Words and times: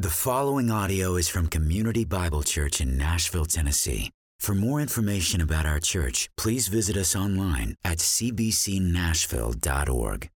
The 0.00 0.10
following 0.10 0.70
audio 0.70 1.16
is 1.16 1.28
from 1.28 1.48
Community 1.48 2.04
Bible 2.04 2.44
Church 2.44 2.80
in 2.80 2.96
Nashville, 2.96 3.46
Tennessee. 3.46 4.12
For 4.38 4.54
more 4.54 4.80
information 4.80 5.40
about 5.40 5.66
our 5.66 5.80
church, 5.80 6.30
please 6.36 6.68
visit 6.68 6.96
us 6.96 7.16
online 7.16 7.74
at 7.84 7.98
cbcnashville.org. 7.98 10.30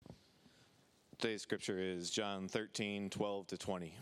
Today's 1.17 1.41
scripture 1.41 1.77
is 1.77 2.09
John 2.09 2.47
13, 2.47 3.09
12 3.09 3.47
to 3.47 3.57
20. 3.57 3.93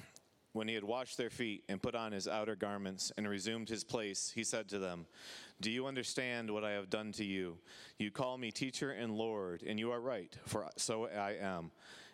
When 0.54 0.68
he 0.68 0.76
had 0.76 0.84
washed 0.84 1.18
their 1.18 1.32
feet 1.32 1.64
and 1.68 1.82
put 1.82 1.96
on 1.96 2.12
his 2.12 2.28
outer 2.28 2.56
garments 2.56 3.12
and 3.18 3.28
resumed 3.28 3.68
his 3.68 3.84
place, 3.84 4.32
he 4.36 4.44
said 4.44 4.70
to 4.70 4.78
them, 4.78 5.08
Do 5.60 5.72
you 5.72 5.88
understand 5.88 6.52
what 6.52 6.66
I 6.66 6.74
have 6.74 6.92
done 6.92 7.12
to 7.14 7.24
you? 7.24 7.58
You 7.98 8.12
call 8.12 8.38
me 8.38 8.52
teacher 8.52 8.92
and 8.92 9.12
Lord, 9.12 9.64
and 9.64 9.80
you 9.80 9.92
are 9.92 10.02
right, 10.02 10.38
for 10.46 10.70
so 10.78 11.08
I 11.08 11.38
am. 11.42 11.72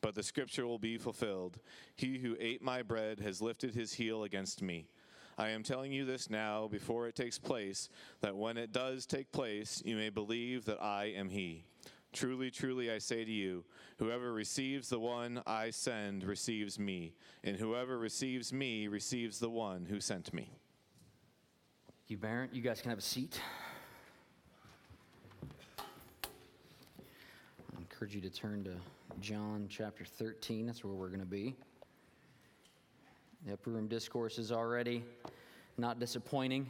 but 0.00 0.14
the 0.14 0.22
scripture 0.22 0.66
will 0.66 0.78
be 0.78 0.98
fulfilled 0.98 1.58
He 1.96 2.18
who 2.18 2.36
ate 2.38 2.62
my 2.62 2.82
bread 2.82 3.20
has 3.20 3.42
lifted 3.42 3.74
his 3.74 3.92
heel 3.92 4.24
against 4.24 4.62
me. 4.62 4.88
I 5.38 5.50
am 5.50 5.62
telling 5.62 5.92
you 5.92 6.04
this 6.04 6.28
now 6.28 6.66
before 6.66 7.06
it 7.06 7.14
takes 7.14 7.38
place, 7.38 7.88
that 8.22 8.36
when 8.36 8.56
it 8.56 8.72
does 8.72 9.06
take 9.06 9.30
place, 9.30 9.80
you 9.84 9.94
may 9.94 10.10
believe 10.10 10.64
that 10.64 10.82
I 10.82 11.12
am 11.16 11.28
He. 11.28 11.64
Truly, 12.12 12.50
truly, 12.50 12.90
I 12.90 12.98
say 12.98 13.24
to 13.24 13.30
you, 13.30 13.64
whoever 13.98 14.32
receives 14.32 14.88
the 14.88 14.98
one 14.98 15.40
I 15.46 15.70
send 15.70 16.24
receives 16.24 16.76
me, 16.76 17.14
and 17.44 17.56
whoever 17.56 17.98
receives 17.98 18.52
me 18.52 18.88
receives 18.88 19.38
the 19.38 19.48
one 19.48 19.86
who 19.88 20.00
sent 20.00 20.34
me. 20.34 20.58
You, 22.08 22.16
Barrett. 22.16 22.52
You 22.52 22.62
guys 22.62 22.80
can 22.80 22.90
have 22.90 22.98
a 22.98 23.02
seat. 23.02 23.40
I 25.78 25.82
encourage 27.78 28.16
you 28.16 28.20
to 28.22 28.30
turn 28.30 28.64
to 28.64 28.72
John 29.20 29.66
chapter 29.68 30.04
13. 30.04 30.66
That's 30.66 30.84
where 30.84 30.92
we're 30.92 31.08
going 31.08 31.20
to 31.20 31.26
be. 31.26 31.56
The 33.46 33.54
upper 33.54 33.70
room 33.70 33.88
discourse 33.88 34.38
is 34.38 34.52
already 34.52 35.02
not 35.76 35.98
disappointing. 35.98 36.68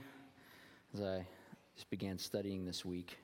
As 0.94 1.02
I 1.02 1.26
just 1.74 1.90
began 1.90 2.16
studying 2.16 2.64
this 2.64 2.84
week, 2.84 3.18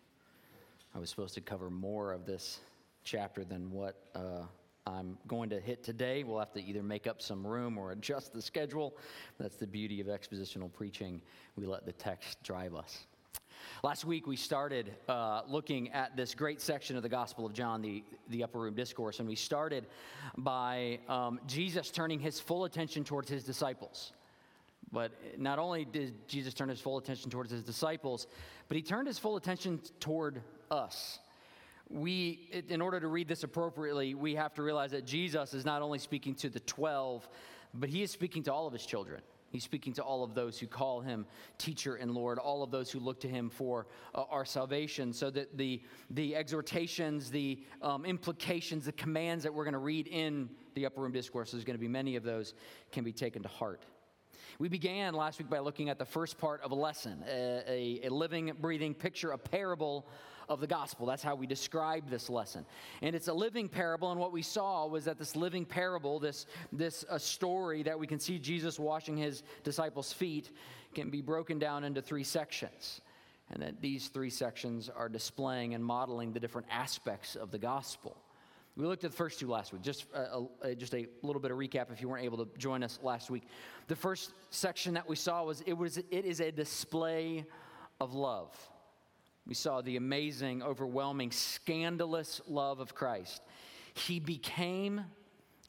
I 0.94 0.98
was 0.98 1.08
supposed 1.08 1.34
to 1.34 1.40
cover 1.40 1.70
more 1.70 2.12
of 2.12 2.26
this 2.26 2.60
chapter 3.02 3.44
than 3.44 3.70
what 3.70 3.96
uh, 4.14 4.42
I'm 4.86 5.16
going 5.26 5.48
to 5.50 5.60
hit 5.60 5.82
today. 5.82 6.22
We'll 6.22 6.38
have 6.38 6.52
to 6.52 6.62
either 6.62 6.82
make 6.82 7.06
up 7.06 7.22
some 7.22 7.46
room 7.46 7.78
or 7.78 7.92
adjust 7.92 8.34
the 8.34 8.42
schedule. 8.42 8.94
That's 9.38 9.56
the 9.56 9.66
beauty 9.66 10.00
of 10.02 10.08
expositional 10.08 10.70
preaching. 10.70 11.22
We 11.56 11.66
let 11.66 11.86
the 11.86 11.92
text 11.92 12.42
drive 12.42 12.74
us. 12.74 13.06
Last 13.82 14.04
week, 14.04 14.26
we 14.26 14.36
started 14.36 14.94
uh, 15.08 15.42
looking 15.48 15.90
at 15.92 16.16
this 16.16 16.34
great 16.34 16.60
section 16.60 16.96
of 16.96 17.02
the 17.02 17.08
Gospel 17.08 17.46
of 17.46 17.52
John, 17.52 17.82
the, 17.82 18.02
the 18.30 18.42
Upper 18.44 18.60
Room 18.60 18.74
Discourse, 18.74 19.20
and 19.20 19.28
we 19.28 19.36
started 19.36 19.86
by 20.36 21.00
um, 21.08 21.40
Jesus 21.46 21.90
turning 21.90 22.18
his 22.18 22.40
full 22.40 22.64
attention 22.64 23.04
towards 23.04 23.28
his 23.28 23.44
disciples. 23.44 24.12
But 24.92 25.12
not 25.38 25.58
only 25.58 25.84
did 25.84 26.28
Jesus 26.28 26.54
turn 26.54 26.68
his 26.68 26.80
full 26.80 26.98
attention 26.98 27.30
towards 27.30 27.50
his 27.50 27.64
disciples, 27.64 28.26
but 28.68 28.76
he 28.76 28.82
turned 28.82 29.08
his 29.08 29.18
full 29.18 29.36
attention 29.36 29.80
toward 30.00 30.40
us. 30.70 31.18
We, 31.90 32.48
in 32.68 32.80
order 32.80 33.00
to 33.00 33.08
read 33.08 33.28
this 33.28 33.44
appropriately, 33.44 34.14
we 34.14 34.34
have 34.36 34.54
to 34.54 34.62
realize 34.62 34.92
that 34.92 35.04
Jesus 35.04 35.52
is 35.52 35.64
not 35.64 35.82
only 35.82 35.98
speaking 35.98 36.34
to 36.36 36.48
the 36.48 36.60
12, 36.60 37.28
but 37.74 37.88
he 37.88 38.02
is 38.02 38.10
speaking 38.10 38.42
to 38.44 38.52
all 38.52 38.66
of 38.66 38.72
his 38.72 38.86
children. 38.86 39.20
He's 39.54 39.62
speaking 39.62 39.92
to 39.92 40.02
all 40.02 40.24
of 40.24 40.34
those 40.34 40.58
who 40.58 40.66
call 40.66 41.00
him 41.00 41.26
teacher 41.58 41.94
and 41.94 42.10
Lord, 42.10 42.40
all 42.40 42.64
of 42.64 42.72
those 42.72 42.90
who 42.90 42.98
look 42.98 43.20
to 43.20 43.28
him 43.28 43.48
for 43.48 43.86
uh, 44.12 44.24
our 44.28 44.44
salvation, 44.44 45.12
so 45.12 45.30
that 45.30 45.56
the, 45.56 45.80
the 46.10 46.34
exhortations, 46.34 47.30
the 47.30 47.62
um, 47.80 48.04
implications, 48.04 48.84
the 48.84 48.90
commands 48.90 49.44
that 49.44 49.54
we're 49.54 49.62
going 49.62 49.74
to 49.74 49.78
read 49.78 50.08
in 50.08 50.50
the 50.74 50.86
upper 50.86 51.02
room 51.02 51.12
discourse, 51.12 51.52
there's 51.52 51.62
going 51.62 51.76
to 51.76 51.80
be 51.80 51.86
many 51.86 52.16
of 52.16 52.24
those, 52.24 52.54
can 52.90 53.04
be 53.04 53.12
taken 53.12 53.44
to 53.44 53.48
heart. 53.48 53.82
We 54.58 54.68
began 54.68 55.14
last 55.14 55.38
week 55.38 55.48
by 55.48 55.60
looking 55.60 55.88
at 55.88 56.00
the 56.00 56.04
first 56.04 56.36
part 56.36 56.60
of 56.62 56.72
a 56.72 56.74
lesson, 56.74 57.22
a, 57.24 57.62
a, 57.68 58.08
a 58.08 58.10
living, 58.10 58.50
breathing 58.60 58.92
picture, 58.92 59.30
a 59.30 59.38
parable 59.38 60.08
of 60.48 60.60
the 60.60 60.66
gospel. 60.66 61.06
That's 61.06 61.22
how 61.22 61.34
we 61.34 61.46
describe 61.46 62.08
this 62.08 62.28
lesson. 62.28 62.64
And 63.02 63.14
it's 63.14 63.28
a 63.28 63.34
living 63.34 63.68
parable, 63.68 64.10
and 64.10 64.20
what 64.20 64.32
we 64.32 64.42
saw 64.42 64.86
was 64.86 65.04
that 65.04 65.18
this 65.18 65.36
living 65.36 65.64
parable, 65.64 66.18
this, 66.18 66.46
this 66.72 67.04
a 67.08 67.18
story 67.18 67.82
that 67.82 67.98
we 67.98 68.06
can 68.06 68.18
see 68.18 68.38
Jesus 68.38 68.78
washing 68.78 69.16
his 69.16 69.42
disciples' 69.62 70.12
feet, 70.12 70.50
can 70.94 71.10
be 71.10 71.20
broken 71.20 71.58
down 71.58 71.84
into 71.84 72.00
three 72.00 72.24
sections. 72.24 73.00
And 73.50 73.62
that 73.62 73.80
these 73.80 74.08
three 74.08 74.30
sections 74.30 74.88
are 74.88 75.08
displaying 75.08 75.74
and 75.74 75.84
modeling 75.84 76.32
the 76.32 76.40
different 76.40 76.66
aspects 76.70 77.36
of 77.36 77.50
the 77.50 77.58
gospel. 77.58 78.16
We 78.76 78.86
looked 78.86 79.04
at 79.04 79.12
the 79.12 79.16
first 79.16 79.38
two 79.38 79.48
last 79.48 79.72
week. 79.72 79.82
Just 79.82 80.06
uh, 80.14 80.46
a, 80.62 80.68
a, 80.68 80.74
just 80.74 80.94
a 80.94 81.06
little 81.22 81.40
bit 81.40 81.52
of 81.52 81.58
recap 81.58 81.92
if 81.92 82.00
you 82.00 82.08
weren't 82.08 82.24
able 82.24 82.44
to 82.44 82.58
join 82.58 82.82
us 82.82 82.98
last 83.02 83.30
week. 83.30 83.44
The 83.86 83.94
first 83.94 84.32
section 84.50 84.94
that 84.94 85.08
we 85.08 85.14
saw 85.14 85.44
was 85.44 85.60
it 85.66 85.74
was 85.74 85.98
it 85.98 86.24
is 86.24 86.40
a 86.40 86.50
display 86.50 87.44
of 88.00 88.14
love. 88.14 88.52
We 89.46 89.54
saw 89.54 89.82
the 89.82 89.96
amazing, 89.96 90.62
overwhelming, 90.62 91.30
scandalous 91.30 92.40
love 92.46 92.80
of 92.80 92.94
Christ. 92.94 93.42
He 93.94 94.18
became 94.18 95.04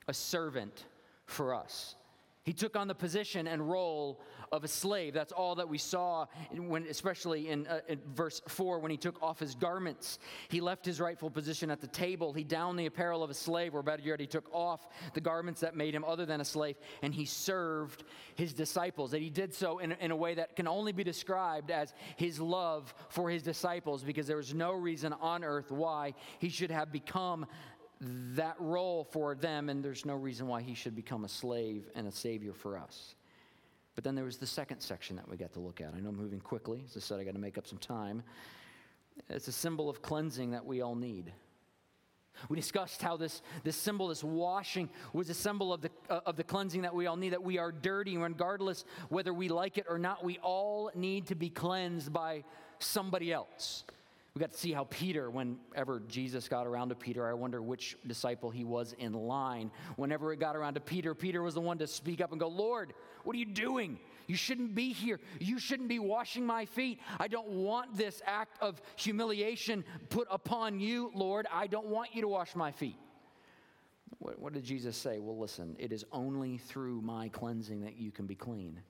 a 0.08 0.14
servant 0.14 0.86
for 1.26 1.54
us. 1.54 1.96
He 2.46 2.54
took 2.54 2.76
on 2.76 2.88
the 2.88 2.94
position 2.94 3.48
and 3.48 3.68
role 3.68 4.22
of 4.52 4.64
a 4.64 4.68
slave. 4.68 5.16
That's 5.16 5.32
all 5.32 5.56
that 5.56 5.68
we 5.68 5.80
saw, 5.80 6.28
when, 6.56 6.86
especially 6.86 7.50
in, 7.50 7.66
uh, 7.66 7.80
in, 7.88 8.00
verse 8.14 8.40
4, 8.48 8.78
when 8.78 8.92
he 8.92 8.98
took 8.98 9.22
off 9.24 9.40
his 9.40 9.56
garments. 9.56 10.20
He 10.50 10.62
left 10.62 10.86
his 10.86 11.02
rightful 11.02 11.32
position 11.32 11.72
at 11.72 11.82
the 11.82 11.88
table. 11.88 12.34
He 12.34 12.44
downed 12.44 12.78
the 12.78 12.86
apparel 12.86 13.24
of 13.24 13.32
a 13.32 13.34
slave, 13.34 13.74
or 13.74 13.82
better 13.82 14.04
yet, 14.04 14.20
he 14.20 14.28
took 14.28 14.48
off 14.54 14.88
the 15.16 15.22
garments 15.22 15.62
that 15.62 15.76
made 15.76 15.96
him 15.96 16.06
other 16.06 16.28
than 16.28 16.40
a 16.40 16.46
slave, 16.46 16.76
and 17.02 17.16
he 17.16 17.26
served 17.26 18.04
his 18.36 18.54
disciples. 18.54 19.14
And 19.14 19.24
he 19.24 19.32
did 19.32 19.52
so 19.52 19.80
in, 19.80 19.94
in 19.94 20.12
a 20.12 20.16
way 20.16 20.36
that 20.36 20.56
can 20.56 20.68
only 20.68 20.92
be 20.92 21.04
described 21.04 21.72
as 21.72 21.96
his 22.16 22.40
love 22.40 22.94
for 23.10 23.32
his 23.32 23.42
disciples, 23.42 24.04
because 24.04 24.28
there 24.28 24.38
was 24.38 24.54
no 24.54 24.74
reason 24.74 25.14
on 25.14 25.44
earth 25.44 25.72
why 25.72 26.14
he 26.38 26.50
should 26.50 26.70
have 26.70 26.92
become 26.92 27.48
that 28.02 28.56
role 28.60 29.04
for 29.04 29.36
them, 29.36 29.70
and 29.70 29.84
there's 29.84 30.06
no 30.06 30.16
reason 30.16 30.48
why 30.48 30.62
he 30.62 30.74
should 30.74 30.96
become 30.96 31.24
a 31.24 31.30
slave 31.30 31.90
and 31.96 32.08
a 32.08 32.12
savior 32.12 32.54
for 32.54 32.78
us. 32.78 33.16
But 33.96 34.04
then 34.04 34.16
there 34.16 34.26
was 34.26 34.38
the 34.38 34.48
second 34.48 34.82
section 34.82 35.16
that 35.16 35.30
we 35.30 35.38
got 35.38 35.54
to 35.54 35.60
look 35.60 35.80
at. 35.80 35.94
I 35.96 36.00
know 36.00 36.10
I'm 36.10 36.18
moving 36.18 36.42
quickly. 36.42 36.84
As 36.86 36.98
I 36.98 37.00
said, 37.00 37.20
I 37.20 37.24
got 37.24 37.34
to 37.34 37.40
make 37.40 37.58
up 37.58 37.66
some 37.66 37.78
time. 37.78 38.24
It's 39.30 39.48
a 39.48 39.54
symbol 39.54 39.90
of 39.90 40.02
cleansing 40.02 40.52
that 40.52 40.66
we 40.66 40.82
all 40.82 40.96
need. 40.96 41.32
We 42.50 42.58
discussed 42.58 43.02
how 43.02 43.16
this, 43.16 43.42
this 43.64 43.78
symbol, 43.78 44.10
this 44.10 44.24
washing, 44.24 44.90
was 45.14 45.30
a 45.30 45.34
symbol 45.34 45.72
of 45.72 45.82
the, 45.82 45.90
uh, 46.10 46.20
of 46.26 46.36
the 46.36 46.44
cleansing 46.44 46.82
that 46.82 46.94
we 46.94 47.08
all 47.08 47.16
need, 47.16 47.30
that 47.30 47.44
we 47.44 47.58
are 47.58 47.72
dirty, 47.72 48.18
regardless 48.18 48.84
whether 49.08 49.34
we 49.34 49.48
like 49.48 49.78
it 49.78 49.86
or 49.90 49.98
not, 49.98 50.24
we 50.24 50.38
all 50.40 50.92
need 50.96 51.28
to 51.28 51.36
be 51.36 51.50
cleansed 51.50 52.12
by 52.12 52.44
somebody 52.80 53.32
else. 53.32 53.86
We 54.36 54.42
got 54.42 54.52
to 54.52 54.58
see 54.58 54.74
how 54.74 54.84
Peter, 54.84 55.30
whenever 55.30 56.02
Jesus 56.10 56.50
got 56.50 56.68
around 56.68 56.90
to 56.90 56.96
Peter, 56.96 57.26
I 57.26 57.34
wonder 57.34 57.62
which 57.62 57.96
disciple 58.06 58.50
he 58.50 58.66
was 58.66 58.94
in 59.00 59.14
line. 59.14 59.72
Whenever 59.96 60.34
it 60.34 60.42
got 60.42 60.58
around 60.58 60.74
to 60.74 60.82
Peter, 60.82 61.16
Peter 61.16 61.42
was 61.42 61.54
the 61.54 61.62
one 61.62 61.78
to 61.78 61.88
speak 61.88 62.20
up 62.20 62.32
and 62.32 62.40
go, 62.40 62.50
Lord, 62.50 62.94
what 63.24 63.34
are 63.34 63.40
you 63.40 63.46
doing? 63.46 63.98
You 64.28 64.36
shouldn't 64.36 64.76
be 64.76 64.92
here. 64.92 65.22
You 65.40 65.58
shouldn't 65.58 65.88
be 65.88 66.00
washing 66.00 66.46
my 66.46 66.66
feet. 66.66 67.00
I 67.18 67.30
don't 67.30 67.48
want 67.48 67.96
this 67.96 68.22
act 68.26 68.62
of 68.62 68.82
humiliation 68.98 69.86
put 70.10 70.28
upon 70.30 70.82
you, 70.82 71.12
Lord. 71.16 71.48
I 71.50 71.68
don't 71.68 71.88
want 71.88 72.14
you 72.14 72.22
to 72.24 72.28
wash 72.28 72.56
my 72.56 72.72
feet. 72.72 72.98
What, 74.20 74.38
what 74.38 74.52
did 74.52 74.66
Jesus 74.66 74.98
say? 74.98 75.20
Well, 75.20 75.40
listen, 75.40 75.78
it 75.80 75.94
is 75.94 76.04
only 76.12 76.58
through 76.58 77.02
my 77.02 77.30
cleansing 77.30 77.84
that 77.84 77.96
you 77.96 78.12
can 78.12 78.26
be 78.26 78.36
clean. 78.36 78.82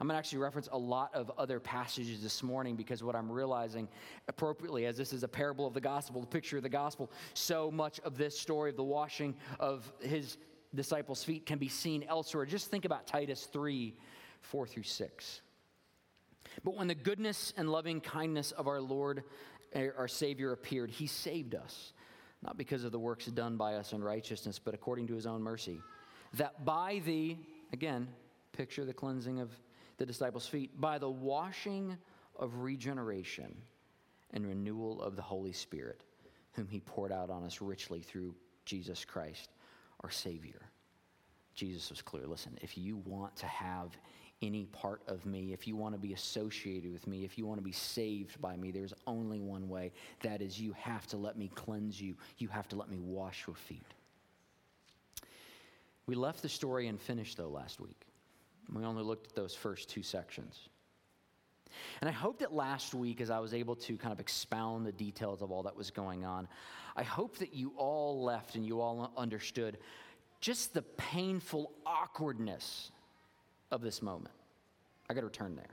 I'm 0.00 0.06
going 0.06 0.14
to 0.14 0.18
actually 0.18 0.38
reference 0.38 0.68
a 0.70 0.78
lot 0.78 1.14
of 1.14 1.30
other 1.38 1.58
passages 1.60 2.22
this 2.22 2.42
morning 2.42 2.76
because 2.76 3.02
what 3.02 3.16
I'm 3.16 3.30
realizing 3.30 3.88
appropriately, 4.28 4.86
as 4.86 4.96
this 4.96 5.12
is 5.12 5.22
a 5.22 5.28
parable 5.28 5.66
of 5.66 5.74
the 5.74 5.80
gospel, 5.80 6.20
the 6.20 6.26
picture 6.26 6.56
of 6.56 6.62
the 6.62 6.68
gospel, 6.68 7.10
so 7.34 7.70
much 7.70 7.98
of 8.00 8.16
this 8.16 8.38
story 8.38 8.70
of 8.70 8.76
the 8.76 8.84
washing 8.84 9.34
of 9.58 9.90
his 10.00 10.36
disciples' 10.74 11.24
feet 11.24 11.46
can 11.46 11.58
be 11.58 11.68
seen 11.68 12.04
elsewhere. 12.08 12.44
Just 12.44 12.70
think 12.70 12.84
about 12.84 13.06
Titus 13.06 13.48
3 13.52 13.94
4 14.42 14.66
through 14.66 14.82
6. 14.84 15.40
But 16.64 16.76
when 16.76 16.86
the 16.86 16.94
goodness 16.94 17.52
and 17.56 17.70
loving 17.70 18.00
kindness 18.00 18.52
of 18.52 18.68
our 18.68 18.80
Lord, 18.80 19.24
eh, 19.72 19.88
our 19.96 20.08
Savior, 20.08 20.52
appeared, 20.52 20.90
he 20.90 21.06
saved 21.06 21.54
us, 21.54 21.92
not 22.42 22.56
because 22.56 22.84
of 22.84 22.92
the 22.92 22.98
works 22.98 23.26
done 23.26 23.56
by 23.56 23.74
us 23.74 23.92
in 23.92 24.02
righteousness, 24.02 24.58
but 24.58 24.74
according 24.74 25.08
to 25.08 25.14
his 25.14 25.26
own 25.26 25.42
mercy, 25.42 25.80
that 26.34 26.64
by 26.64 27.02
the, 27.04 27.36
again, 27.72 28.08
picture 28.52 28.84
the 28.84 28.92
cleansing 28.92 29.40
of 29.40 29.50
the 29.98 30.06
disciples' 30.06 30.46
feet 30.46 30.80
by 30.80 30.98
the 30.98 31.10
washing 31.10 31.96
of 32.36 32.56
regeneration 32.58 33.54
and 34.32 34.46
renewal 34.46 35.02
of 35.02 35.16
the 35.16 35.22
Holy 35.22 35.52
Spirit, 35.52 36.02
whom 36.52 36.68
he 36.68 36.80
poured 36.80 37.12
out 37.12 37.30
on 37.30 37.44
us 37.44 37.60
richly 37.60 38.00
through 38.00 38.34
Jesus 38.64 39.04
Christ, 39.04 39.50
our 40.00 40.10
Savior. 40.10 40.62
Jesus 41.54 41.90
was 41.90 42.00
clear 42.00 42.26
listen, 42.26 42.56
if 42.62 42.78
you 42.78 42.98
want 43.04 43.34
to 43.36 43.46
have 43.46 43.96
any 44.40 44.66
part 44.66 45.02
of 45.08 45.26
me, 45.26 45.52
if 45.52 45.66
you 45.66 45.74
want 45.74 45.94
to 45.94 45.98
be 45.98 46.12
associated 46.12 46.92
with 46.92 47.06
me, 47.08 47.24
if 47.24 47.36
you 47.36 47.44
want 47.44 47.58
to 47.58 47.64
be 47.64 47.72
saved 47.72 48.40
by 48.40 48.56
me, 48.56 48.70
there's 48.70 48.94
only 49.06 49.40
one 49.40 49.68
way. 49.68 49.90
That 50.22 50.40
is, 50.40 50.60
you 50.60 50.72
have 50.74 51.08
to 51.08 51.16
let 51.16 51.36
me 51.36 51.50
cleanse 51.54 52.00
you, 52.00 52.14
you 52.38 52.46
have 52.48 52.68
to 52.68 52.76
let 52.76 52.88
me 52.88 52.98
wash 53.00 53.44
your 53.46 53.56
feet. 53.56 53.82
We 56.06 56.14
left 56.14 56.42
the 56.42 56.48
story 56.48 56.86
unfinished, 56.86 57.36
though, 57.36 57.50
last 57.50 57.80
week. 57.80 58.07
We 58.72 58.84
only 58.84 59.02
looked 59.02 59.28
at 59.28 59.34
those 59.34 59.54
first 59.54 59.88
two 59.88 60.02
sections. 60.02 60.68
And 62.00 62.08
I 62.08 62.12
hope 62.12 62.38
that 62.40 62.52
last 62.52 62.94
week, 62.94 63.20
as 63.20 63.30
I 63.30 63.38
was 63.38 63.54
able 63.54 63.76
to 63.76 63.96
kind 63.96 64.12
of 64.12 64.20
expound 64.20 64.86
the 64.86 64.92
details 64.92 65.42
of 65.42 65.50
all 65.50 65.62
that 65.64 65.76
was 65.76 65.90
going 65.90 66.24
on, 66.24 66.48
I 66.96 67.02
hope 67.02 67.38
that 67.38 67.54
you 67.54 67.72
all 67.76 68.22
left 68.22 68.54
and 68.54 68.66
you 68.66 68.80
all 68.80 69.12
understood 69.16 69.78
just 70.40 70.74
the 70.74 70.82
painful 70.82 71.72
awkwardness 71.84 72.90
of 73.70 73.80
this 73.80 74.02
moment. 74.02 74.34
I 75.08 75.14
got 75.14 75.20
to 75.20 75.26
return 75.26 75.56
there. 75.56 75.70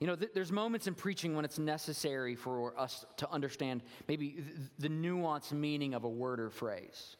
You 0.00 0.06
know, 0.06 0.16
th- 0.16 0.32
there's 0.34 0.52
moments 0.52 0.86
in 0.86 0.94
preaching 0.94 1.34
when 1.34 1.44
it's 1.44 1.58
necessary 1.58 2.34
for 2.34 2.78
us 2.78 3.06
to 3.16 3.30
understand 3.30 3.82
maybe 4.08 4.28
th- 4.28 4.44
the 4.78 4.88
nuanced 4.88 5.52
meaning 5.52 5.94
of 5.94 6.04
a 6.04 6.08
word 6.08 6.38
or 6.38 6.50
phrase. 6.50 7.16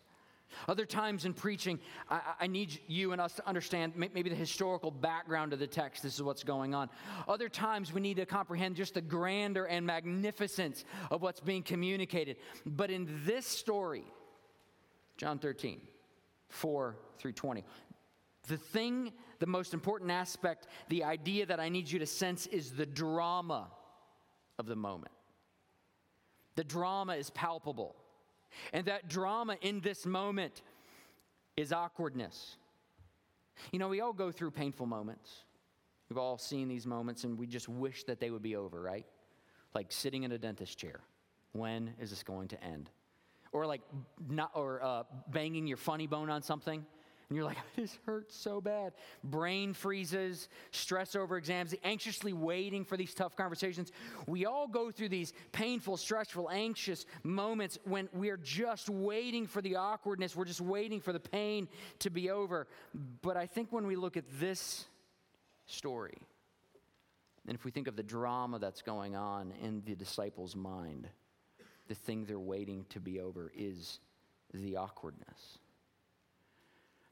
Other 0.68 0.86
times 0.86 1.24
in 1.24 1.34
preaching, 1.34 1.78
I, 2.08 2.20
I, 2.40 2.46
need 2.46 2.80
you 2.86 3.12
and 3.12 3.20
us 3.20 3.34
to 3.34 3.46
understand 3.46 3.92
maybe 3.96 4.28
the 4.28 4.36
historical 4.36 4.90
background 4.90 5.52
of 5.52 5.58
the 5.58 5.66
text. 5.66 6.02
This 6.02 6.14
is 6.14 6.22
what's 6.22 6.44
going 6.44 6.74
on. 6.74 6.88
Other 7.28 7.48
times, 7.48 7.92
we 7.92 8.00
need 8.00 8.16
to 8.16 8.26
comprehend 8.26 8.76
just 8.76 8.94
the 8.94 9.00
grandeur 9.00 9.64
and 9.64 9.86
magnificence 9.86 10.84
of 11.10 11.22
what's 11.22 11.40
being 11.40 11.62
communicated. 11.62 12.36
But 12.64 12.90
in 12.90 13.08
this 13.24 13.46
story, 13.46 14.04
John 15.16 15.38
13, 15.38 15.80
4 16.48 16.96
through 17.18 17.32
20, 17.32 17.64
the 18.48 18.56
thing, 18.56 19.12
the 19.38 19.46
most 19.46 19.74
important 19.74 20.10
aspect, 20.10 20.68
the 20.88 21.04
idea 21.04 21.46
that 21.46 21.60
I 21.60 21.68
need 21.68 21.90
you 21.90 21.98
to 21.98 22.06
sense 22.06 22.46
is 22.46 22.72
the 22.72 22.86
drama 22.86 23.68
of 24.58 24.66
the 24.66 24.76
moment. 24.76 25.12
The 26.54 26.64
drama 26.64 27.16
is 27.16 27.30
palpable. 27.30 27.96
And 28.72 28.86
that 28.86 29.08
drama 29.08 29.56
in 29.60 29.80
this 29.80 30.06
moment 30.06 30.62
is 31.56 31.72
awkwardness. 31.72 32.56
You 33.72 33.78
know, 33.78 33.88
we 33.88 34.00
all 34.00 34.12
go 34.12 34.30
through 34.30 34.50
painful 34.50 34.86
moments. 34.86 35.44
We've 36.08 36.18
all 36.18 36.38
seen 36.38 36.68
these 36.68 36.86
moments 36.86 37.24
and 37.24 37.38
we 37.38 37.46
just 37.46 37.68
wish 37.68 38.04
that 38.04 38.20
they 38.20 38.30
would 38.30 38.42
be 38.42 38.56
over, 38.56 38.80
right? 38.80 39.06
Like 39.74 39.90
sitting 39.90 40.22
in 40.22 40.32
a 40.32 40.38
dentist 40.38 40.78
chair. 40.78 41.00
When 41.52 41.94
is 42.00 42.10
this 42.10 42.22
going 42.22 42.48
to 42.48 42.62
end? 42.62 42.90
Or 43.52 43.66
like 43.66 43.80
not 44.28 44.50
or 44.54 44.82
uh, 44.82 45.02
banging 45.28 45.66
your 45.66 45.78
funny 45.78 46.06
bone 46.06 46.30
on 46.30 46.42
something 46.42 46.84
and 47.28 47.36
you're 47.36 47.44
like, 47.44 47.58
this 47.76 47.98
hurts 48.06 48.36
so 48.36 48.60
bad. 48.60 48.92
Brain 49.24 49.72
freezes, 49.72 50.48
stress 50.70 51.16
over 51.16 51.36
exams, 51.36 51.74
anxiously 51.82 52.32
waiting 52.32 52.84
for 52.84 52.96
these 52.96 53.14
tough 53.14 53.36
conversations. 53.36 53.90
We 54.26 54.46
all 54.46 54.68
go 54.68 54.90
through 54.90 55.08
these 55.08 55.32
painful, 55.52 55.96
stressful, 55.96 56.48
anxious 56.50 57.04
moments 57.24 57.78
when 57.84 58.08
we're 58.12 58.36
just 58.36 58.88
waiting 58.88 59.46
for 59.46 59.60
the 59.60 59.76
awkwardness, 59.76 60.36
we're 60.36 60.44
just 60.44 60.60
waiting 60.60 61.00
for 61.00 61.12
the 61.12 61.20
pain 61.20 61.68
to 62.00 62.10
be 62.10 62.30
over. 62.30 62.68
But 63.22 63.36
I 63.36 63.46
think 63.46 63.72
when 63.72 63.86
we 63.86 63.96
look 63.96 64.16
at 64.16 64.24
this 64.38 64.84
story, 65.66 66.18
and 67.48 67.56
if 67.56 67.64
we 67.64 67.70
think 67.70 67.88
of 67.88 67.96
the 67.96 68.02
drama 68.02 68.58
that's 68.58 68.82
going 68.82 69.16
on 69.16 69.52
in 69.62 69.82
the 69.84 69.94
disciples' 69.94 70.56
mind, 70.56 71.08
the 71.88 71.94
thing 71.94 72.24
they're 72.24 72.38
waiting 72.38 72.84
to 72.90 73.00
be 73.00 73.20
over 73.20 73.52
is 73.56 74.00
the 74.52 74.76
awkwardness. 74.76 75.58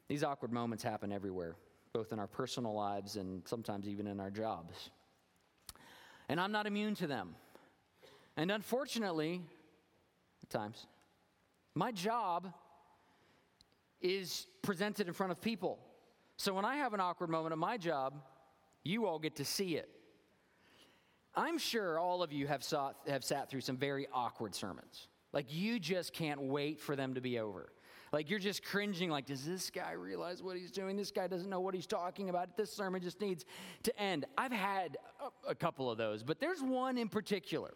These 0.09 0.23
awkward 0.23 0.53
moments 0.53 0.85
happen 0.85 1.13
everywhere, 1.13 1.57
both 1.93 2.13
in 2.13 2.19
our 2.19 2.27
personal 2.27 2.75
lives 2.75 3.17
and 3.17 3.43
sometimes 3.47 3.89
even 3.89 4.07
in 4.07 4.21
our 4.21 4.31
jobs. 4.31 4.91
And 6.29 6.41
I'm 6.41 6.53
not 6.53 6.67
immune 6.67 6.95
to 6.97 7.07
them. 7.07 7.35
And 8.37 8.51
unfortunately, 8.51 9.41
at 10.43 10.51
times, 10.51 10.87
my 11.75 11.93
job 11.93 12.53
is 14.01 14.47
presented 14.63 15.07
in 15.07 15.15
front 15.15 15.33
of 15.33 15.41
people. 15.41 15.79
So 16.37 16.53
when 16.53 16.65
I 16.65 16.77
have 16.77 16.95
an 16.95 17.01
awkward 17.01 17.31
moment 17.31 17.53
at 17.53 17.59
my 17.59 17.77
job, 17.77 18.15
you 18.83 19.07
all 19.07 19.19
get 19.19 19.37
to 19.37 19.45
see 19.45 19.77
it. 19.77 19.89
I'm 21.35 21.59
sure 21.59 21.99
all 21.99 22.23
of 22.23 22.33
you 22.33 22.47
have, 22.47 22.63
saw, 22.63 22.93
have 23.09 23.25
sat 23.25 23.51
through 23.51 23.63
some 23.63 23.77
very 23.77 24.07
awkward 24.13 24.55
sermons. 24.55 25.09
Like 25.33 25.47
you 25.53 25.81
just 25.81 26.13
can't 26.13 26.43
wait 26.43 26.81
for 26.81 26.95
them 26.95 27.15
to 27.15 27.21
be 27.21 27.39
over. 27.39 27.73
Like 28.15 28.31
you're 28.31 28.39
just 28.39 28.65
cringing, 28.65 29.11
like, 29.11 29.27
does 29.27 29.45
this 29.45 29.71
guy 29.71 29.91
realize 29.91 30.41
what 30.41 30.57
he's 30.57 30.71
doing? 30.71 30.97
This 30.97 31.11
guy 31.11 31.27
doesn't 31.27 31.51
know 31.51 31.59
what 31.59 31.75
he's 31.75 31.89
talking 31.89 32.31
about. 32.31 32.57
This 32.57 32.73
sermon 32.73 33.03
just 33.03 33.21
needs 33.21 33.45
to 33.83 34.01
end. 34.01 34.25
I've 34.39 34.53
had 34.53 34.97
a, 35.21 35.51
a 35.51 35.55
couple 35.57 35.91
of 35.91 35.99
those, 35.99 36.23
but 36.23 36.39
there's 36.39 36.63
one 36.63 36.97
in 36.97 37.09
particular 37.09 37.75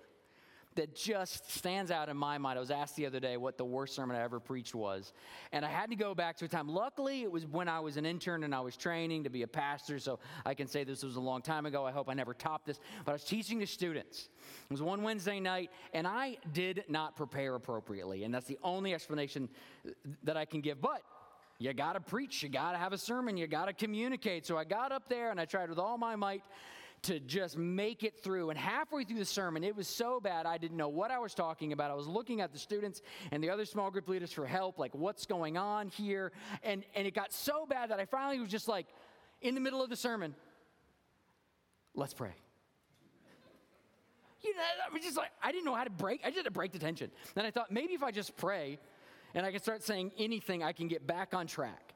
that 0.79 0.95
just 0.95 1.51
stands 1.51 1.91
out 1.91 2.09
in 2.09 2.17
my 2.17 2.39
mind. 2.39 2.57
I 2.57 2.61
was 2.61 2.71
asked 2.71 2.95
the 2.95 3.05
other 3.05 3.19
day 3.19 3.37
what 3.37 3.59
the 3.59 3.65
worst 3.65 3.97
sermon 3.97 4.17
I 4.17 4.23
ever 4.23 4.39
preached 4.39 4.77
was, 4.77 5.13
and 5.51 5.65
I 5.65 5.69
had 5.69 5.91
to 5.91 5.97
go 5.97 6.15
back 6.15 6.37
to 6.37 6.45
a 6.45 6.49
time. 6.49 6.69
Luckily, 6.69 7.23
it 7.23 7.33
was 7.33 7.45
when 7.47 7.69
I 7.69 7.81
was 7.81 7.97
an 7.97 8.07
intern 8.07 8.45
and 8.45 8.55
I 8.55 8.61
was 8.61 8.77
training 8.77 9.25
to 9.25 9.31
be 9.31 9.43
a 9.43 9.49
pastor, 9.49 9.99
so 9.99 10.21
I 10.47 10.55
can 10.55 10.69
say 10.69 10.85
this 10.85 11.03
was 11.03 11.17
a 11.17 11.21
long 11.21 11.43
time 11.43 11.67
ago. 11.67 11.85
I 11.85 11.91
hope 11.91 12.09
I 12.09 12.15
never 12.15 12.33
topped 12.33 12.67
this, 12.67 12.79
but 13.05 13.11
I 13.11 13.15
was 13.15 13.25
teaching 13.25 13.59
the 13.59 13.67
students. 13.67 14.29
It 14.39 14.73
was 14.73 14.81
one 14.81 15.03
Wednesday 15.03 15.41
night, 15.41 15.73
and 15.93 16.07
I 16.07 16.37
did 16.53 16.85
not 16.89 17.17
prepare 17.17 17.57
appropriately, 17.57 18.23
and 18.23 18.33
that's 18.33 18.47
the 18.47 18.59
only 18.63 18.95
explanation 18.95 19.49
that 20.23 20.37
I 20.37 20.45
can 20.45 20.61
give. 20.61 20.81
But 20.81 21.03
you 21.59 21.73
got 21.73 21.95
to 21.95 22.01
preach, 22.01 22.45
you 22.45 22.49
got 22.51 22.73
to 22.73 22.79
have 22.79 22.93
a 22.93 22.99
sermon, 22.99 23.37
you 23.37 23.49
got 23.49 23.67
to 23.67 23.73
communicate. 23.73 24.47
So 24.47 24.57
I 24.57 24.63
got 24.63 24.93
up 24.93 25.09
there 25.09 25.33
and 25.33 25.41
I 25.41 25.45
tried 25.45 25.71
with 25.71 25.79
all 25.81 25.99
my 25.99 26.15
might 26.15 26.45
to 27.03 27.21
just 27.21 27.57
make 27.57 28.03
it 28.03 28.23
through. 28.23 28.51
And 28.51 28.59
halfway 28.59 29.05
through 29.05 29.19
the 29.19 29.25
sermon, 29.25 29.65
it 29.65 29.77
was 29.77 29.89
so 29.89 30.21
bad 30.21 30.47
I 30.47 30.59
didn't 30.59 30.77
know 30.77 30.89
what 30.89 31.11
I 31.11 31.19
was 31.19 31.35
talking 31.35 31.73
about. 31.73 31.91
I 31.91 31.95
was 31.95 32.07
looking 32.07 32.41
at 32.41 32.53
the 32.53 32.59
students 32.59 33.03
and 33.31 33.43
the 33.43 33.51
other 33.51 33.65
small 33.65 33.91
group 33.91 34.09
leaders 34.09 34.33
for 34.33 34.47
help, 34.47 34.79
like 34.79 34.95
what's 34.95 35.27
going 35.27 35.57
on 35.57 35.89
here. 35.89 36.33
And, 36.63 36.85
and 36.95 37.07
it 37.07 37.15
got 37.15 37.33
so 37.33 37.67
bad 37.67 37.91
that 37.91 38.01
I 38.01 38.05
finally 38.05 38.41
was 38.41 38.51
just 38.51 38.69
like, 38.69 38.87
in 39.41 39.55
the 39.55 39.61
middle 39.61 39.83
of 39.83 39.91
the 39.91 39.97
sermon, 39.97 40.35
let's 41.95 42.15
pray. 42.15 42.35
You 44.43 44.55
know, 44.55 44.63
I 44.89 44.93
was 44.93 45.03
just 45.03 45.17
like, 45.17 45.31
I 45.43 45.53
didn't 45.53 45.65
know 45.65 45.75
how 45.75 45.85
to 45.85 45.91
break. 45.91 46.21
I 46.23 46.29
just 46.29 46.37
had 46.37 46.45
to 46.45 46.51
break 46.51 46.73
the 46.73 46.79
tension. 46.79 47.11
Then 47.35 47.45
I 47.45 47.51
thought, 47.51 47.71
maybe 47.71 47.95
if 47.95 48.03
I 48.03 48.11
just 48.11 48.37
pray 48.37 48.79
and 49.35 49.45
I 49.45 49.51
can 49.51 49.61
start 49.61 49.83
saying 49.83 50.13
anything, 50.19 50.63
I 50.63 50.73
can 50.73 50.89
get 50.89 51.07
back 51.07 51.35
on 51.35 51.47
track. 51.47 51.95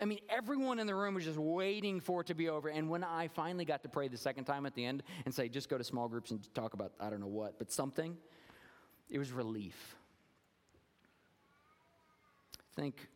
I 0.00 0.04
mean, 0.04 0.20
everyone 0.28 0.78
in 0.78 0.86
the 0.86 0.94
room 0.94 1.14
was 1.14 1.24
just 1.24 1.38
waiting 1.38 2.00
for 2.00 2.20
it 2.20 2.26
to 2.26 2.34
be 2.34 2.48
over. 2.48 2.68
And 2.68 2.90
when 2.90 3.02
I 3.02 3.28
finally 3.28 3.64
got 3.64 3.82
to 3.82 3.88
pray 3.88 4.08
the 4.08 4.18
second 4.18 4.44
time 4.44 4.66
at 4.66 4.74
the 4.74 4.84
end 4.84 5.02
and 5.24 5.34
say, 5.34 5.48
just 5.48 5.68
go 5.68 5.78
to 5.78 5.84
small 5.84 6.08
groups 6.08 6.30
and 6.30 6.54
talk 6.54 6.74
about, 6.74 6.92
I 7.00 7.08
don't 7.08 7.20
know 7.20 7.26
what, 7.26 7.58
but 7.58 7.72
something, 7.72 8.16
it 9.08 9.18
was 9.18 9.32
relief. 9.32 9.96
I 12.76 12.80
think 12.80 13.08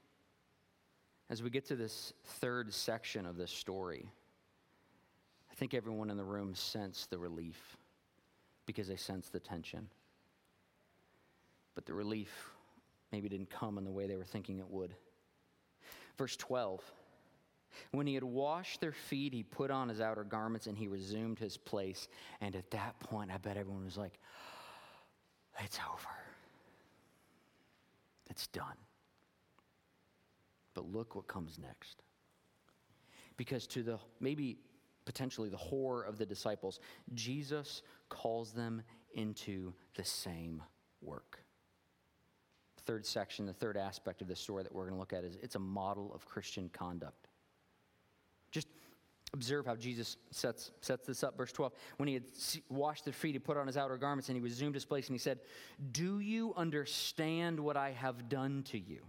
as 1.29 1.43
we 1.43 1.51
get 1.51 1.67
to 1.67 1.77
this 1.77 2.15
third 2.25 2.73
section 2.73 3.27
of 3.27 3.37
this 3.37 3.51
story, 3.51 4.11
I 5.51 5.55
think 5.55 5.75
everyone 5.75 6.09
in 6.09 6.17
the 6.17 6.25
room 6.25 6.55
sensed 6.55 7.11
the 7.11 7.19
relief 7.19 7.77
because 8.65 8.89
they 8.89 8.97
sensed 8.97 9.33
the 9.33 9.41
tension. 9.41 9.89
But 11.75 11.85
the 11.85 11.93
relief 11.93 12.53
maybe 13.13 13.29
didn't 13.29 13.51
come 13.51 13.77
in 13.77 13.85
the 13.85 13.91
way 13.91 14.07
they 14.07 14.17
were 14.17 14.25
thinking 14.25 14.61
it 14.61 14.71
would. 14.71 14.95
Verse 16.21 16.37
12 16.37 16.83
When 17.93 18.07
he 18.07 18.13
had 18.13 18.23
washed 18.23 18.83
their 18.83 18.93
feet, 18.93 19.33
he 19.33 19.43
put 19.43 19.71
on 19.71 19.89
his 19.89 20.03
outer 20.03 20.23
garments 20.23 20.67
and 20.67 20.77
he 20.77 20.87
resumed 20.87 21.39
his 21.39 21.57
place. 21.57 22.09
And 22.43 22.55
at 22.55 22.71
that 22.73 23.01
point, 23.01 23.31
I 23.31 23.39
bet 23.39 23.57
everyone 23.57 23.87
was 23.87 23.97
like, 23.97 24.21
oh, 25.59 25.65
It's 25.65 25.79
over. 25.91 26.11
It's 28.29 28.49
done. 28.49 28.77
But 30.75 30.93
look 30.93 31.17
what 31.17 31.27
comes 31.27 31.59
next. 31.59 32.03
Because 33.39 33.67
to 33.69 33.83
the 33.83 33.99
maybe 34.21 34.59
potentially 35.07 35.49
the 35.49 35.57
horror 35.57 36.03
of 36.03 36.19
the 36.19 36.27
disciples, 36.27 36.81
Jesus 37.15 37.81
calls 38.11 38.53
them 38.53 38.83
into 39.15 39.73
the 39.95 40.05
same 40.05 40.63
work 41.01 41.41
third 42.91 43.07
section, 43.07 43.47
the 43.47 43.53
third 43.53 43.77
aspect 43.77 44.21
of 44.21 44.27
this 44.27 44.41
story 44.41 44.65
that 44.65 44.75
we're 44.75 44.83
going 44.83 44.95
to 44.95 44.99
look 44.99 45.13
at 45.13 45.23
is 45.23 45.39
it's 45.41 45.55
a 45.55 45.61
model 45.61 46.11
of 46.13 46.27
Christian 46.27 46.69
conduct. 46.73 47.29
Just 48.51 48.67
observe 49.33 49.65
how 49.65 49.77
Jesus 49.77 50.17
sets, 50.33 50.73
sets 50.81 51.07
this 51.07 51.23
up. 51.23 51.37
Verse 51.37 51.53
12. 51.53 51.73
When 51.99 52.09
he 52.09 52.15
had 52.15 52.25
washed 52.69 53.05
the 53.05 53.13
feet, 53.13 53.37
he 53.37 53.39
put 53.39 53.57
on 53.57 53.69
his 53.69 53.77
outer 53.77 53.97
garments 53.97 54.29
and 54.29 54.37
he 54.37 54.43
resumed 54.43 54.75
his 54.75 54.85
place 54.85 55.07
and 55.07 55.15
he 55.15 55.21
said, 55.21 55.39
Do 55.93 56.19
you 56.19 56.53
understand 56.57 57.61
what 57.61 57.77
I 57.77 57.93
have 57.93 58.29
done 58.29 58.65
to 58.71 58.79
you? 58.81 59.03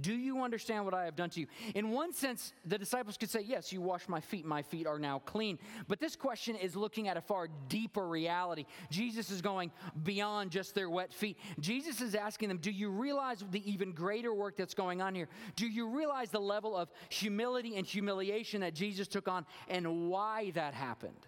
Do 0.00 0.12
you 0.12 0.42
understand 0.42 0.84
what 0.84 0.94
I 0.94 1.04
have 1.04 1.16
done 1.16 1.30
to 1.30 1.40
you? 1.40 1.46
In 1.74 1.90
one 1.90 2.12
sense, 2.12 2.52
the 2.64 2.78
disciples 2.78 3.16
could 3.16 3.30
say, 3.30 3.40
Yes, 3.40 3.72
you 3.72 3.80
washed 3.80 4.08
my 4.08 4.20
feet. 4.20 4.44
My 4.44 4.62
feet 4.62 4.86
are 4.86 4.98
now 4.98 5.20
clean. 5.20 5.58
But 5.88 6.00
this 6.00 6.16
question 6.16 6.56
is 6.56 6.74
looking 6.74 7.08
at 7.08 7.16
a 7.16 7.20
far 7.20 7.48
deeper 7.68 8.06
reality. 8.06 8.66
Jesus 8.90 9.30
is 9.30 9.40
going 9.40 9.70
beyond 10.02 10.50
just 10.50 10.74
their 10.74 10.90
wet 10.90 11.12
feet. 11.12 11.38
Jesus 11.60 12.00
is 12.00 12.14
asking 12.14 12.48
them, 12.48 12.58
Do 12.58 12.70
you 12.70 12.90
realize 12.90 13.44
the 13.50 13.70
even 13.70 13.92
greater 13.92 14.34
work 14.34 14.56
that's 14.56 14.74
going 14.74 15.00
on 15.00 15.14
here? 15.14 15.28
Do 15.56 15.68
you 15.68 15.88
realize 15.88 16.30
the 16.30 16.40
level 16.40 16.76
of 16.76 16.90
humility 17.08 17.76
and 17.76 17.86
humiliation 17.86 18.62
that 18.62 18.74
Jesus 18.74 19.06
took 19.06 19.28
on 19.28 19.46
and 19.68 20.08
why 20.08 20.50
that 20.52 20.74
happened? 20.74 21.26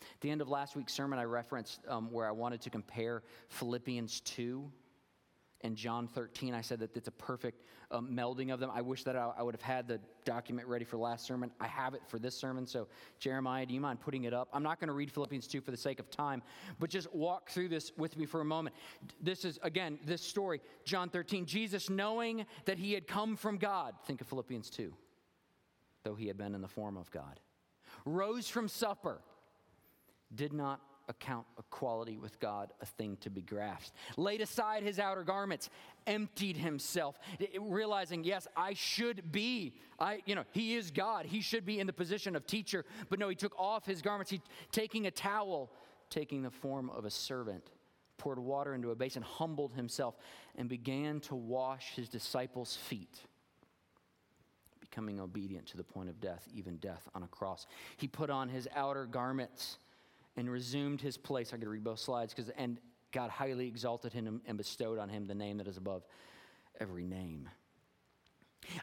At 0.00 0.20
the 0.20 0.30
end 0.30 0.40
of 0.40 0.48
last 0.48 0.76
week's 0.76 0.92
sermon, 0.92 1.18
I 1.18 1.24
referenced 1.24 1.80
um, 1.88 2.10
where 2.10 2.26
I 2.26 2.30
wanted 2.30 2.60
to 2.62 2.70
compare 2.70 3.22
Philippians 3.48 4.20
2 4.20 4.70
and 5.64 5.76
John 5.76 6.06
13. 6.06 6.54
I 6.54 6.60
said 6.60 6.78
that 6.80 6.94
it's 6.94 7.08
a 7.08 7.12
perfect 7.12 7.64
um, 7.90 8.08
melding 8.12 8.52
of 8.52 8.60
them. 8.60 8.70
I 8.72 8.82
wish 8.82 9.02
that 9.04 9.16
I, 9.16 9.32
I, 9.38 9.42
would 9.42 9.54
have 9.54 9.62
had 9.62 9.88
the 9.88 9.98
document 10.26 10.68
ready 10.68 10.84
for 10.84 10.98
last 10.98 11.26
sermon. 11.26 11.50
I 11.58 11.66
have 11.66 11.94
it 11.94 12.02
for 12.06 12.18
this 12.18 12.36
sermon. 12.36 12.66
So, 12.66 12.86
Jeremiah, 13.18 13.64
do 13.64 13.72
you 13.72 13.80
mind 13.80 14.00
putting 14.00 14.24
it 14.24 14.34
up? 14.34 14.48
I'm 14.52 14.62
not 14.62 14.78
going 14.78 14.88
to 14.88 14.94
read 14.94 15.10
Philippians 15.10 15.46
2 15.46 15.62
for 15.62 15.70
the 15.70 15.76
sake 15.76 16.00
of 16.00 16.10
time, 16.10 16.42
but 16.78 16.90
just 16.90 17.12
walk 17.14 17.48
through 17.48 17.68
this 17.68 17.92
with 17.96 18.16
me 18.18 18.26
for 18.26 18.42
a 18.42 18.44
moment. 18.44 18.76
This 19.22 19.46
is, 19.46 19.58
again, 19.62 19.98
this 20.04 20.20
story, 20.20 20.60
John 20.84 21.08
13. 21.08 21.46
Jesus, 21.46 21.88
knowing 21.88 22.44
that 22.66 22.78
he 22.78 22.92
had 22.92 23.06
come 23.06 23.34
from 23.34 23.56
God, 23.56 23.94
think 24.06 24.20
of 24.20 24.26
Philippians 24.26 24.68
2, 24.68 24.92
though 26.04 26.14
he 26.14 26.26
had 26.28 26.36
been 26.36 26.54
in 26.54 26.60
the 26.60 26.68
form 26.68 26.98
of 26.98 27.10
God, 27.10 27.40
rose 28.04 28.48
from 28.48 28.68
supper, 28.68 29.22
did 30.34 30.52
not 30.52 30.80
account 31.08 31.46
equality 31.58 32.16
with 32.16 32.38
God 32.40 32.72
a 32.80 32.86
thing 32.86 33.16
to 33.20 33.30
be 33.30 33.42
grasped. 33.42 33.92
Laid 34.16 34.40
aside 34.40 34.82
his 34.82 34.98
outer 34.98 35.22
garments, 35.22 35.70
emptied 36.06 36.56
himself, 36.56 37.18
realizing, 37.60 38.24
yes, 38.24 38.46
I 38.56 38.74
should 38.74 39.32
be, 39.32 39.74
I, 39.98 40.22
you 40.26 40.34
know, 40.34 40.44
he 40.52 40.74
is 40.74 40.90
God. 40.90 41.26
He 41.26 41.40
should 41.40 41.66
be 41.66 41.80
in 41.80 41.86
the 41.86 41.92
position 41.92 42.36
of 42.36 42.46
teacher. 42.46 42.84
But 43.10 43.18
no, 43.18 43.28
he 43.28 43.34
took 43.34 43.58
off 43.58 43.84
his 43.86 44.02
garments, 44.02 44.30
he 44.30 44.40
taking 44.72 45.06
a 45.06 45.10
towel, 45.10 45.70
taking 46.10 46.42
the 46.42 46.50
form 46.50 46.90
of 46.90 47.04
a 47.04 47.10
servant, 47.10 47.70
poured 48.16 48.38
water 48.38 48.74
into 48.74 48.90
a 48.90 48.94
basin, 48.94 49.22
humbled 49.22 49.72
himself, 49.72 50.16
and 50.56 50.68
began 50.68 51.20
to 51.20 51.34
wash 51.34 51.94
his 51.94 52.08
disciples' 52.08 52.76
feet 52.76 53.20
becoming 54.94 55.18
obedient 55.18 55.66
to 55.66 55.76
the 55.76 55.82
point 55.82 56.08
of 56.08 56.20
death, 56.20 56.46
even 56.54 56.76
death 56.76 57.08
on 57.16 57.24
a 57.24 57.26
cross. 57.26 57.66
He 57.96 58.06
put 58.06 58.30
on 58.30 58.48
his 58.48 58.68
outer 58.76 59.06
garments 59.06 59.78
and 60.36 60.50
resumed 60.50 61.00
his 61.00 61.16
place. 61.16 61.52
I 61.52 61.56
could 61.56 61.68
read 61.68 61.84
both 61.84 62.00
slides 62.00 62.34
because, 62.34 62.50
and 62.56 62.78
God 63.12 63.30
highly 63.30 63.68
exalted 63.68 64.12
him 64.12 64.42
and 64.46 64.58
bestowed 64.58 64.98
on 64.98 65.08
him 65.08 65.26
the 65.26 65.34
name 65.34 65.58
that 65.58 65.68
is 65.68 65.76
above 65.76 66.04
every 66.80 67.06
name. 67.06 67.48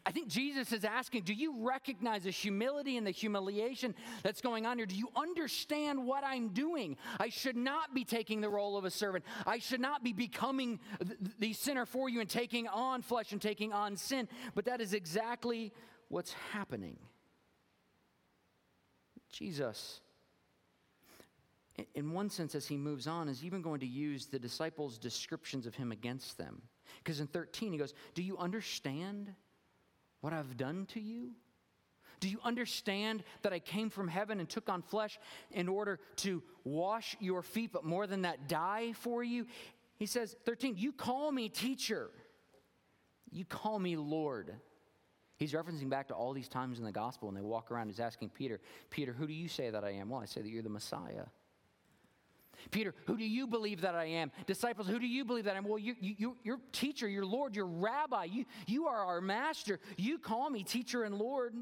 I 0.06 0.12
think 0.12 0.28
Jesus 0.28 0.72
is 0.72 0.86
asking, 0.86 1.24
do 1.24 1.34
you 1.34 1.56
recognize 1.66 2.24
the 2.24 2.32
humility 2.32 2.98
and 2.98 3.06
the 3.06 3.12
humiliation 3.12 3.96
that's 4.24 4.40
going 4.40 4.66
on 4.66 4.78
here? 4.78 4.86
Do 4.86 4.96
you 4.96 5.10
understand 5.16 6.06
what 6.06 6.24
I'm 6.24 6.50
doing? 6.50 6.98
I 7.20 7.30
should 7.30 7.56
not 7.56 7.94
be 7.94 8.06
taking 8.06 8.42
the 8.42 8.50
role 8.50 8.78
of 8.78 8.86
a 8.86 8.92
servant. 8.92 9.26
I 9.46 9.58
should 9.58 9.82
not 9.82 10.04
be 10.04 10.14
becoming 10.14 10.80
the 11.40 11.54
sinner 11.54 11.86
for 11.86 12.10
you 12.10 12.20
and 12.20 12.30
taking 12.30 12.68
on 12.68 13.02
flesh 13.02 13.32
and 13.32 13.42
taking 13.42 13.74
on 13.74 13.98
sin. 13.98 14.28
But 14.54 14.66
that 14.66 14.82
is 14.82 14.94
exactly 14.94 15.74
what's 16.10 16.34
happening. 16.52 16.98
Jesus 19.32 20.02
in 21.96 22.12
one 22.12 22.30
sense, 22.30 22.56
as 22.56 22.68
he 22.68 22.78
moves 22.78 23.08
on, 23.08 23.30
is 23.30 23.44
even 23.44 23.62
going 23.62 23.80
to 23.82 23.88
use 23.88 24.26
the 24.26 24.40
disciples' 24.40 24.98
descriptions 24.98 25.66
of 25.66 25.76
him 25.76 25.92
against 25.92 26.38
them. 26.38 26.62
Because 27.04 27.20
in 27.20 27.28
13, 27.28 27.72
he 27.72 27.78
goes, 27.78 27.94
Do 28.14 28.24
you 28.24 28.38
understand 28.38 29.34
what 30.22 30.34
I've 30.34 30.58
done 30.58 30.86
to 30.94 31.00
you? 31.00 31.32
Do 32.20 32.30
you 32.30 32.40
understand 32.44 33.24
that 33.42 33.52
I 33.52 33.60
came 33.60 33.90
from 33.90 34.08
heaven 34.08 34.40
and 34.40 34.48
took 34.48 34.70
on 34.70 34.84
flesh 34.84 35.20
in 35.50 35.68
order 35.68 36.00
to 36.18 36.44
wash 36.64 37.18
your 37.20 37.42
feet, 37.42 37.72
but 37.74 37.84
more 37.84 38.06
than 38.06 38.22
that, 38.22 38.48
die 38.48 38.94
for 38.94 39.24
you? 39.24 39.48
He 39.98 40.06
says, 40.06 40.36
13, 40.46 40.76
you 40.78 40.92
call 40.92 41.32
me 41.32 41.50
teacher. 41.50 42.12
You 43.32 43.44
call 43.44 43.80
me 43.80 43.96
Lord. 43.96 44.54
He's 45.38 45.54
referencing 45.54 45.90
back 45.90 46.10
to 46.10 46.14
all 46.14 46.34
these 46.34 46.48
times 46.48 46.78
in 46.78 46.86
the 46.86 46.92
gospel, 46.92 47.28
and 47.28 47.36
they 47.36 47.42
walk 47.42 47.72
around. 47.72 47.88
He's 47.88 48.00
asking 48.00 48.30
Peter, 48.30 48.60
Peter, 48.92 49.12
who 49.12 49.26
do 49.26 49.34
you 49.34 49.48
say 49.48 49.72
that 49.72 49.84
I 49.84 49.92
am? 49.92 50.10
Well, 50.10 50.22
I 50.22 50.26
say 50.26 50.44
that 50.44 50.50
you're 50.50 50.62
the 50.62 50.70
Messiah. 50.70 51.26
Peter, 52.70 52.94
who 53.06 53.18
do 53.18 53.26
you 53.26 53.48
believe 53.48 53.82
that 53.82 53.96
I 53.96 54.06
am? 54.06 54.32
Disciples, 54.46 54.88
who 54.88 55.00
do 55.00 55.08
you 55.08 55.26
believe 55.26 55.46
that 55.46 55.56
I 55.56 55.58
am? 55.58 55.68
Well, 55.68 55.80
you, 55.80 55.96
you, 56.00 56.38
your 56.44 56.60
teacher, 56.72 57.08
your 57.08 57.26
Lord, 57.26 57.56
your 57.56 57.66
rabbi, 57.66 58.26
you, 58.26 58.46
you 58.68 58.88
are 58.88 59.04
our 59.04 59.22
master. 59.22 59.80
You 59.98 60.20
call 60.20 60.50
me 60.50 60.64
teacher 60.64 61.04
and 61.04 61.16
Lord. 61.16 61.56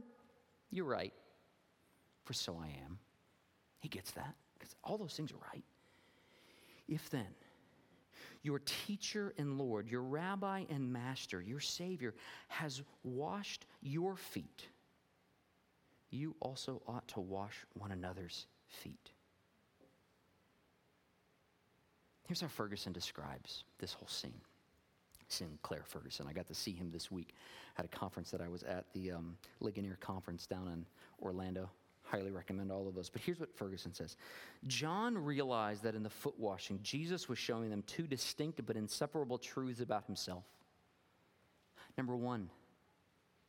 You're 0.72 0.86
right, 0.86 1.14
for 2.26 2.34
so 2.34 2.60
I 2.62 2.68
am. 2.86 3.00
He 3.80 3.90
gets 3.90 4.12
that 4.12 4.36
because 4.58 4.76
all 4.84 4.98
those 4.98 5.14
things 5.14 5.32
are 5.32 5.40
right. 5.54 5.64
If 6.88 7.10
then, 7.10 7.28
your 8.42 8.60
teacher 8.60 9.34
and 9.38 9.58
Lord, 9.58 9.88
your 9.88 10.02
rabbi 10.02 10.66
and 10.70 10.92
master, 10.92 11.42
your 11.42 11.60
Savior, 11.60 12.14
has 12.48 12.82
washed 13.04 13.66
your 13.82 14.16
feet, 14.16 14.68
you 16.10 16.36
also 16.40 16.82
ought 16.88 17.08
to 17.10 17.20
wash 17.20 17.56
one 17.74 17.92
another's 17.92 18.48
feet. 18.68 19.12
Here's 22.30 22.42
how 22.42 22.48
Ferguson 22.48 22.94
describes 22.94 23.64
this 23.80 23.94
whole 23.94 24.08
scene. 24.08 24.40
Sinclair 25.30 25.82
Ferguson. 25.84 26.28
I 26.30 26.34
got 26.34 26.46
to 26.50 26.54
see 26.54 26.74
him 26.74 26.92
this 26.92 27.10
week 27.10 27.34
at 27.76 27.86
a 27.86 27.88
conference 27.88 28.30
that 28.30 28.40
I 28.40 28.48
was 28.48 28.62
at, 28.62 28.86
the 28.94 29.14
um, 29.14 29.36
Ligonier 29.62 29.98
Conference 30.00 30.46
down 30.46 30.68
in 30.68 30.86
Orlando. 31.26 31.72
Highly 32.04 32.30
recommend 32.30 32.72
all 32.72 32.88
of 32.88 32.94
those. 32.94 33.10
But 33.10 33.24
here's 33.24 33.40
what 33.40 33.52
Ferguson 33.56 33.96
says 33.96 34.16
John 34.68 35.18
realized 35.18 35.82
that 35.82 35.96
in 35.96 36.04
the 36.04 36.10
foot 36.12 36.38
washing, 36.38 36.80
Jesus 36.84 37.28
was 37.28 37.40
showing 37.40 37.72
them 37.72 37.82
two 37.88 38.06
distinct 38.06 38.64
but 38.64 38.76
inseparable 38.76 39.40
truths 39.40 39.82
about 39.82 40.06
himself. 40.06 40.44
Number 41.98 42.16
one, 42.16 42.52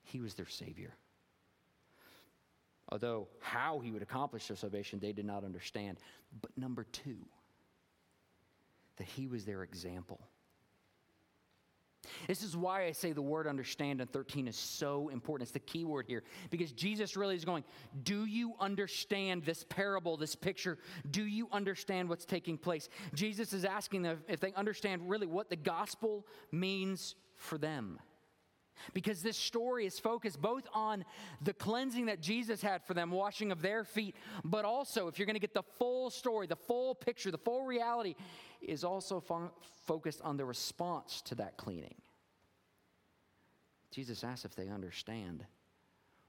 he 0.05 0.23
was 0.23 0.33
their 0.33 0.49
Savior. 0.49 0.95
Although 2.89 3.29
how 3.41 3.81
he 3.81 3.91
would 3.91 4.01
accomplish 4.01 4.49
their 4.49 4.57
salvation, 4.57 5.01
they 5.01 5.13
did 5.13 5.27
not 5.27 5.45
understand. 5.45 5.99
But 6.41 6.57
number 6.57 6.85
two, 6.85 7.19
that 9.01 9.09
he 9.09 9.27
was 9.27 9.47
their 9.47 9.63
example. 9.63 10.21
This 12.29 12.43
is 12.43 12.55
why 12.55 12.85
I 12.85 12.93
say 12.93 13.13
the 13.13 13.23
word 13.23 13.47
understand 13.47 14.03
in 14.03 14.07
13 14.09 14.47
is 14.47 14.57
so 14.57 15.09
important. 15.09 15.47
It's 15.47 15.53
the 15.53 15.59
key 15.59 15.87
word 15.87 16.05
here 16.07 16.23
because 16.51 16.71
Jesus 16.73 17.17
really 17.17 17.35
is 17.35 17.47
going, 17.47 17.65
Do 18.03 18.27
you 18.27 18.53
understand 18.61 19.45
this 19.45 19.65
parable, 19.65 20.19
this 20.19 20.35
picture? 20.35 20.79
Do 21.11 21.25
you 21.25 21.49
understand 21.51 22.11
what's 22.11 22.27
taking 22.27 22.59
place? 22.59 22.91
Jesus 23.15 23.55
is 23.55 23.65
asking 23.65 24.03
them 24.03 24.19
if 24.29 24.39
they 24.39 24.53
understand 24.53 25.09
really 25.09 25.27
what 25.27 25.49
the 25.49 25.57
gospel 25.57 26.27
means 26.53 27.15
for 27.37 27.57
them. 27.57 27.99
Because 28.95 29.23
this 29.23 29.37
story 29.37 29.87
is 29.87 29.99
focused 29.99 30.41
both 30.41 30.67
on 30.73 31.05
the 31.43 31.53
cleansing 31.53 32.07
that 32.07 32.21
Jesus 32.21 32.63
had 32.63 32.85
for 32.85 32.95
them, 32.95 33.11
washing 33.11 33.53
of 33.53 33.63
their 33.63 33.85
feet, 33.85 34.15
but 34.45 34.65
also, 34.65 35.09
if 35.09 35.19
you're 35.19 35.27
going 35.27 35.35
to 35.35 35.41
get 35.41 35.55
the 35.55 35.63
full 35.79 36.11
story, 36.11 36.47
the 36.47 36.57
full 36.57 36.95
picture, 36.95 37.31
the 37.31 37.39
full 37.39 37.65
reality, 37.65 38.15
is 38.61 38.85
also 38.85 39.21
fo- 39.21 39.53
focused 39.87 40.21
on 40.23 40.37
the 40.37 40.45
response 40.45 41.23
to 41.23 41.35
that 41.37 41.57
cleaning. 41.57 41.95
Jesus 43.91 44.23
asks 44.23 44.45
if 44.45 44.55
they 44.55 44.69
understand 44.69 45.45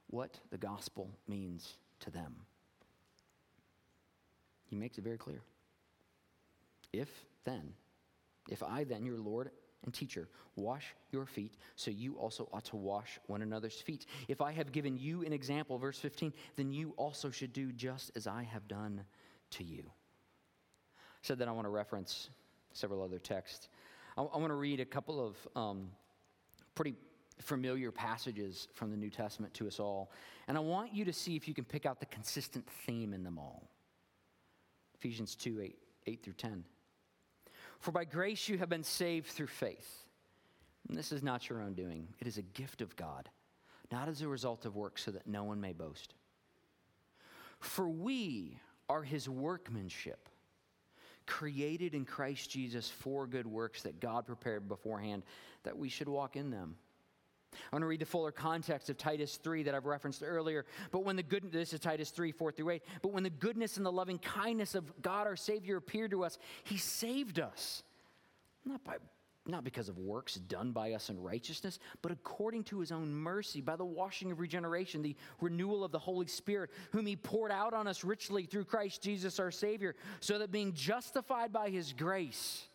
what 0.08 0.39
the 0.50 0.58
gospel 0.58 1.10
means 1.27 1.75
to 2.00 2.10
them. 2.10 2.36
He 4.65 4.75
makes 4.75 4.98
it 4.98 5.03
very 5.03 5.17
clear. 5.17 5.41
If 6.93 7.10
then, 7.43 7.74
if 8.50 8.63
I 8.63 8.84
then, 8.84 9.05
your 9.05 9.17
Lord 9.17 9.51
and 9.84 9.94
teacher, 9.94 10.28
wash 10.56 10.94
your 11.12 11.26
feet, 11.26 11.58
so 11.76 11.90
you 11.90 12.16
also 12.16 12.48
ought 12.54 12.66
to 12.66 12.76
wash 12.76 13.20
one 13.28 13.42
another's 13.42 13.82
feet. 13.82 14.06
If 14.28 14.42
I 14.42 14.52
have 14.52 14.72
given 14.72 14.98
you 14.98 15.24
an 15.24 15.34
example, 15.34 15.78
verse 15.78 15.98
15, 15.98 16.34
then 16.56 16.72
you 16.72 16.94
also 16.98 17.32
should 17.32 17.54
do 17.54 17.72
just 17.72 18.12
as 18.16 18.28
I 18.28 18.44
have 18.44 18.68
done 18.68 19.04
to 19.52 19.64
you. 19.64 19.84
I 19.88 21.24
said 21.24 21.40
that 21.40 21.48
I 21.48 21.52
want 21.52 21.66
to 21.66 21.72
reference 21.72 22.30
several 22.74 23.02
other 23.02 23.20
texts. 23.20 23.70
I, 24.18 24.22
I 24.22 24.38
want 24.38 24.50
to 24.50 24.56
read 24.56 24.80
a 24.80 24.86
couple 24.86 25.26
of 25.26 25.36
um, 25.56 25.90
pretty 26.76 26.96
familiar 27.40 27.92
passages 27.92 28.68
from 28.74 28.92
the 28.92 28.98
New 28.98 29.10
Testament 29.10 29.54
to 29.56 29.68
us 29.68 29.80
all, 29.80 30.12
and 30.48 30.58
I 30.58 30.62
want 30.62 30.94
you 30.94 31.06
to 31.06 31.14
see 31.14 31.36
if 31.36 31.48
you 31.48 31.54
can 31.54 31.66
pick 31.66 31.86
out 31.86 32.00
the 32.00 32.06
consistent 32.08 32.68
theme 32.86 33.14
in 33.14 33.24
them 33.24 33.40
all. 33.40 33.68
Ephesians 34.96 35.34
2 35.36 35.62
8, 35.62 35.78
8 36.06 36.24
through 36.24 36.34
10. 36.34 36.64
For 37.82 37.92
by 37.92 38.06
grace 38.06 38.48
you 38.48 38.60
have 38.60 38.70
been 38.70 38.84
saved 38.84 39.28
through 39.28 39.48
faith. 39.48 40.06
And 40.88 40.98
this 40.98 41.12
is 41.12 41.24
not 41.24 41.50
your 41.50 41.62
own 41.62 41.74
doing, 41.74 42.08
it 42.20 42.28
is 42.28 42.38
a 42.38 42.44
gift 42.44 42.82
of 42.82 42.96
God, 42.96 43.30
not 43.92 44.08
as 44.08 44.22
a 44.22 44.28
result 44.28 44.66
of 44.66 44.76
works, 44.76 45.04
so 45.04 45.12
that 45.12 45.28
no 45.28 45.44
one 45.44 45.60
may 45.60 45.74
boast. 45.74 46.14
For 47.60 47.88
we 47.90 48.60
are 48.90 49.04
his 49.04 49.30
workmanship, 49.30 50.30
created 51.26 51.94
in 51.94 52.06
Christ 52.06 52.50
Jesus 52.50 52.90
for 52.90 53.28
good 53.28 53.48
works 53.48 53.84
that 53.84 54.00
God 54.00 54.26
prepared 54.26 54.68
beforehand 54.68 55.24
that 55.64 55.78
we 55.78 55.90
should 55.90 56.10
walk 56.10 56.36
in 56.36 56.52
them. 56.52 56.76
I 57.53 57.75
want 57.75 57.84
to 57.84 57.88
read 57.88 58.01
the 58.01 58.05
fuller 58.05 58.31
context 58.31 58.89
of 58.89 58.98
Titus 58.98 59.38
3 59.38 59.63
that 59.63 59.75
I've 59.75 59.86
referenced 59.86 60.24
earlier. 60.25 60.65
But 60.91 61.03
when 61.03 61.15
the 61.15 61.24
good 61.24 61.51
this 61.51 61.74
is 61.74 61.79
Titus 61.79 62.10
3, 62.10 62.31
4 62.31 62.51
through 62.51 62.70
8. 62.70 62.84
But 63.01 63.12
when 63.12 63.24
the 63.24 63.29
goodness 63.29 63.77
and 63.77 63.86
the 63.86 63.91
loving 63.91 64.20
kindness 64.20 64.75
of 64.75 65.01
God 65.01 65.27
our 65.27 65.36
Savior 65.36 65.77
appeared 65.77 66.12
to 66.12 66.24
us, 66.24 66.38
He 66.63 66.77
saved 66.77 67.39
us. 67.39 67.84
Not 68.65 68.84
by 68.84 68.98
not 69.48 69.63
because 69.63 69.89
of 69.89 69.98
works 69.98 70.36
done 70.36 70.72
by 70.72 70.93
us 70.93 71.10
in 71.10 71.20
righteousness, 71.20 71.79
but 72.03 72.12
according 72.12 72.63
to 72.65 72.79
his 72.79 72.91
own 72.91 73.12
mercy, 73.12 73.60
by 73.60 73.75
the 73.75 73.84
washing 73.84 74.31
of 74.31 74.39
regeneration, 74.39 75.01
the 75.01 75.15
renewal 75.39 75.84
of 75.84 75.91
the 75.91 75.98
Holy 75.98 76.27
Spirit, 76.27 76.70
whom 76.91 77.08
he 77.08 77.15
poured 77.15 77.51
out 77.51 77.74
on 77.74 77.88
us 77.88 78.03
richly 78.03 78.46
through 78.46 78.65
Christ 78.65 79.01
Jesus 79.01 79.39
our 79.39 79.50
Savior, 79.50 79.96
so 80.20 80.38
that 80.38 80.51
being 80.51 80.74
justified 80.74 81.51
by 81.51 81.70
his 81.70 81.91
grace, 81.91 82.67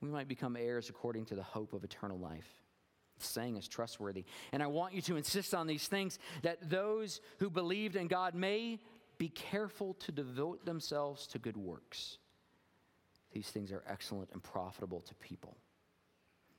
we 0.00 0.08
might 0.08 0.26
become 0.26 0.56
heirs 0.56 0.88
according 0.88 1.26
to 1.26 1.34
the 1.34 1.42
hope 1.42 1.74
of 1.74 1.84
eternal 1.84 2.18
life. 2.18 2.63
Saying 3.18 3.56
is 3.56 3.68
trustworthy. 3.68 4.24
And 4.52 4.62
I 4.62 4.66
want 4.66 4.92
you 4.92 5.00
to 5.02 5.16
insist 5.16 5.54
on 5.54 5.66
these 5.66 5.86
things 5.86 6.18
that 6.42 6.68
those 6.68 7.20
who 7.38 7.48
believed 7.48 7.96
in 7.96 8.08
God 8.08 8.34
may 8.34 8.80
be 9.18 9.28
careful 9.28 9.94
to 9.94 10.12
devote 10.12 10.64
themselves 10.64 11.26
to 11.28 11.38
good 11.38 11.56
works. 11.56 12.18
These 13.32 13.48
things 13.48 13.72
are 13.72 13.82
excellent 13.86 14.30
and 14.32 14.42
profitable 14.42 15.00
to 15.00 15.14
people. 15.16 15.56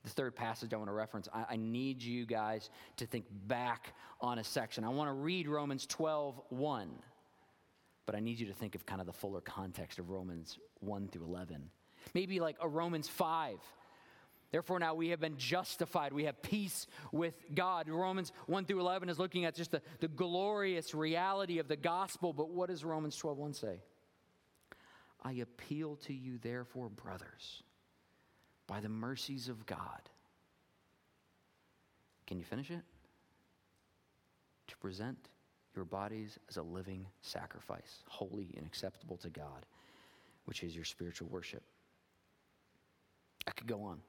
The 0.04 0.10
third 0.10 0.36
passage 0.36 0.72
I 0.72 0.76
want 0.76 0.88
to 0.88 0.94
reference, 0.94 1.28
I, 1.34 1.44
I, 1.50 1.56
need 1.56 2.00
you 2.00 2.26
guys 2.26 2.70
to 2.98 3.06
think 3.06 3.24
back 3.48 3.92
on 4.20 4.38
a 4.38 4.44
section. 4.44 4.84
I 4.84 4.88
want 4.88 5.08
to 5.08 5.12
read 5.12 5.48
Romans 5.48 5.84
12, 5.86 6.40
1, 6.50 6.90
but 8.04 8.14
I 8.14 8.20
need 8.20 8.38
you 8.38 8.46
to 8.46 8.52
think 8.52 8.76
of 8.76 8.86
kind 8.86 9.00
of 9.00 9.08
the 9.08 9.12
fuller 9.12 9.40
context 9.40 9.98
of 9.98 10.10
Romans 10.10 10.58
1 10.78 11.08
through 11.08 11.24
11. 11.24 11.70
Maybe 12.14 12.38
like 12.38 12.56
a 12.60 12.68
Romans 12.68 13.08
5. 13.08 13.58
Therefore, 14.52 14.78
now 14.78 14.94
we 14.94 15.08
have 15.08 15.20
been 15.20 15.36
justified. 15.36 16.12
We 16.12 16.24
have 16.24 16.40
peace 16.40 16.86
with 17.12 17.34
God. 17.54 17.88
Romans 17.88 18.32
1 18.46 18.64
through 18.64 18.80
11 18.80 19.08
is 19.08 19.18
looking 19.18 19.44
at 19.44 19.54
just 19.54 19.72
the, 19.72 19.82
the 20.00 20.08
glorious 20.08 20.94
reality 20.94 21.58
of 21.58 21.68
the 21.68 21.76
gospel. 21.76 22.32
But 22.32 22.50
what 22.50 22.68
does 22.68 22.84
Romans 22.84 23.16
12 23.16 23.38
1 23.38 23.54
say? 23.54 23.82
I 25.22 25.32
appeal 25.32 25.96
to 26.06 26.14
you, 26.14 26.38
therefore, 26.38 26.88
brothers 26.88 27.62
by 28.66 28.80
the 28.80 28.88
mercies 28.88 29.48
of 29.48 29.66
God. 29.66 30.08
Can 32.26 32.38
you 32.38 32.44
finish 32.44 32.70
it? 32.70 32.82
To 34.68 34.76
present 34.78 35.18
your 35.74 35.84
bodies 35.84 36.38
as 36.48 36.56
a 36.56 36.62
living 36.62 37.06
sacrifice, 37.20 38.02
holy 38.08 38.54
and 38.56 38.66
acceptable 38.66 39.16
to 39.18 39.30
God, 39.30 39.66
which 40.46 40.62
is 40.62 40.74
your 40.74 40.84
spiritual 40.84 41.28
worship. 41.28 41.62
I 43.46 43.52
could 43.52 43.66
go 43.66 43.82
on. 43.82 44.00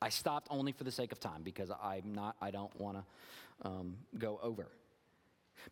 I 0.00 0.08
stopped 0.10 0.48
only 0.50 0.72
for 0.72 0.84
the 0.84 0.90
sake 0.90 1.12
of 1.12 1.20
time 1.20 1.42
because 1.42 1.70
I'm 1.82 2.14
not, 2.14 2.36
I 2.40 2.50
don't 2.50 2.78
want 2.80 2.98
to 2.98 3.68
um, 3.68 3.96
go 4.18 4.38
over. 4.42 4.68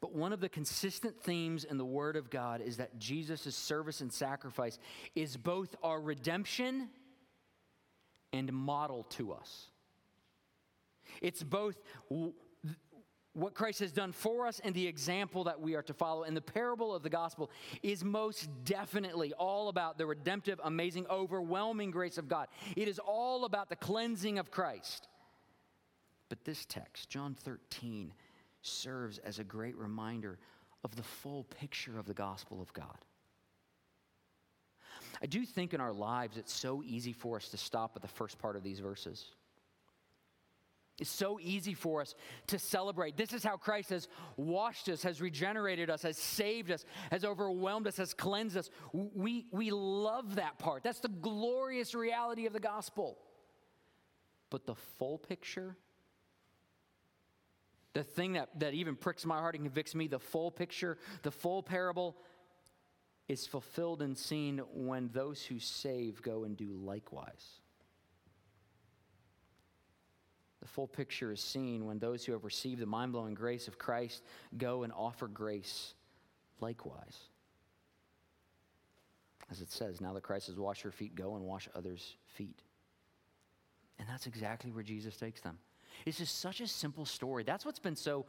But 0.01 0.15
one 0.15 0.33
of 0.33 0.41
the 0.41 0.49
consistent 0.49 1.21
themes 1.23 1.65
in 1.65 1.79
the 1.79 1.85
Word 1.85 2.17
of 2.17 2.31
God 2.31 2.61
is 2.61 2.79
that 2.79 2.99
Jesus' 2.99 3.55
service 3.55 4.01
and 4.01 4.13
sacrifice 4.13 4.79
is 5.15 5.37
both 5.37 5.75
our 5.83 6.01
redemption 6.01 6.89
and 8.33 8.53
model 8.53 9.05
to 9.11 9.33
us. 9.33 9.67
It's 11.21 11.43
both 11.43 11.77
what 13.35 13.55
Christ 13.55 13.81
has 13.81 13.93
done 13.93 14.13
for 14.13 14.47
us 14.47 14.61
and 14.63 14.75
the 14.75 14.87
example 14.87 15.45
that 15.45 15.61
we 15.61 15.75
are 15.75 15.83
to 15.83 15.93
follow. 15.93 16.23
And 16.23 16.37
the 16.37 16.41
parable 16.41 16.95
of 16.95 17.03
the 17.03 17.11
gospel 17.11 17.51
is 17.83 18.05
most 18.05 18.49
definitely 18.65 19.33
all 19.35 19.69
about 19.69 19.99
the 19.99 20.07
redemptive, 20.07 20.61
amazing, 20.65 21.07
overwhelming 21.11 21.91
grace 21.91 22.17
of 22.17 22.29
God. 22.29 22.49
It 22.77 22.89
is 22.89 22.99
all 22.99 23.45
about 23.45 23.69
the 23.69 23.77
cleansing 23.77 24.39
of 24.39 24.51
Christ. 24.51 25.09
But 26.29 26.45
this 26.45 26.65
text, 26.65 27.11
John 27.11 27.35
13, 27.35 28.13
serves 28.63 29.19
as 29.19 29.39
a 29.39 29.45
great 29.45 29.77
reminder 29.77 30.39
of 30.85 30.97
the 30.97 31.03
full 31.03 31.45
picture 31.45 31.99
of 31.99 32.07
the 32.07 32.15
gospel 32.15 32.63
of 32.63 32.73
God. 32.73 32.99
I 35.23 35.27
do 35.27 35.45
think 35.45 35.75
in 35.75 35.81
our 35.81 35.93
lives 35.93 36.37
it's 36.37 36.53
so 36.53 36.83
easy 36.85 37.13
for 37.13 37.37
us 37.37 37.49
to 37.49 37.57
stop 37.57 37.93
at 37.97 38.03
the 38.03 38.09
first 38.09 38.39
part 38.39 38.57
of 38.57 38.63
these 38.63 38.81
verses. 38.81 39.27
It's 41.01 41.11
so 41.11 41.41
easy 41.41 41.75
for 41.75 42.01
us 42.01 42.15
to 42.49 42.59
celebrate. 42.59 43.17
This 43.17 43.33
is 43.33 43.43
how 43.43 43.57
Christ 43.57 43.91
has 43.91 44.07
washed 44.37 44.89
us, 44.89 45.03
has 45.03 45.21
regenerated 45.21 45.91
us, 45.91 46.03
has 46.03 46.17
saved 46.17 46.71
us, 46.71 46.85
has 47.11 47.25
overwhelmed 47.25 47.89
us, 47.89 47.97
has 47.97 48.15
cleansed 48.15 48.57
us. 48.57 48.71
We, 48.93 49.47
we 49.51 49.73
love 49.73 50.37
that 50.37 50.59
part. 50.59 50.85
That's 50.85 51.01
the 51.01 51.09
glorious 51.09 51.97
reality 51.97 52.47
of 52.47 52.53
the 52.53 52.61
gospel. 52.61 53.19
But 54.51 54.67
the 54.67 54.77
full 54.77 55.19
picture, 55.19 55.77
the 57.93 58.05
thing 58.05 58.35
that, 58.35 58.51
that 58.61 58.75
even 58.75 58.95
pricks 58.95 59.27
my 59.27 59.39
heart 59.39 59.57
and 59.57 59.65
convicts 59.65 59.97
me, 59.97 60.07
the 60.07 60.21
full 60.21 60.53
picture, 60.53 60.97
the 61.23 61.33
full 61.33 61.65
parable, 61.65 62.17
is 63.27 63.49
fulfilled 63.49 64.01
and 64.01 64.17
seen 64.17 64.59
when 64.73 65.11
those 65.13 65.43
who 65.43 65.59
save 65.59 66.23
go 66.23 66.45
and 66.45 66.57
do 66.57 66.71
likewise. 66.71 67.63
The 70.65 70.71
full 70.71 70.87
picture 70.87 71.31
is 71.31 71.43
seen 71.43 71.85
when 71.85 71.99
those 71.99 72.25
who 72.25 72.33
have 72.33 72.43
received 72.43 72.81
the 72.81 72.87
mind 72.87 73.13
blowing 73.13 73.35
grace 73.35 73.69
of 73.69 73.79
Christ 73.79 74.23
go 74.57 74.83
and 74.83 74.95
offer 74.95 75.29
grace 75.29 75.93
likewise. 76.59 77.19
As 79.51 79.61
it 79.61 79.71
says, 79.71 80.01
now 80.01 80.15
that 80.15 80.23
Christ 80.23 80.47
has 80.47 80.57
washed 80.57 80.83
your 80.83 80.91
feet, 80.91 81.15
go 81.15 81.37
and 81.37 81.45
wash 81.45 81.69
others' 81.75 82.17
feet. 82.29 82.63
And 83.99 84.09
that's 84.09 84.27
exactly 84.27 84.73
where 84.73 84.83
Jesus 84.83 85.19
takes 85.19 85.43
them. 85.43 85.59
It's 86.07 86.17
just 86.17 86.41
such 86.41 86.63
a 86.63 86.67
simple 86.67 87.05
story. 87.05 87.45
That's 87.45 87.67
what's 87.67 87.79
been 87.79 87.95
so 87.95 88.25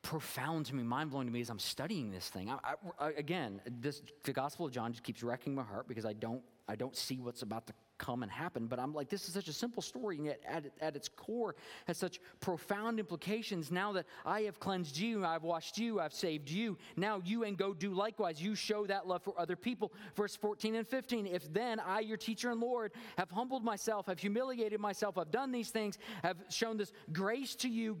profound 0.00 0.64
to 0.66 0.74
me, 0.74 0.84
mind 0.84 1.10
blowing 1.10 1.26
to 1.26 1.32
me 1.32 1.42
as 1.42 1.50
I'm 1.50 1.58
studying 1.58 2.10
this 2.10 2.30
thing. 2.30 2.48
I, 2.48 2.74
I, 2.98 3.10
again, 3.10 3.60
this, 3.82 4.00
the 4.24 4.32
Gospel 4.32 4.64
of 4.64 4.72
John 4.72 4.92
just 4.92 5.04
keeps 5.04 5.22
wrecking 5.22 5.54
my 5.54 5.64
heart 5.64 5.86
because 5.86 6.06
I 6.06 6.14
don't, 6.14 6.40
I 6.66 6.76
don't 6.76 6.96
see 6.96 7.18
what's 7.20 7.42
about 7.42 7.66
to 7.66 7.74
come 7.98 8.22
and 8.22 8.30
happen. 8.30 8.66
But 8.66 8.78
I'm 8.78 8.94
like, 8.94 9.08
this 9.08 9.26
is 9.28 9.34
such 9.34 9.48
a 9.48 9.52
simple 9.52 9.82
story, 9.82 10.16
and 10.16 10.26
yet 10.26 10.40
at, 10.46 10.64
at 10.80 10.96
its 10.96 11.08
core 11.08 11.54
has 11.86 11.98
such 11.98 12.20
profound 12.40 12.98
implications. 12.98 13.70
Now 13.70 13.92
that 13.92 14.06
I 14.24 14.42
have 14.42 14.60
cleansed 14.60 14.96
you, 14.96 15.24
I've 15.24 15.42
washed 15.42 15.78
you, 15.78 16.00
I've 16.00 16.14
saved 16.14 16.48
you, 16.48 16.78
now 16.96 17.20
you 17.24 17.44
and 17.44 17.56
go 17.56 17.74
do 17.74 17.92
likewise. 17.92 18.40
You 18.40 18.54
show 18.54 18.86
that 18.86 19.06
love 19.06 19.22
for 19.22 19.38
other 19.38 19.56
people. 19.56 19.92
Verse 20.14 20.36
14 20.36 20.76
and 20.76 20.86
15 20.86 21.26
If 21.26 21.52
then 21.52 21.80
I, 21.80 22.00
your 22.00 22.16
teacher 22.16 22.50
and 22.50 22.60
Lord, 22.60 22.92
have 23.16 23.30
humbled 23.30 23.64
myself, 23.64 24.06
have 24.06 24.18
humiliated 24.18 24.80
myself, 24.80 25.18
I've 25.18 25.30
done 25.30 25.52
these 25.52 25.70
things, 25.70 25.98
have 26.22 26.36
shown 26.48 26.76
this 26.76 26.92
grace 27.12 27.54
to 27.56 27.68
you, 27.68 27.98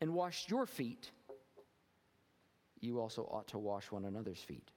and 0.00 0.12
washed 0.12 0.50
your 0.50 0.66
feet, 0.66 1.10
you 2.80 3.00
also 3.00 3.22
ought 3.22 3.48
to 3.48 3.58
wash 3.58 3.90
one 3.90 4.04
another's 4.04 4.38
feet. 4.38 4.70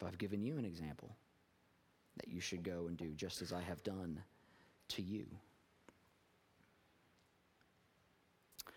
If 0.00 0.06
I've 0.06 0.18
given 0.18 0.42
you 0.42 0.58
an 0.58 0.64
example 0.64 1.16
that 2.18 2.28
you 2.28 2.40
should 2.40 2.62
go 2.62 2.86
and 2.88 2.96
do 2.96 3.10
just 3.14 3.42
as 3.42 3.52
I 3.52 3.62
have 3.62 3.82
done 3.82 4.22
to 4.88 5.02
you. 5.02 5.26
I 8.66 8.70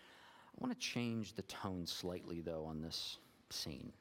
want 0.60 0.74
to 0.74 0.80
change 0.80 1.34
the 1.34 1.42
tone 1.44 1.86
slightly, 1.86 2.42
though, 2.42 2.66
on 2.66 2.82
this 2.82 3.18
scene. 3.50 3.92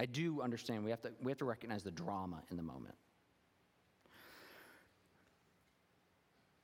I 0.00 0.06
do 0.06 0.40
understand 0.42 0.84
we 0.84 0.90
have 0.90 1.02
to, 1.02 1.12
we 1.20 1.32
have 1.32 1.38
to 1.38 1.44
recognize 1.44 1.82
the 1.82 1.90
drama 1.90 2.42
in 2.50 2.56
the 2.56 2.62
moment. 2.62 2.94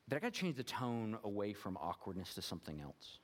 But 0.06 0.16
I 0.16 0.20
got 0.20 0.32
to 0.32 0.40
change 0.40 0.56
the 0.56 0.62
tone 0.62 1.18
away 1.24 1.52
from 1.52 1.76
awkwardness 1.78 2.34
to 2.34 2.42
something 2.42 2.80
else. 2.80 3.18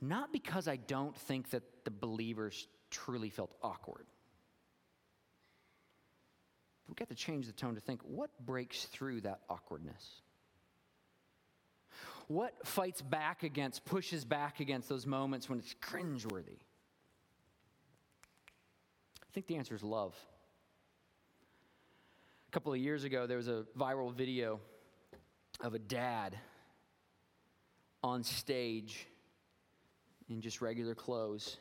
Not 0.00 0.32
because 0.32 0.68
I 0.68 0.76
don't 0.76 1.16
think 1.16 1.50
that 1.50 1.62
the 1.84 1.90
believers 1.90 2.68
truly 2.90 3.30
felt 3.30 3.54
awkward. 3.62 4.06
We've 6.88 6.96
got 6.96 7.08
to 7.08 7.14
change 7.14 7.46
the 7.46 7.52
tone 7.52 7.74
to 7.74 7.80
think 7.80 8.00
what 8.02 8.30
breaks 8.44 8.84
through 8.86 9.22
that 9.22 9.40
awkwardness? 9.48 10.20
What 12.28 12.54
fights 12.66 13.02
back 13.02 13.42
against, 13.42 13.84
pushes 13.84 14.24
back 14.24 14.60
against 14.60 14.88
those 14.88 15.06
moments 15.06 15.48
when 15.48 15.58
it's 15.58 15.74
cringeworthy? 15.82 16.58
I 19.22 19.32
think 19.32 19.46
the 19.46 19.56
answer 19.56 19.74
is 19.74 19.82
love. 19.82 20.14
A 22.48 22.50
couple 22.52 22.72
of 22.72 22.78
years 22.78 23.04
ago, 23.04 23.26
there 23.26 23.36
was 23.36 23.48
a 23.48 23.64
viral 23.76 24.14
video 24.14 24.60
of 25.60 25.74
a 25.74 25.78
dad 25.78 26.38
on 28.02 28.22
stage 28.22 29.06
in 30.28 30.40
just 30.40 30.60
regular 30.60 30.94
clothes 30.94 31.56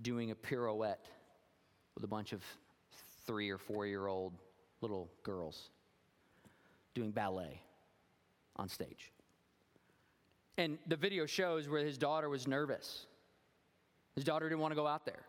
doing 0.00 0.30
a 0.30 0.34
pirouette 0.34 1.06
with 1.94 2.04
a 2.04 2.08
bunch 2.08 2.32
of 2.32 2.42
three 3.26 3.50
or 3.50 3.58
four 3.58 3.86
year 3.86 4.06
old 4.06 4.32
little 4.80 5.10
girls 5.22 5.70
doing 6.94 7.10
ballet 7.10 7.60
on 8.56 8.68
stage. 8.68 9.12
And 10.58 10.78
the 10.86 10.96
video 10.96 11.26
shows 11.26 11.68
where 11.68 11.84
his 11.84 11.98
daughter 11.98 12.28
was 12.28 12.46
nervous. 12.46 13.06
His 14.14 14.24
daughter 14.24 14.48
didn't 14.48 14.60
want 14.60 14.72
to 14.72 14.76
go 14.76 14.86
out 14.86 15.04
there. 15.04 15.24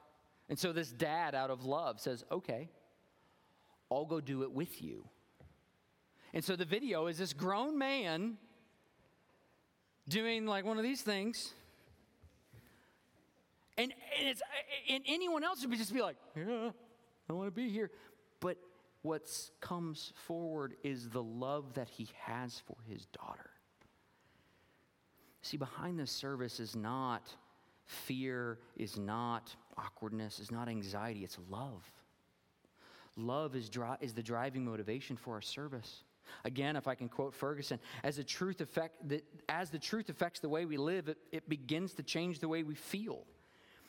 And 0.49 0.57
so 0.57 0.71
this 0.71 0.91
dad, 0.91 1.35
out 1.35 1.49
of 1.49 1.65
love, 1.65 1.99
says, 1.99 2.23
Okay, 2.31 2.69
I'll 3.91 4.05
go 4.05 4.21
do 4.21 4.43
it 4.43 4.51
with 4.51 4.81
you. 4.81 5.05
And 6.33 6.43
so 6.43 6.55
the 6.55 6.65
video 6.65 7.07
is 7.07 7.17
this 7.17 7.33
grown 7.33 7.77
man 7.77 8.37
doing 10.07 10.45
like 10.45 10.65
one 10.65 10.77
of 10.77 10.83
these 10.83 11.01
things. 11.01 11.53
And, 13.77 13.93
and, 14.19 14.27
it's, 14.27 14.41
and 14.89 15.03
anyone 15.07 15.43
else 15.43 15.65
would 15.65 15.77
just 15.77 15.93
be 15.93 16.01
like, 16.01 16.15
yeah, 16.35 16.71
I 17.29 17.33
want 17.33 17.47
to 17.47 17.51
be 17.51 17.69
here. 17.69 17.91
But 18.39 18.57
what 19.01 19.29
comes 19.61 20.13
forward 20.15 20.75
is 20.83 21.09
the 21.09 21.23
love 21.23 21.73
that 21.73 21.89
he 21.89 22.09
has 22.19 22.61
for 22.65 22.77
his 22.89 23.05
daughter. 23.07 23.49
See, 25.41 25.57
behind 25.57 25.99
this 25.99 26.11
service 26.11 26.59
is 26.59 26.75
not 26.75 27.33
fear, 27.85 28.59
is 28.75 28.97
not 28.97 29.55
awkwardness, 29.77 30.39
is 30.39 30.51
not 30.51 30.67
anxiety, 30.67 31.23
it's 31.23 31.37
love. 31.49 31.89
Love 33.15 33.55
is, 33.55 33.69
dri- 33.69 33.97
is 34.01 34.13
the 34.13 34.21
driving 34.21 34.65
motivation 34.65 35.15
for 35.15 35.35
our 35.35 35.41
service. 35.41 36.03
Again, 36.43 36.75
if 36.75 36.87
I 36.87 36.95
can 36.95 37.07
quote 37.07 37.33
Ferguson, 37.33 37.79
as 38.03 38.17
the 38.17 38.23
truth, 38.23 38.59
affect, 38.61 39.07
the, 39.07 39.23
as 39.47 39.69
the 39.69 39.79
truth 39.79 40.09
affects 40.09 40.39
the 40.39 40.49
way 40.49 40.65
we 40.65 40.77
live, 40.77 41.07
it, 41.07 41.17
it 41.31 41.47
begins 41.47 41.93
to 41.93 42.03
change 42.03 42.39
the 42.39 42.47
way 42.49 42.63
we 42.63 42.75
feel. 42.75 43.23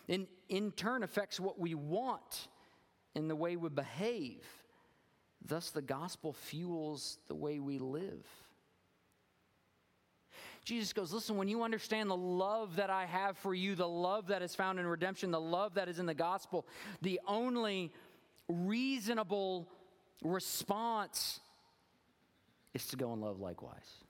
And 0.09 0.27
in 0.49 0.71
turn 0.73 1.03
affects 1.03 1.41
what 1.41 1.59
we 1.59 1.75
want 1.75 2.49
and 3.15 3.29
the 3.29 3.37
way 3.37 3.57
we 3.57 3.69
behave. 3.69 4.45
Thus, 5.45 5.71
the 5.71 5.83
gospel 5.83 6.33
fuels 6.33 7.19
the 7.29 7.35
way 7.35 7.59
we 7.59 7.79
live. 7.79 8.27
Jesus 10.65 10.93
goes, 10.93 11.13
Listen, 11.13 11.37
when 11.37 11.49
you 11.49 11.63
understand 11.63 12.11
the 12.11 12.17
love 12.17 12.77
that 12.77 12.91
I 12.91 13.07
have 13.07 13.39
for 13.39 13.55
you, 13.55 13.75
the 13.75 13.89
love 13.89 14.27
that 14.27 14.43
is 14.43 14.55
found 14.55 14.79
in 14.79 14.87
redemption, 14.87 15.31
the 15.31 15.41
love 15.41 15.75
that 15.75 15.89
is 15.89 15.99
in 15.99 16.07
the 16.07 16.15
gospel, 16.15 16.67
the 17.01 17.21
only 17.27 17.93
reasonable 18.49 19.69
response 20.23 21.41
is 22.75 22.87
to 22.89 22.97
go 22.97 23.13
and 23.13 23.23
love 23.23 23.41
likewise. 23.41 24.05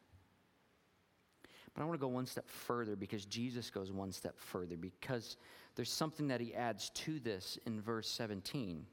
But 1.74 1.82
I 1.82 1.86
want 1.86 1.98
to 1.98 2.04
go 2.04 2.08
one 2.08 2.26
step 2.26 2.48
further 2.48 2.96
because 2.96 3.24
Jesus 3.24 3.70
goes 3.70 3.92
one 3.92 4.10
step 4.10 4.36
further 4.36 4.76
because 4.76 5.36
there's 5.78 5.92
something 5.92 6.26
that 6.26 6.40
he 6.40 6.52
adds 6.56 6.90
to 6.90 7.20
this 7.20 7.56
in 7.64 7.80
verse 7.80 8.10
17. 8.10 8.84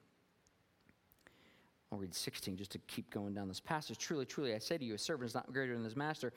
I'll 1.92 1.98
read 1.98 2.14
16 2.14 2.58
just 2.58 2.74
to 2.74 2.78
keep 2.78 3.10
going 3.10 3.34
down 3.34 3.48
this 3.48 3.60
passage. 3.60 3.98
Truly, 3.98 4.24
truly, 4.24 4.54
I 4.54 4.60
say 4.60 4.78
to 4.78 4.86
you, 4.86 4.94
a 4.94 4.98
servant 5.00 5.28
is 5.28 5.34
not 5.34 5.52
greater 5.52 5.74
than 5.74 5.84
his 5.84 5.96
master, 5.96 6.32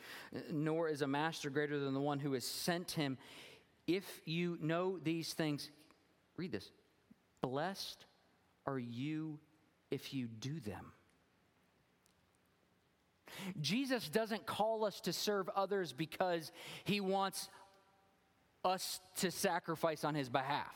nor 0.50 0.88
is 0.88 1.02
a 1.02 1.06
master 1.06 1.50
greater 1.50 1.78
than 1.78 1.92
the 1.92 2.00
one 2.00 2.18
who 2.18 2.32
has 2.32 2.46
sent 2.46 2.92
him. 2.92 3.18
If 3.86 4.22
you 4.24 4.56
know 4.62 4.98
these 4.98 5.34
things, 5.34 5.68
read 6.38 6.50
this. 6.50 6.70
Blessed 7.42 8.06
are 8.64 8.78
you 8.78 9.38
if 9.90 10.14
you 10.14 10.28
do 10.28 10.60
them. 10.60 10.92
Jesus 13.60 14.08
doesn't 14.08 14.46
call 14.46 14.86
us 14.86 14.98
to 15.02 15.12
serve 15.12 15.50
others 15.54 15.92
because 15.92 16.52
he 16.84 17.02
wants 17.02 17.50
us 18.64 19.00
to 19.16 19.30
sacrifice 19.30 20.04
on 20.04 20.14
his 20.14 20.28
behalf. 20.28 20.74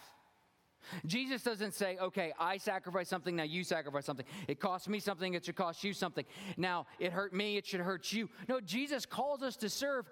Jesus 1.07 1.43
doesn't 1.43 1.75
say, 1.75 1.97
okay, 2.01 2.33
I 2.39 2.57
sacrifice 2.57 3.09
something, 3.09 3.37
now 3.37 3.45
you 3.45 3.65
sacrifice 3.65 4.05
something. 4.05 4.27
It 4.49 4.61
costs 4.61 4.89
me 4.89 4.99
something, 4.99 5.35
it 5.35 5.45
should 5.45 5.57
cost 5.57 5.85
you 5.85 5.93
something. 5.93 6.25
Now, 6.57 6.87
it 6.99 7.13
hurt 7.13 7.33
me, 7.33 7.57
it 7.57 7.67
should 7.67 7.81
hurt 7.81 8.13
you. 8.13 8.29
No, 8.49 8.61
Jesus 8.61 9.07
calls 9.07 9.43
us 9.43 9.57
to 9.59 9.69
serve 9.69 10.11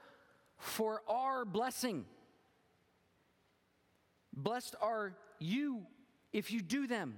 for 0.58 1.02
our 1.08 1.44
blessing. 1.44 2.04
Blessed 4.32 4.76
are 4.80 5.16
you 5.38 5.82
if 6.32 6.52
you 6.52 6.60
do 6.60 6.86
them. 6.86 7.16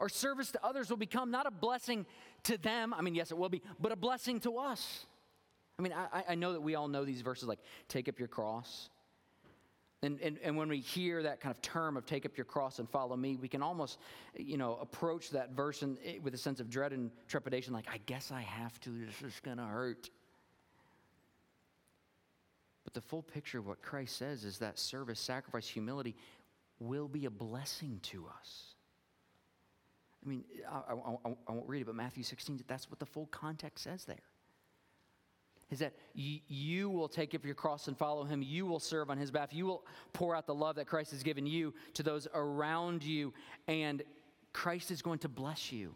Our 0.00 0.08
service 0.08 0.50
to 0.52 0.64
others 0.64 0.90
will 0.90 0.96
become 0.96 1.30
not 1.30 1.46
a 1.46 1.50
blessing 1.50 2.04
to 2.44 2.58
them. 2.58 2.92
I 2.92 3.00
mean, 3.00 3.14
yes, 3.14 3.30
it 3.30 3.38
will 3.38 3.48
be, 3.48 3.62
but 3.80 3.92
a 3.92 3.96
blessing 3.96 4.40
to 4.40 4.58
us. 4.58 5.06
I 5.78 5.82
mean, 5.82 5.92
I, 5.92 6.24
I 6.30 6.34
know 6.34 6.52
that 6.52 6.60
we 6.60 6.74
all 6.74 6.88
know 6.88 7.04
these 7.04 7.22
verses 7.22 7.48
like, 7.48 7.60
take 7.88 8.08
up 8.08 8.18
your 8.18 8.28
cross. 8.28 8.90
And, 10.04 10.20
and, 10.20 10.38
and 10.42 10.56
when 10.56 10.68
we 10.68 10.80
hear 10.80 11.22
that 11.22 11.40
kind 11.40 11.50
of 11.50 11.62
term 11.62 11.96
of 11.96 12.04
take 12.04 12.26
up 12.26 12.36
your 12.36 12.44
cross 12.44 12.78
and 12.78 12.88
follow 12.88 13.16
me, 13.16 13.36
we 13.36 13.48
can 13.48 13.62
almost, 13.62 13.98
you 14.36 14.58
know, 14.58 14.76
approach 14.80 15.30
that 15.30 15.52
verse 15.52 15.82
in, 15.82 15.96
eh, 16.04 16.18
with 16.22 16.34
a 16.34 16.38
sense 16.38 16.60
of 16.60 16.68
dread 16.68 16.92
and 16.92 17.10
trepidation, 17.26 17.72
like, 17.72 17.86
I 17.90 17.98
guess 18.04 18.30
I 18.30 18.42
have 18.42 18.78
to, 18.80 18.90
this 18.90 19.22
is 19.22 19.40
going 19.40 19.56
to 19.56 19.64
hurt. 19.64 20.10
But 22.84 22.92
the 22.92 23.00
full 23.00 23.22
picture 23.22 23.58
of 23.58 23.66
what 23.66 23.80
Christ 23.80 24.16
says 24.16 24.44
is 24.44 24.58
that 24.58 24.78
service, 24.78 25.18
sacrifice, 25.18 25.66
humility 25.66 26.14
will 26.78 27.08
be 27.08 27.24
a 27.24 27.30
blessing 27.30 27.98
to 28.02 28.26
us. 28.38 28.74
I 30.24 30.28
mean, 30.28 30.44
I, 30.70 30.92
I, 30.92 31.34
I, 31.48 31.52
won't 31.52 31.68
read 31.68 31.80
it, 31.80 31.86
but 31.86 31.94
Matthew 31.94 32.24
16, 32.24 32.62
that's 32.66 32.90
what 32.90 32.98
the 32.98 33.06
full 33.06 33.26
context 33.26 33.84
says 33.84 34.04
there. 34.04 34.16
Is 35.70 35.78
that 35.80 35.94
you 36.14 36.90
will 36.90 37.08
take 37.08 37.34
up 37.34 37.44
your 37.44 37.54
cross 37.54 37.88
and 37.88 37.96
follow 37.96 38.24
him. 38.24 38.42
You 38.42 38.66
will 38.66 38.80
serve 38.80 39.10
on 39.10 39.18
his 39.18 39.30
behalf. 39.30 39.52
You 39.52 39.66
will 39.66 39.86
pour 40.12 40.36
out 40.36 40.46
the 40.46 40.54
love 40.54 40.76
that 40.76 40.86
Christ 40.86 41.10
has 41.12 41.22
given 41.22 41.46
you 41.46 41.74
to 41.94 42.02
those 42.02 42.28
around 42.34 43.02
you, 43.02 43.32
and 43.66 44.02
Christ 44.52 44.90
is 44.90 45.02
going 45.02 45.18
to 45.20 45.28
bless 45.28 45.72
you. 45.72 45.94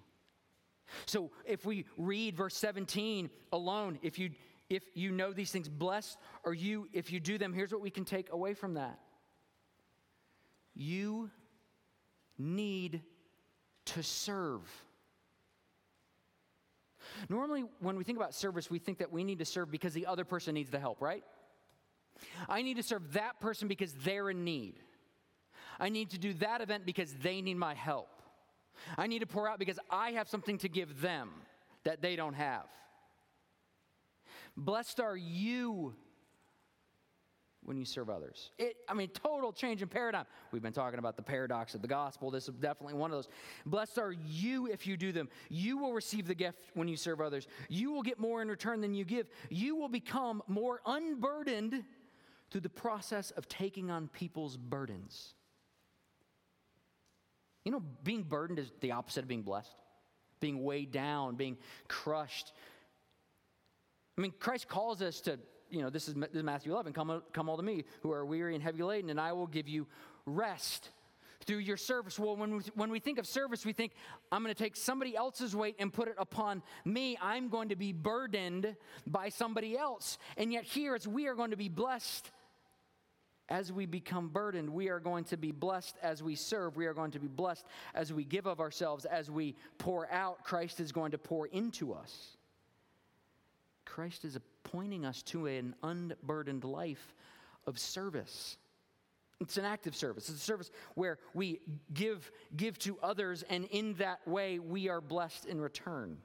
So 1.07 1.31
if 1.45 1.67
we 1.67 1.85
read 1.97 2.37
verse 2.37 2.57
17 2.57 3.31
alone, 3.53 3.99
if 4.03 4.19
you 4.19 4.31
if 4.71 4.83
you 4.95 5.13
know 5.13 5.33
these 5.33 5.51
things, 5.51 5.69
blessed 5.69 6.19
are 6.45 6.53
you 6.53 6.89
if 6.93 7.11
you 7.11 7.21
do 7.21 7.39
them. 7.39 7.53
Here's 7.53 7.73
what 7.73 7.81
we 7.81 7.91
can 7.91 8.05
take 8.05 8.31
away 8.33 8.55
from 8.55 8.75
that. 8.75 8.99
You 10.75 11.31
need 12.39 13.03
to 13.87 14.03
serve. 14.03 14.63
Normally, 17.29 17.65
when 17.81 17.97
we 17.97 18.05
think 18.05 18.19
about 18.19 18.35
service, 18.35 18.71
we 18.71 18.79
think 18.79 18.99
that 18.99 19.13
we 19.13 19.25
need 19.25 19.39
to 19.39 19.45
serve 19.45 19.71
because 19.71 19.93
the 19.93 20.07
other 20.07 20.25
person 20.25 20.55
needs 20.55 20.71
the 20.71 20.79
help, 20.79 21.01
right? 21.01 21.25
I 22.49 22.63
need 22.63 22.77
to 22.77 22.83
serve 22.83 23.13
that 23.13 23.41
person 23.41 23.69
because 23.69 23.93
they're 23.93 24.31
in 24.31 24.45
need. 24.45 24.75
I 25.81 25.89
need 25.89 26.11
to 26.11 26.19
do 26.19 26.35
that 26.35 26.61
event 26.61 26.85
because 26.85 27.13
they 27.15 27.41
need 27.41 27.57
my 27.57 27.75
help. 27.75 28.09
I 28.97 29.07
need 29.07 29.21
to 29.21 29.27
pour 29.27 29.49
out 29.49 29.59
because 29.59 29.79
I 29.91 30.13
have 30.13 30.29
something 30.29 30.59
to 30.59 30.69
give 30.69 31.01
them 31.01 31.31
that 31.85 32.03
they 32.03 32.17
don't 32.17 32.35
have. 32.35 32.67
Blessed 34.57 35.01
are 35.01 35.17
you 35.17 35.95
when 37.69 37.77
you 37.77 37.85
serve 37.85 38.09
others. 38.09 38.51
It, 38.59 38.79
I 38.89 38.95
mean, 38.95 39.09
total 39.09 39.53
change 39.53 39.83
in 39.83 39.89
paradigm. 39.89 40.25
We've 40.53 40.63
been 40.63 40.73
talking 40.73 40.99
about 40.99 41.17
the 41.17 41.23
paradox 41.23 41.75
of 41.75 41.83
the 41.83 41.89
gospel. 41.89 42.31
This 42.31 42.49
is 42.49 42.55
definitely 42.55 42.95
one 42.95 43.11
of 43.11 43.19
those. 43.19 43.29
Blessed 43.67 43.99
are 43.99 44.11
you 44.11 44.69
if 44.69 44.87
you 44.87 44.97
do 44.97 45.13
them. 45.13 45.29
You 45.51 45.77
will 45.77 45.93
receive 45.93 46.27
the 46.27 46.35
gift 46.35 46.63
when 46.73 46.89
you 46.89 46.97
serve 46.97 47.21
others. 47.21 47.47
You 47.69 47.93
will 47.93 48.03
get 48.03 48.19
more 48.19 48.41
in 48.41 48.49
return 48.49 48.81
than 48.81 48.95
you 48.95 49.05
give. 49.05 49.29
You 49.51 49.77
will 49.77 49.91
become 49.91 50.43
more 50.49 50.81
unburdened 50.87 51.85
through 52.51 52.63
the 52.63 52.71
process 52.71 53.33
of 53.33 53.49
taking 53.49 53.91
on 53.91 54.09
people's 54.09 54.57
burdens. 54.57 55.35
You 57.67 57.73
know, 57.73 57.83
being 58.03 58.23
burdened 58.23 58.61
is 58.61 58.73
the 58.81 58.93
opposite 58.93 59.25
of 59.25 59.29
being 59.29 59.43
blessed, 59.43 59.77
being 60.41 60.65
weighed 60.65 60.91
down, 60.91 61.35
being 61.35 61.59
crushed. 61.87 62.55
I 64.17 64.23
mean, 64.23 64.33
Christ 64.41 64.69
calls 64.69 65.03
us 65.03 65.21
to 65.23 65.39
you 65.71 65.83
know, 65.83 65.91
this 65.91 66.09
is, 66.09 66.15
Matthew 66.17 66.73
11. 66.73 66.93
Come, 66.93 67.23
come 67.33 67.49
all 67.49 67.57
to 67.57 67.63
me 67.63 67.85
who 68.03 68.13
are 68.13 68.25
weary 68.25 68.55
and 68.55 68.63
heavy 68.63 68.83
laden, 68.83 69.11
and 69.11 69.21
I 69.21 69.33
will 69.33 69.47
give 69.47 69.69
you 69.69 69.87
rest 70.27 70.91
through 71.47 71.59
your 71.59 71.77
service. 71.77 72.19
Well, 72.19 72.37
when 72.37 72.57
we, 72.57 72.63
when 72.75 72.91
we 72.91 73.01
think 73.01 73.19
of 73.19 73.27
service, 73.27 73.65
we 73.65 73.73
think, 73.73 73.93
I'm 74.31 74.43
going 74.43 74.55
to 74.55 74.63
take 74.63 74.77
somebody 74.77 75.17
else's 75.17 75.57
weight 75.57 75.77
and 75.79 75.93
put 75.93 76.09
it 76.09 76.17
upon 76.19 76.63
me. 76.85 77.19
I'm 77.23 77.49
going 77.49 77.71
to 77.71 77.77
be 77.77 77.93
burdened 77.93 78.77
by 79.07 79.31
somebody 79.31 79.77
else. 79.77 80.19
And 80.37 80.53
yet, 80.53 80.65
here, 80.65 80.95
as 80.95 81.09
we 81.09 81.27
are 81.27 81.35
going 81.35 81.51
to 81.51 81.57
be 81.57 81.69
blessed 81.69 82.31
as 83.49 83.73
we 83.73 83.87
become 83.87 84.29
burdened, 84.29 84.69
we 84.69 84.91
are 84.91 85.01
going 85.01 85.25
to 85.25 85.37
be 85.39 85.53
blessed 85.53 85.97
as 86.03 86.23
we 86.23 86.35
serve. 86.35 86.77
We 86.77 86.85
are 86.85 86.93
going 86.93 87.13
to 87.13 87.19
be 87.19 87.29
blessed 87.29 87.65
as 87.95 88.13
we 88.13 88.25
give 88.25 88.47
of 88.47 88.61
ourselves, 88.61 89.07
as 89.07 89.31
we 89.31 89.57
pour 89.79 90.11
out. 90.13 90.45
Christ 90.45 90.81
is 90.81 90.93
going 90.93 91.13
to 91.13 91.19
pour 91.19 91.47
into 91.47 91.95
us. 91.95 92.37
Christ 93.87 94.27
is 94.27 94.37
pointing 94.73 95.05
us 95.05 95.23
to 95.25 95.47
an 95.47 95.75
unburdened 95.83 96.65
life 96.65 97.15
of 97.67 97.79
service. 97.79 98.57
It's 99.41 99.57
an 99.57 99.65
active 99.65 99.95
service. 99.95 100.29
It's 100.29 100.43
a 100.43 100.45
service 100.45 100.71
where 100.95 101.19
we 101.33 101.61
give, 101.95 102.31
give 102.57 102.79
to 102.81 102.99
others, 103.03 103.45
and 103.49 103.67
in 103.67 103.95
that 103.95 104.27
way, 104.27 104.59
we 104.59 104.89
are 104.89 105.01
blessed 105.01 105.47
in 105.47 105.61
return. 105.61 106.19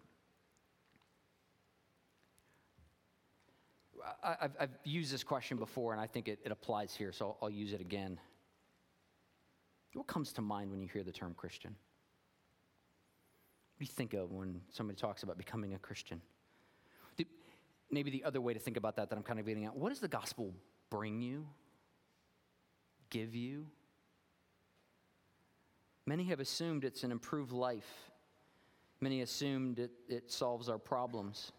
I, 4.23 4.35
have 4.41 4.51
I've 4.59 4.77
used 4.83 5.13
this 5.13 5.23
question 5.23 5.57
before, 5.57 5.93
and 5.93 6.01
I 6.01 6.07
think 6.07 6.27
it, 6.27 6.39
it 6.43 6.51
applies 6.51 6.95
here, 6.95 7.11
so 7.11 7.25
I'll, 7.25 7.37
I'll 7.43 7.49
use 7.49 7.71
it 7.71 7.81
again. 7.81 8.19
What 9.93 10.07
comes 10.07 10.33
to 10.33 10.41
mind 10.41 10.71
when 10.71 10.81
you 10.81 10.89
hear 10.91 11.03
the 11.03 11.11
term 11.11 11.35
Christian? 11.37 11.75
What 13.75 13.79
do 13.79 13.85
you 13.85 13.95
think 13.95 14.13
of 14.13 14.31
when 14.31 14.61
somebody 14.69 14.97
talks 14.99 15.23
about 15.23 15.37
becoming 15.37 15.75
a 15.75 15.79
Christian? 15.79 16.19
Maybe 17.93 18.11
the 18.11 18.23
other 18.23 18.41
way 18.41 18.53
to 18.53 18.59
think 18.59 18.77
about 18.77 18.95
that 18.95 19.09
that 19.09 19.15
I'm 19.15 19.23
kind 19.23 19.39
of 19.39 19.45
getting 19.45 19.65
at 19.65 19.75
what 19.75 19.89
does 19.89 19.99
the 19.99 20.07
gospel 20.07 20.53
bring 20.89 21.21
you, 21.21 21.47
give 23.09 23.35
you? 23.35 23.67
Many 26.05 26.25
have 26.25 26.39
assumed 26.39 26.83
it's 26.83 27.03
an 27.03 27.11
improved 27.11 27.51
life. 27.51 28.11
Many 28.99 29.21
assumed 29.21 29.79
it, 29.79 29.91
it 30.09 30.31
solves 30.31 30.69
our 30.69 30.77
problems. 30.77 31.51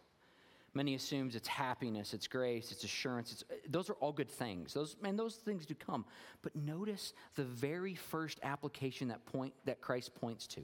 Many 0.74 0.96
assumes 0.96 1.36
it's 1.36 1.46
happiness, 1.46 2.14
it's 2.14 2.26
grace, 2.26 2.72
it's 2.72 2.82
assurance. 2.82 3.32
It's, 3.32 3.44
those 3.68 3.88
are 3.88 3.94
all 3.94 4.12
good 4.12 4.30
things. 4.30 4.74
Those, 4.74 4.96
and 5.04 5.16
those 5.16 5.36
things 5.36 5.64
do 5.64 5.74
come. 5.74 6.04
But 6.42 6.56
notice 6.56 7.14
the 7.36 7.44
very 7.44 7.94
first 7.94 8.40
application 8.42 9.08
that, 9.08 9.24
point, 9.24 9.54
that 9.66 9.80
Christ 9.80 10.14
points 10.16 10.48
to 10.48 10.62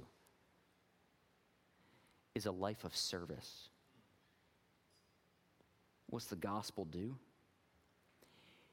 is 2.35 2.47
a 2.47 2.51
life 2.51 2.85
of 2.85 2.95
service. 2.97 3.70
What's 6.11 6.27
the 6.27 6.37
gospel 6.37 6.85
do? 6.85 7.17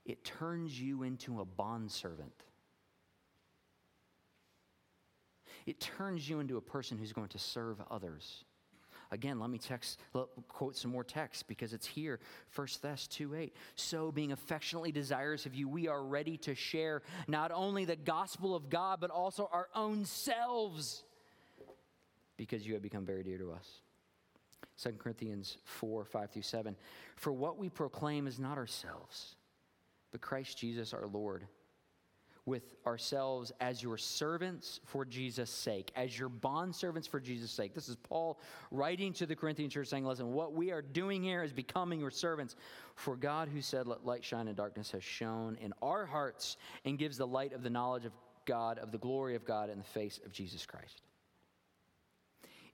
It 0.05 0.23
turns 0.23 0.79
you 0.79 1.03
into 1.03 1.39
a 1.39 1.45
bondservant. 1.45 2.43
It 5.65 5.79
turns 5.79 6.27
you 6.27 6.39
into 6.39 6.57
a 6.57 6.61
person 6.61 6.97
who's 6.97 7.13
going 7.13 7.27
to 7.29 7.39
serve 7.39 7.77
others. 7.91 8.45
Again, 9.11 9.39
let 9.39 9.49
me 9.49 9.57
text, 9.57 9.99
let, 10.13 10.25
quote 10.47 10.75
some 10.75 10.91
more 10.91 11.03
text 11.03 11.47
because 11.47 11.73
it's 11.73 11.85
here. 11.85 12.19
1 12.55 12.67
Thess 12.81 13.07
2 13.07 13.35
8. 13.35 13.55
So, 13.75 14.11
being 14.11 14.31
affectionately 14.31 14.91
desirous 14.91 15.45
of 15.45 15.55
you, 15.55 15.69
we 15.69 15.87
are 15.87 16.03
ready 16.03 16.37
to 16.39 16.55
share 16.55 17.03
not 17.27 17.51
only 17.51 17.85
the 17.85 17.95
gospel 17.95 18.55
of 18.55 18.69
God, 18.69 18.99
but 18.99 19.09
also 19.09 19.49
our 19.51 19.67
own 19.75 20.05
selves 20.05 21.03
because 22.35 22.65
you 22.65 22.73
have 22.73 22.81
become 22.81 23.05
very 23.05 23.23
dear 23.23 23.37
to 23.37 23.51
us. 23.51 23.67
2 24.81 24.91
Corinthians 24.93 25.57
4 25.63 26.05
5 26.05 26.31
through 26.31 26.41
7. 26.41 26.75
For 27.15 27.31
what 27.31 27.57
we 27.57 27.69
proclaim 27.69 28.27
is 28.27 28.39
not 28.39 28.57
ourselves, 28.57 29.35
but 30.11 30.21
Christ 30.21 30.57
Jesus 30.57 30.93
our 30.93 31.07
Lord 31.07 31.47
with 32.47 32.75
ourselves 32.85 33.51
as 33.59 33.83
your 33.83 33.97
servants 33.97 34.79
for 34.85 35.03
Jesus' 35.03 35.49
sake, 35.49 35.91
as 35.97 36.17
your 36.17 36.29
bondservants 36.29 37.07
for 37.07 37.19
Jesus' 37.19 37.51
sake. 37.51 37.73
This 37.73 37.89
is 37.89 37.97
Paul 37.97 38.39
writing 38.71 39.11
to 39.13 39.25
the 39.25 39.35
Corinthian 39.35 39.69
church 39.69 39.89
saying, 39.89 40.05
Listen, 40.05 40.31
what 40.31 40.53
we 40.53 40.71
are 40.71 40.81
doing 40.81 41.21
here 41.21 41.43
is 41.43 41.51
becoming 41.51 41.99
your 41.99 42.09
servants. 42.09 42.55
For 42.95 43.17
God, 43.17 43.49
who 43.49 43.61
said, 43.61 43.85
Let 43.85 44.05
light 44.05 44.23
shine 44.23 44.47
in 44.47 44.55
darkness, 44.55 44.91
has 44.91 45.03
shone 45.03 45.57
in 45.59 45.73
our 45.81 46.05
hearts 46.05 46.55
and 46.85 46.97
gives 46.97 47.17
the 47.17 47.27
light 47.27 47.51
of 47.51 47.63
the 47.63 47.69
knowledge 47.69 48.05
of 48.05 48.13
God, 48.45 48.79
of 48.79 48.93
the 48.93 48.97
glory 48.97 49.35
of 49.35 49.43
God 49.43 49.69
in 49.69 49.77
the 49.77 49.83
face 49.83 50.17
of 50.25 50.31
Jesus 50.31 50.65
Christ. 50.65 51.01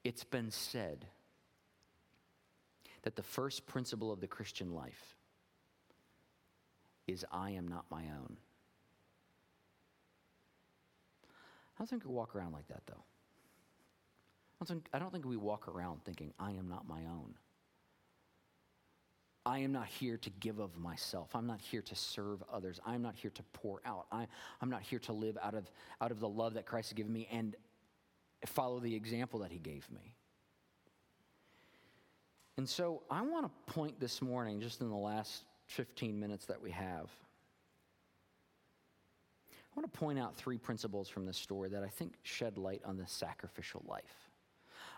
It's 0.04 0.24
been 0.24 0.52
said 0.52 1.08
that 3.04 3.16
the 3.16 3.24
first 3.24 3.66
principle 3.68 4.12
of 4.12 4.20
the 4.20 4.28
Christian 4.28 4.74
life 4.74 5.16
is 7.08 7.26
I 7.32 7.52
am 7.52 7.68
not 7.68 7.86
my 7.92 8.02
own. 8.02 8.38
I 11.76 11.80
don't 11.80 11.90
think 11.90 12.06
we 12.06 12.12
walk 12.12 12.36
around 12.36 12.54
like 12.54 12.68
that, 12.68 12.82
though. 12.88 13.04
I 14.62 14.66
don't, 14.66 14.68
think, 14.68 14.90
I 14.94 15.00
don't 15.00 15.12
think 15.12 15.26
we 15.26 15.38
walk 15.38 15.68
around 15.68 16.06
thinking, 16.06 16.34
I 16.40 16.52
am 16.52 16.70
not 16.70 16.88
my 16.88 17.02
own. 17.06 17.34
I 19.46 19.60
am 19.60 19.74
not 19.74 19.88
here 19.88 20.16
to 20.18 20.30
give 20.30 20.60
of 20.60 20.78
myself. 20.78 21.36
I'm 21.36 21.48
not 21.48 21.60
here 21.60 21.82
to 21.82 21.96
serve 21.96 22.42
others. 22.52 22.80
I'm 22.86 23.02
not 23.02 23.16
here 23.16 23.32
to 23.32 23.44
pour 23.52 23.82
out. 23.86 24.06
I, 24.10 24.28
I'm 24.62 24.70
not 24.70 24.82
here 24.82 25.00
to 25.00 25.12
live 25.12 25.38
out 25.42 25.54
of, 25.54 25.70
out 26.00 26.12
of 26.12 26.22
the 26.22 26.30
love 26.30 26.54
that 26.54 26.66
Christ 26.66 26.90
has 26.90 26.96
given 26.96 27.12
me 27.12 27.28
and 27.30 27.56
follow 28.46 28.80
the 28.80 28.96
example 28.96 29.40
that 29.40 29.52
he 29.52 29.60
gave 29.60 29.86
me. 29.92 30.14
And 32.58 32.70
so 32.70 33.02
I 33.10 33.22
want 33.22 33.46
to 33.46 33.74
point 33.74 34.00
this 34.00 34.22
morning, 34.22 34.62
just 34.62 34.82
in 34.82 34.90
the 34.90 34.96
last 34.96 35.44
15 35.68 36.20
minutes 36.20 36.46
that 36.46 36.62
we 36.62 36.72
have, 36.72 37.10
I 39.50 39.80
want 39.80 39.92
to 39.92 40.00
point 40.00 40.20
out 40.20 40.36
three 40.36 40.60
principles 40.60 41.10
from 41.10 41.26
this 41.26 41.38
story 41.38 41.70
that 41.70 41.84
I 41.84 41.88
think 41.88 42.14
shed 42.22 42.60
light 42.60 42.82
on 42.86 42.96
the 42.96 43.08
sacrificial 43.08 43.84
life. 43.88 44.30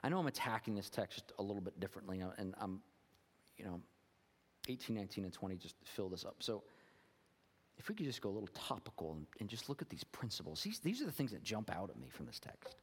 I 0.04 0.10
know 0.10 0.20
I'm 0.20 0.28
attacking 0.28 0.76
this 0.76 0.90
text 0.90 1.32
a 1.40 1.42
little 1.42 1.62
bit 1.62 1.80
differently, 1.80 2.22
uh, 2.22 2.30
and 2.38 2.54
I'm, 2.60 2.82
you 3.58 3.64
know, 3.64 3.80
18, 4.68 4.94
19, 4.96 5.24
and 5.24 5.34
20 5.34 5.56
just 5.56 5.76
fill 5.86 6.10
this 6.10 6.26
up. 6.26 6.36
So 6.40 6.64
if 7.78 7.88
we 7.88 7.96
could 7.96 8.06
just 8.06 8.22
go 8.22 8.30
a 8.30 8.32
little 8.32 8.50
topical 8.54 9.14
and, 9.14 9.26
and 9.40 9.50
just 9.50 9.70
look 9.70 9.82
at 9.82 9.90
these 9.90 10.04
principles, 10.04 10.62
these, 10.62 10.80
these 10.80 11.02
are 11.02 11.06
the 11.06 11.12
things 11.12 11.32
that 11.32 11.42
jump 11.42 11.74
out 11.74 11.90
at 11.90 11.98
me 11.98 12.10
from 12.10 12.26
this 12.26 12.40
text. 12.40 12.76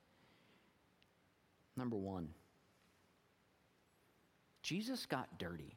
Number 1.76 1.96
one, 1.96 2.28
Jesus 4.62 5.06
got 5.06 5.38
dirty. 5.38 5.76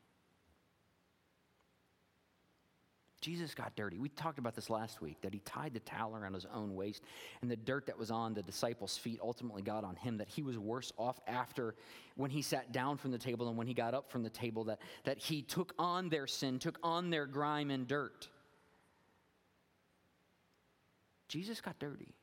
Jesus 3.26 3.56
got 3.56 3.76
dirty. 3.76 3.98
We 3.98 4.10
talked 4.10 4.38
about 4.38 4.54
this 4.54 4.70
last 4.70 5.02
week 5.02 5.20
that 5.24 5.34
he 5.34 5.40
tied 5.40 5.74
the 5.74 5.80
towel 5.80 6.16
around 6.16 6.36
his 6.36 6.46
own 6.54 6.76
waist, 6.76 7.02
and 7.42 7.50
the 7.50 7.56
dirt 7.56 7.88
that 7.88 7.98
was 7.98 8.12
on 8.12 8.36
the 8.36 8.44
disciples' 8.44 8.98
feet 8.98 9.20
ultimately 9.20 9.64
got 9.64 9.84
on 9.84 9.96
him, 9.96 10.18
that 10.18 10.30
he 10.30 10.44
was 10.44 10.60
worse 10.60 10.94
off 10.96 11.20
after 11.26 11.74
when 12.16 12.30
he 12.30 12.44
sat 12.44 12.72
down 12.72 12.98
from 12.98 13.10
the 13.10 13.18
table 13.18 13.48
and 13.48 13.58
when 13.58 13.66
he 13.66 13.74
got 13.74 13.96
up 13.96 14.12
from 14.12 14.22
the 14.22 14.30
table, 14.30 14.66
that, 14.66 14.80
that 15.06 15.18
he 15.18 15.42
took 15.42 15.74
on 15.80 16.08
their 16.10 16.28
sin, 16.28 16.60
took 16.60 16.78
on 16.84 17.10
their 17.10 17.26
grime 17.26 17.72
and 17.72 17.88
dirt. 17.88 18.30
Jesus 21.28 21.62
got 21.62 21.80
dirty. 21.80 22.14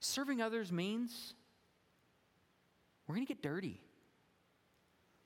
Serving 0.00 0.40
others 0.42 0.72
means 0.72 1.34
we're 3.12 3.16
going 3.16 3.26
to 3.26 3.34
get 3.34 3.42
dirty. 3.42 3.78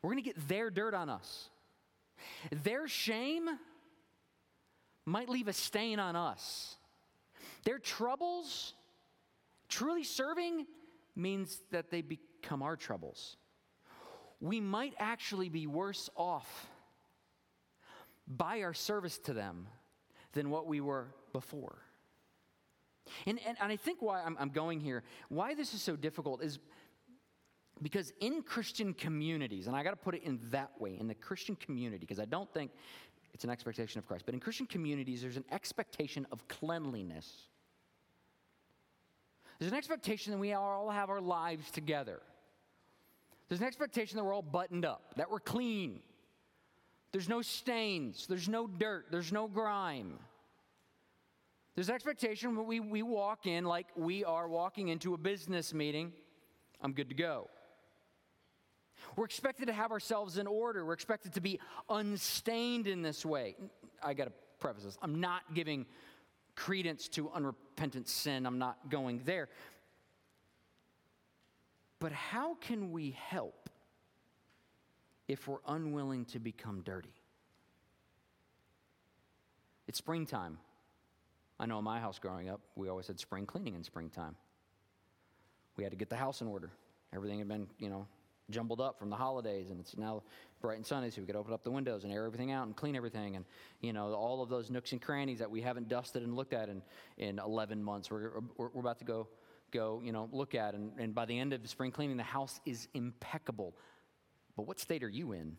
We're 0.03 0.11
going 0.11 0.25
to 0.25 0.29
get 0.29 0.49
their 0.49 0.71
dirt 0.71 0.93
on 0.93 1.09
us. 1.09 1.51
Their 2.65 2.89
shame 2.89 3.49
might 5.05 5.29
leave 5.29 5.47
a 5.47 5.53
stain 5.53 6.01
on 6.01 6.17
us. 6.17 6.75
Their 7.63 7.79
troubles, 7.79 8.75
truly 9.69 10.03
serving, 10.03 10.67
means 11.15 11.61
that 11.71 11.93
they 11.93 12.03
become 12.03 12.61
our 12.61 12.75
troubles. 12.75 13.37
We 14.41 14.61
might 14.61 14.95
actually 14.99 15.49
be 15.49 15.69
worse 15.69 16.11
off 16.17 16.67
by 18.27 18.63
our 18.63 18.75
service 18.75 19.17
to 19.19 19.33
them 19.33 19.69
than 20.33 20.51
what 20.51 20.67
we 20.67 20.81
were 20.81 21.15
before. 21.33 21.79
And, 23.27 23.39
and, 23.47 23.57
and 23.61 23.71
I 23.71 23.77
think 23.77 24.03
why 24.03 24.23
I'm, 24.23 24.37
I'm 24.41 24.51
going 24.51 24.81
here, 24.81 25.05
why 25.29 25.55
this 25.55 25.73
is 25.73 25.83
so 25.83 25.95
difficult 25.95 26.43
is 26.43 26.59
because 27.83 28.13
in 28.21 28.43
Christian 28.43 28.95
communities, 28.95 29.67
and 29.67 29.77
I 29.77 29.83
got 29.83 29.91
to 29.91 29.97
put 29.97 30.15
it 30.15 30.23
in 30.23 30.41
that 30.51 30.71
way, 30.81 30.97
in 30.99 31.07
the 31.07 31.15
Christian 31.15 31.57
community, 31.57 31.99
because 32.01 32.19
I 32.19 32.25
don't 32.25 32.53
think 32.53 32.71
it's 33.35 33.45
an 33.45 33.51
expectation 33.51 33.99
of 33.99 34.07
Christ, 34.07 34.25
but 34.25 34.35
in 34.35 34.41
Christian 34.41 34.67
communities, 34.67 35.21
there's 35.21 35.37
an 35.37 35.45
expectation 35.53 36.27
of 36.33 36.47
cleanliness. 36.49 37.31
There's 39.59 39.73
an 39.73 39.77
expectation 39.77 40.33
that 40.33 40.39
we 40.39 40.55
all 40.55 40.91
have 40.91 41.11
our 41.11 41.21
lives 41.21 41.71
together. 41.71 42.21
There's 43.49 43.61
an 43.61 43.67
expectation 43.67 44.17
that 44.17 44.25
we're 44.25 44.35
all 44.35 44.43
buttoned 44.43 44.85
up, 44.85 45.15
that 45.17 45.31
we're 45.31 45.41
clean. 45.41 46.01
There's 47.13 47.29
no 47.29 47.43
stains, 47.43 48.27
there's 48.27 48.49
no 48.49 48.67
dirt, 48.67 49.07
there's 49.11 49.33
no 49.33 49.49
grime. 49.49 50.19
There's 51.75 51.91
an 51.91 51.95
expectation 51.95 52.55
that 52.55 52.63
we, 52.63 52.81
we 52.81 53.03
walk 53.03 53.47
in 53.47 53.65
like 53.67 53.87
we 53.97 54.25
are 54.25 54.49
walking 54.49 54.89
into 54.89 55.13
a 55.13 55.19
business 55.19 55.75
meeting. 55.75 56.13
I'm 56.81 56.93
good 56.93 57.11
to 57.11 57.15
go. 57.15 57.51
We're 59.17 59.25
expected 59.25 59.67
to 59.67 59.73
have 59.73 59.93
ourselves 59.93 60.37
in 60.37 60.47
order. 60.47 60.85
We're 60.85 60.93
expected 60.93 61.33
to 61.35 61.41
be 61.41 61.59
unstained 61.89 62.87
in 62.87 63.03
this 63.03 63.25
way. 63.25 63.57
I 64.03 64.15
got 64.15 64.25
to 64.25 64.33
preface 64.61 64.85
this. 64.85 64.99
I'm 65.03 65.21
not 65.21 65.55
giving 65.55 65.87
credence 66.55 67.09
to 67.09 67.31
unrepentant 67.31 68.09
sin, 68.09 68.47
I'm 68.47 68.59
not 68.59 68.91
going 68.91 69.21
there. 69.25 69.49
But 71.99 72.13
how 72.13 72.55
can 72.55 72.93
we 72.93 73.11
help 73.11 73.71
if 75.29 75.49
we're 75.49 75.59
unwilling 75.67 76.25
to 76.27 76.39
become 76.39 76.83
dirty? 76.83 77.13
It's 79.87 79.99
springtime. 79.99 80.59
I 81.59 81.67
know 81.67 81.79
in 81.79 81.85
my 81.85 82.01
house 82.01 82.19
growing 82.19 82.51
up, 82.51 82.61
we 82.75 82.89
always 82.89 83.07
had 83.07 83.19
spring 83.19 83.47
cleaning 83.47 83.75
in 83.75 83.85
springtime. 83.85 84.37
We 85.77 85.85
had 85.85 85.93
to 85.93 85.97
get 85.97 86.11
the 86.11 86.17
house 86.17 86.41
in 86.41 86.49
order. 86.49 86.71
Everything 87.15 87.39
had 87.39 87.49
been, 87.49 87.67
you 87.79 87.89
know, 87.89 88.07
jumbled 88.51 88.81
up 88.81 88.99
from 88.99 89.11
the 89.11 89.17
holidays, 89.17 89.71
and 89.71 89.81
it's 89.81 89.97
now 89.97 90.23
bright 90.61 90.77
and 90.77 90.87
sunny, 90.87 91.11
so 91.11 91.21
we 91.21 91.27
could 91.27 91.37
open 91.37 91.53
up 91.53 91.65
the 91.65 91.71
windows 91.71 92.05
and 92.05 92.13
air 92.13 92.27
everything 92.27 92.53
out 92.53 92.67
and 92.67 92.77
clean 92.77 92.97
everything. 92.97 93.37
And, 93.37 93.45
you 93.81 93.93
know, 93.93 94.13
all 94.13 94.43
of 94.43 94.49
those 94.49 94.71
nooks 94.71 94.93
and 94.93 95.03
crannies 95.03 95.39
that 95.39 95.51
we 95.51 95.61
haven't 95.61 95.89
dusted 95.89 96.23
and 96.23 96.35
looked 96.35 96.53
at 96.53 96.69
in, 96.69 96.83
in 97.19 97.39
11 97.39 97.83
months, 97.83 98.11
we're, 98.11 98.41
we're, 98.57 98.69
we're 98.73 98.81
about 98.81 98.99
to 98.99 99.05
go, 99.05 99.29
go, 99.73 100.01
you 100.05 100.13
know, 100.13 100.29
look 100.33 100.55
at. 100.55 100.75
And, 100.75 100.93
and 100.99 101.15
by 101.15 101.25
the 101.25 101.39
end 101.39 101.53
of 101.53 101.67
spring 101.69 101.91
cleaning, 101.91 102.17
the 102.17 102.23
house 102.23 102.61
is 102.65 102.89
impeccable. 102.95 103.75
But 104.57 104.67
what 104.67 104.81
state 104.81 105.03
are 105.03 105.09
you 105.09 105.33
in? 105.33 105.57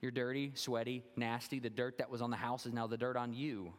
You're 0.00 0.10
dirty, 0.10 0.52
sweaty, 0.54 1.04
nasty. 1.16 1.60
The 1.60 1.70
dirt 1.70 1.98
that 1.98 2.10
was 2.10 2.22
on 2.22 2.30
the 2.30 2.36
house 2.36 2.66
is 2.66 2.72
now 2.72 2.86
the 2.86 2.96
dirt 2.96 3.16
on 3.16 3.34
you. 3.34 3.72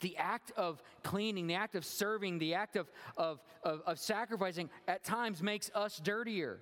The 0.00 0.16
act 0.16 0.52
of 0.56 0.82
cleaning, 1.02 1.46
the 1.46 1.54
act 1.54 1.74
of 1.74 1.84
serving, 1.84 2.38
the 2.38 2.54
act 2.54 2.76
of, 2.76 2.90
of, 3.16 3.40
of, 3.62 3.82
of, 3.86 3.98
sacrificing 3.98 4.70
at 4.88 5.04
times 5.04 5.42
makes 5.42 5.70
us 5.74 6.00
dirtier. 6.02 6.60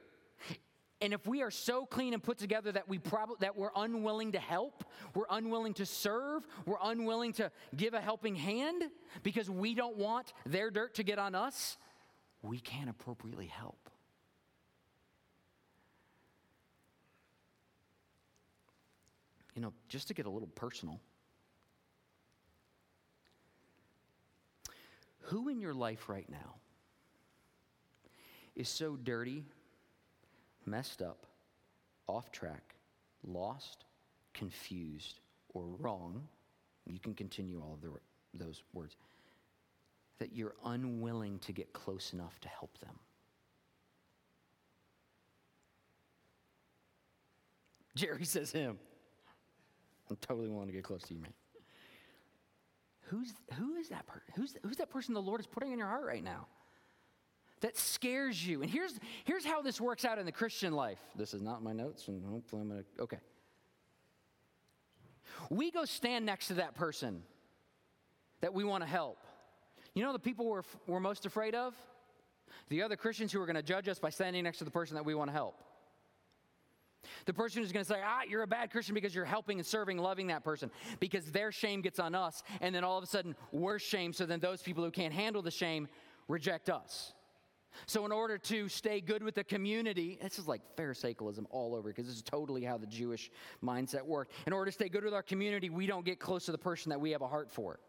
And 1.03 1.13
if 1.13 1.27
we 1.27 1.43
are 1.43 1.51
so 1.51 1.85
clean 1.85 2.15
and 2.15 2.23
put 2.23 2.39
together 2.39 2.71
that, 2.71 2.89
we 2.89 2.99
prob- 2.99 3.41
that 3.41 3.57
we're 3.57 3.73
unwilling 3.75 4.33
to 4.33 4.39
help, 4.39 4.85
we're 5.15 5.25
unwilling 5.29 5.75
to 5.75 5.87
serve, 5.87 6.47
we're 6.65 6.77
unwilling 6.81 7.33
to 7.35 7.51
give 7.77 7.93
a 7.93 8.01
helping 8.01 8.37
hand 8.37 8.85
because 9.25 9.51
we 9.51 9.75
don't 9.75 9.97
want 9.97 10.33
their 10.47 10.71
dirt 10.71 10.95
to 10.95 11.03
get 11.03 11.19
on 11.19 11.35
us, 11.35 11.77
we 12.41 12.61
can't 12.61 12.89
appropriately 12.89 13.47
help. 13.47 13.91
You 19.57 19.63
know, 19.63 19.73
just 19.89 20.09
to 20.09 20.15
get 20.15 20.27
a 20.27 20.31
little 20.31 20.49
personal. 20.55 21.01
Who 25.23 25.49
in 25.49 25.61
your 25.61 25.75
life 25.75 26.09
right 26.09 26.29
now 26.29 26.57
is 28.55 28.69
so 28.69 28.97
dirty, 28.97 29.45
messed 30.67 31.01
up, 31.01 31.27
off 32.07 32.31
track, 32.31 32.75
lost, 33.25 33.85
confused, 34.35 35.21
or 35.55 35.65
wrong? 35.79 36.27
You 36.87 36.99
can 36.99 37.15
continue 37.15 37.61
all 37.61 37.75
of 37.75 37.81
the, 37.81 38.45
those 38.45 38.63
words. 38.73 38.97
That 40.19 40.33
you're 40.35 40.55
unwilling 40.65 41.39
to 41.41 41.53
get 41.53 41.73
close 41.73 42.13
enough 42.13 42.39
to 42.41 42.49
help 42.49 42.79
them. 42.79 42.95
Jerry 47.95 48.25
says 48.25 48.51
him. 48.51 48.79
I'm 50.09 50.17
totally 50.17 50.49
willing 50.49 50.67
to 50.67 50.73
get 50.73 50.85
close 50.85 51.03
to 51.03 51.15
you, 51.15 51.21
man. 51.21 51.33
Who's, 53.13 53.35
who 53.59 53.75
is 53.75 53.91
that 53.91 54.07
person? 54.07 54.33
Who's, 54.37 54.57
who's 54.63 54.79
that 54.79 54.89
person 54.89 55.13
the 55.13 55.21
Lord 55.21 55.39
is 55.39 55.47
putting 55.47 55.71
in 55.71 55.79
your 55.79 55.87
heart 55.89 56.07
right 56.07 56.25
now? 56.25 56.47
That 57.61 57.77
scares 57.77 58.45
you. 58.45 58.63
And 58.63 58.71
here's, 58.71 58.99
here's 59.25 59.45
how 59.45 59.61
this 59.61 59.79
works 59.79 60.07
out 60.07 60.19
in 60.19 60.25
the 60.25 60.33
Christian 60.33 60.73
life. 60.73 60.99
This 61.15 61.35
is 61.35 61.43
not 61.43 61.63
my 61.63 61.75
notes, 61.75 62.09
and 62.09 62.25
hopefully 62.25 62.63
I'm 62.63 62.71
going 62.71 62.83
to, 62.97 63.03
okay. 63.03 63.19
We 65.51 65.71
go 65.71 65.85
stand 65.85 66.25
next 66.25 66.47
to 66.47 66.55
that 66.55 66.75
person 66.75 67.23
that 68.41 68.55
we 68.55 68.65
want 68.65 68.83
to 68.83 68.89
help. 68.89 69.19
You 69.95 70.03
know 70.05 70.15
the 70.15 70.19
people 70.19 70.47
we're, 70.47 70.63
we're 70.87 70.99
most 70.99 71.27
afraid 71.27 71.55
of? 71.55 71.75
The 72.71 72.81
other 72.81 72.97
Christians 72.97 73.31
who 73.31 73.43
are 73.43 73.47
going 73.47 73.57
to 73.57 73.63
judge 73.63 73.89
us 73.89 73.99
by 73.99 74.09
standing 74.09 74.43
next 74.43 74.57
to 74.59 74.65
the 74.65 74.71
person 74.71 74.95
that 74.95 75.05
we 75.05 75.15
want 75.15 75.29
to 75.29 75.35
help. 75.35 75.61
The 77.27 77.33
person 77.33 77.63
who's 77.63 77.73
going 77.73 77.85
to 77.85 77.89
say, 77.93 78.01
ah, 78.05 78.21
you're 78.29 78.43
a 78.43 78.47
bad 78.47 78.71
Christian 78.71 78.95
because 78.95 79.15
you're 79.15 79.25
helping 79.25 79.59
and 79.59 79.67
serving, 79.67 79.99
loving 79.99 80.29
that 80.29 80.45
person, 80.45 80.71
because 81.01 81.27
their 81.27 81.53
shame 81.53 81.81
gets 81.81 81.99
on 81.99 82.15
us, 82.15 82.43
and 82.61 82.75
then 82.75 82.85
all 82.85 82.99
of 82.99 83.05
a 83.05 83.07
sudden 83.07 83.35
we're 83.53 83.79
shamed, 83.79 84.17
so 84.17 84.27
then 84.27 84.41
those 84.41 84.63
people 84.63 84.85
who 84.85 84.91
can't 84.91 85.15
handle 85.15 85.43
the 85.43 85.51
shame 85.51 85.89
reject 86.29 86.71
us. 86.71 87.13
So, 87.87 88.05
in 88.05 88.13
order 88.13 88.39
to 88.39 88.69
stay 88.69 89.01
good 89.01 89.23
with 89.23 89.35
the 89.35 89.45
community, 89.45 90.19
this 90.23 90.39
is 90.39 90.47
like 90.47 90.61
Pharisaicalism 90.77 91.47
all 91.51 91.75
over 91.75 91.89
because 91.89 92.07
this 92.07 92.17
is 92.17 92.23
totally 92.23 92.63
how 92.65 92.79
the 92.79 92.87
Jewish 92.87 93.31
mindset 93.65 94.03
worked. 94.03 94.33
In 94.47 94.53
order 94.53 94.71
to 94.71 94.73
stay 94.73 94.89
good 94.89 95.05
with 95.05 95.15
our 95.15 95.23
community, 95.23 95.71
we 95.71 95.87
don't 95.87 96.05
get 96.05 96.21
close 96.21 96.45
to 96.47 96.53
the 96.53 96.59
person 96.59 96.91
that 96.91 97.01
we 97.01 97.11
have 97.13 97.23
a 97.23 97.29
heart 97.29 97.51
for. 97.51 97.81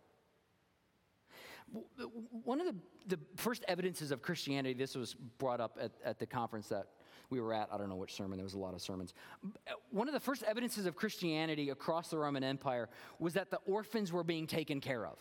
One 2.44 2.62
of 2.62 2.68
the, 2.68 2.76
the 3.08 3.20
first 3.36 3.64
evidences 3.68 4.12
of 4.12 4.22
Christianity, 4.22 4.74
this 4.74 4.96
was 4.96 5.16
brought 5.16 5.60
up 5.60 5.78
at, 5.82 5.92
at 6.06 6.20
the 6.20 6.26
conference 6.26 6.70
that 6.70 6.88
we 7.30 7.40
were 7.42 7.54
at. 7.54 7.70
I 7.72 7.78
don't 7.78 7.90
know 7.90 7.96
which 7.96 8.14
sermon, 8.14 8.38
there 8.38 8.44
was 8.44 8.54
a 8.54 8.60
lot 8.60 8.74
of 8.74 8.82
sermons. 8.82 9.14
One 9.92 10.08
of 10.08 10.14
the 10.14 10.20
first 10.20 10.44
evidences 10.44 10.86
of 10.86 10.96
Christianity 10.96 11.70
across 11.70 12.10
the 12.10 12.18
Roman 12.18 12.44
Empire 12.44 12.90
was 13.20 13.34
that 13.34 13.50
the 13.50 13.60
orphans 13.66 14.12
were 14.12 14.24
being 14.24 14.48
taken 14.48 14.80
care 14.82 15.06
of. 15.06 15.18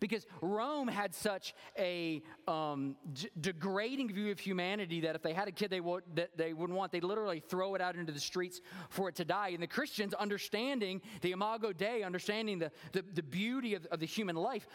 Because 0.00 0.26
Rome 0.40 0.88
had 0.88 1.14
such 1.14 1.54
a 1.78 2.22
um, 2.48 2.96
d- 3.12 3.28
degrading 3.40 4.12
view 4.12 4.30
of 4.30 4.38
humanity 4.38 5.00
that 5.00 5.14
if 5.14 5.22
they 5.22 5.32
had 5.32 5.48
a 5.48 5.52
kid 5.52 5.70
they, 5.70 5.80
would, 5.80 6.04
that 6.14 6.36
they 6.36 6.52
wouldn't 6.52 6.76
want, 6.76 6.92
they'd 6.92 7.04
literally 7.04 7.40
throw 7.40 7.74
it 7.74 7.80
out 7.80 7.96
into 7.96 8.12
the 8.12 8.20
streets 8.20 8.60
for 8.88 9.08
it 9.08 9.14
to 9.16 9.24
die. 9.24 9.48
And 9.48 9.62
the 9.62 9.66
Christians, 9.66 10.14
understanding 10.14 11.02
the 11.20 11.32
Imago 11.32 11.72
Dei, 11.72 12.02
understanding 12.02 12.58
the, 12.58 12.70
the, 12.92 13.04
the 13.14 13.22
beauty 13.22 13.74
of, 13.74 13.86
of 13.86 14.00
the 14.00 14.06
human 14.06 14.36
life, 14.36 14.66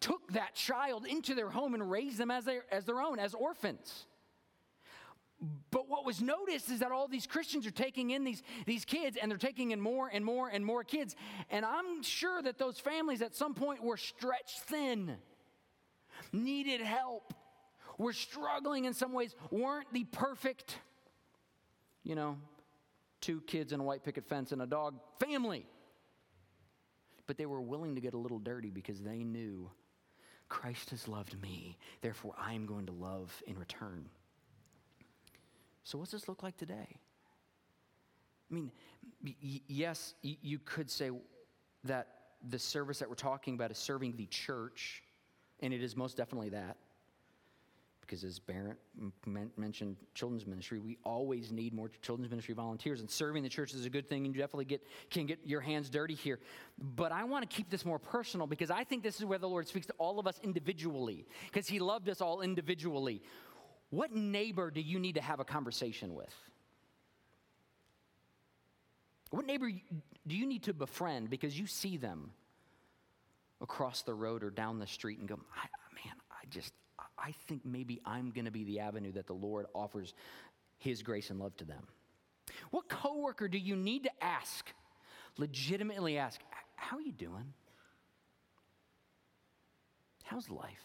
took 0.00 0.32
that 0.32 0.54
child 0.54 1.06
into 1.06 1.34
their 1.34 1.50
home 1.50 1.74
and 1.74 1.90
raised 1.90 2.18
them 2.18 2.30
as 2.30 2.48
as 2.70 2.84
their 2.84 3.00
own, 3.00 3.18
as 3.18 3.34
orphans. 3.34 4.06
But 5.70 5.88
what 5.88 6.06
was 6.06 6.22
noticed 6.22 6.70
is 6.70 6.80
that 6.80 6.92
all 6.92 7.08
these 7.08 7.26
Christians 7.26 7.66
are 7.66 7.70
taking 7.70 8.10
in 8.10 8.24
these, 8.24 8.42
these 8.64 8.84
kids 8.84 9.18
and 9.20 9.30
they're 9.30 9.36
taking 9.36 9.70
in 9.70 9.80
more 9.80 10.08
and 10.10 10.24
more 10.24 10.48
and 10.48 10.64
more 10.64 10.82
kids. 10.82 11.14
And 11.50 11.64
I'm 11.64 12.02
sure 12.02 12.40
that 12.40 12.58
those 12.58 12.78
families 12.78 13.20
at 13.20 13.34
some 13.34 13.54
point 13.54 13.82
were 13.82 13.98
stretched 13.98 14.60
thin, 14.60 15.16
needed 16.32 16.80
help, 16.80 17.34
were 17.98 18.14
struggling 18.14 18.86
in 18.86 18.94
some 18.94 19.12
ways, 19.12 19.34
weren't 19.50 19.92
the 19.92 20.04
perfect, 20.04 20.78
you 22.02 22.14
know, 22.14 22.38
two 23.20 23.42
kids 23.42 23.72
and 23.72 23.82
a 23.82 23.84
white 23.84 24.04
picket 24.04 24.24
fence 24.24 24.52
and 24.52 24.62
a 24.62 24.66
dog 24.66 24.98
family. 25.20 25.66
But 27.26 27.36
they 27.36 27.46
were 27.46 27.60
willing 27.60 27.94
to 27.96 28.00
get 28.00 28.14
a 28.14 28.18
little 28.18 28.38
dirty 28.38 28.70
because 28.70 29.02
they 29.02 29.24
knew 29.24 29.70
Christ 30.48 30.90
has 30.90 31.08
loved 31.08 31.40
me, 31.42 31.76
therefore 32.00 32.34
I 32.38 32.54
am 32.54 32.66
going 32.66 32.86
to 32.86 32.92
love 32.92 33.42
in 33.46 33.58
return. 33.58 34.08
So, 35.86 35.98
what's 35.98 36.10
this 36.10 36.26
look 36.26 36.42
like 36.42 36.56
today? 36.56 36.98
I 38.50 38.54
mean, 38.54 38.72
y- 39.24 39.60
yes, 39.68 40.14
y- 40.24 40.36
you 40.42 40.58
could 40.58 40.90
say 40.90 41.12
that 41.84 42.08
the 42.50 42.58
service 42.58 42.98
that 42.98 43.08
we're 43.08 43.14
talking 43.14 43.54
about 43.54 43.70
is 43.70 43.78
serving 43.78 44.16
the 44.16 44.26
church, 44.26 45.04
and 45.60 45.72
it 45.72 45.84
is 45.84 45.94
most 45.94 46.16
definitely 46.16 46.48
that. 46.48 46.76
Because 48.00 48.24
as 48.24 48.40
Barrett 48.40 48.78
mentioned, 49.56 49.96
children's 50.12 50.44
ministry, 50.44 50.80
we 50.80 50.98
always 51.04 51.52
need 51.52 51.72
more 51.72 51.88
children's 52.02 52.30
ministry 52.30 52.54
volunteers, 52.54 52.98
and 52.98 53.08
serving 53.08 53.44
the 53.44 53.48
church 53.48 53.72
is 53.72 53.84
a 53.84 53.90
good 53.90 54.08
thing, 54.08 54.26
and 54.26 54.34
you 54.34 54.40
definitely 54.40 54.64
get, 54.64 54.82
can 55.10 55.26
get 55.26 55.38
your 55.44 55.60
hands 55.60 55.88
dirty 55.88 56.14
here. 56.14 56.40
But 56.96 57.12
I 57.12 57.22
want 57.22 57.48
to 57.48 57.56
keep 57.56 57.70
this 57.70 57.84
more 57.84 58.00
personal 58.00 58.48
because 58.48 58.72
I 58.72 58.82
think 58.82 59.04
this 59.04 59.20
is 59.20 59.24
where 59.24 59.38
the 59.38 59.48
Lord 59.48 59.68
speaks 59.68 59.86
to 59.86 59.94
all 59.98 60.18
of 60.18 60.26
us 60.26 60.40
individually, 60.42 61.28
because 61.44 61.68
He 61.68 61.78
loved 61.78 62.08
us 62.08 62.20
all 62.20 62.42
individually. 62.42 63.22
What 63.90 64.12
neighbor 64.12 64.70
do 64.70 64.80
you 64.80 64.98
need 64.98 65.14
to 65.14 65.20
have 65.20 65.40
a 65.40 65.44
conversation 65.44 66.14
with? 66.14 66.34
What 69.30 69.46
neighbor 69.46 69.70
do 69.70 70.36
you 70.36 70.46
need 70.46 70.64
to 70.64 70.74
befriend 70.74 71.30
because 71.30 71.58
you 71.58 71.66
see 71.66 71.96
them 71.96 72.30
across 73.60 74.02
the 74.02 74.14
road 74.14 74.42
or 74.42 74.50
down 74.50 74.78
the 74.78 74.86
street 74.86 75.18
and 75.18 75.28
go, 75.28 75.36
man, 75.36 76.14
I 76.30 76.46
just, 76.50 76.72
I 77.18 77.32
think 77.46 77.64
maybe 77.64 78.00
I'm 78.04 78.30
going 78.30 78.44
to 78.44 78.50
be 78.50 78.64
the 78.64 78.80
avenue 78.80 79.12
that 79.12 79.26
the 79.26 79.34
Lord 79.34 79.66
offers 79.74 80.14
His 80.78 81.02
grace 81.02 81.30
and 81.30 81.38
love 81.38 81.56
to 81.58 81.64
them. 81.64 81.86
What 82.70 82.88
coworker 82.88 83.48
do 83.48 83.58
you 83.58 83.76
need 83.76 84.04
to 84.04 84.10
ask, 84.20 84.72
legitimately 85.36 86.18
ask, 86.18 86.40
how 86.76 86.96
are 86.98 87.02
you 87.02 87.12
doing? 87.12 87.52
How's 90.24 90.50
life? 90.50 90.84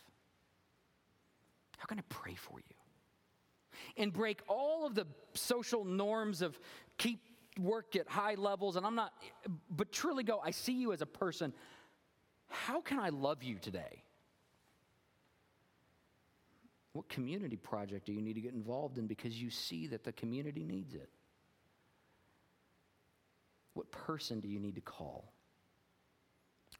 How 1.78 1.86
can 1.86 2.00
I 2.00 2.04
pray 2.10 2.36
for 2.36 2.60
you? 2.60 2.76
And 3.98 4.12
break 4.12 4.42
all 4.48 4.86
of 4.86 4.96
the 4.96 5.06
social 5.34 5.86
norms 5.86 6.42
of 6.42 6.60
keep 6.98 7.20
work 7.60 7.96
at 7.96 8.08
high 8.08 8.36
levels. 8.36 8.76
And 8.76 8.86
I'm 8.86 8.96
not, 8.96 9.14
but 9.70 9.92
truly 9.92 10.24
go, 10.24 10.40
I 10.44 10.52
see 10.52 10.74
you 10.74 10.94
as 10.94 11.02
a 11.02 11.06
person. 11.06 11.54
How 12.50 12.82
can 12.82 13.00
I 13.00 13.10
love 13.10 13.44
you 13.44 13.58
today? 13.60 14.04
What 16.94 17.08
community 17.08 17.56
project 17.56 18.06
do 18.06 18.12
you 18.12 18.22
need 18.22 18.34
to 18.34 18.42
get 18.42 18.54
involved 18.54 18.98
in 18.98 19.08
because 19.08 19.42
you 19.42 19.50
see 19.50 19.88
that 19.88 20.04
the 20.04 20.12
community 20.12 20.64
needs 20.64 20.94
it? 20.94 21.10
What 23.74 23.90
person 23.92 24.42
do 24.42 24.50
you 24.50 24.60
need 24.60 24.76
to 24.76 24.82
call 24.82 25.32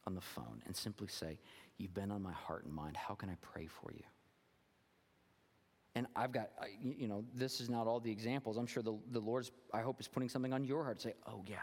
on 0.06 0.14
the 0.14 0.20
phone 0.20 0.62
and 0.66 0.76
simply 0.76 1.08
say, 1.08 1.38
You've 1.78 1.94
been 1.94 2.10
on 2.10 2.22
my 2.22 2.32
heart 2.32 2.64
and 2.64 2.72
mind. 2.72 2.96
How 2.96 3.14
can 3.14 3.28
I 3.28 3.36
pray 3.40 3.66
for 3.66 3.90
you? 3.92 4.04
And 5.94 6.06
I've 6.16 6.32
got, 6.32 6.50
you 6.80 7.06
know, 7.06 7.24
this 7.34 7.60
is 7.60 7.68
not 7.68 7.86
all 7.86 8.00
the 8.00 8.10
examples. 8.10 8.56
I'm 8.56 8.66
sure 8.66 8.82
the, 8.82 8.96
the 9.10 9.20
Lord's, 9.20 9.50
I 9.74 9.82
hope, 9.82 10.00
is 10.00 10.08
putting 10.08 10.28
something 10.28 10.52
on 10.52 10.64
your 10.64 10.84
heart 10.84 10.98
to 10.98 11.08
say, 11.08 11.14
oh, 11.26 11.44
yeah, 11.46 11.56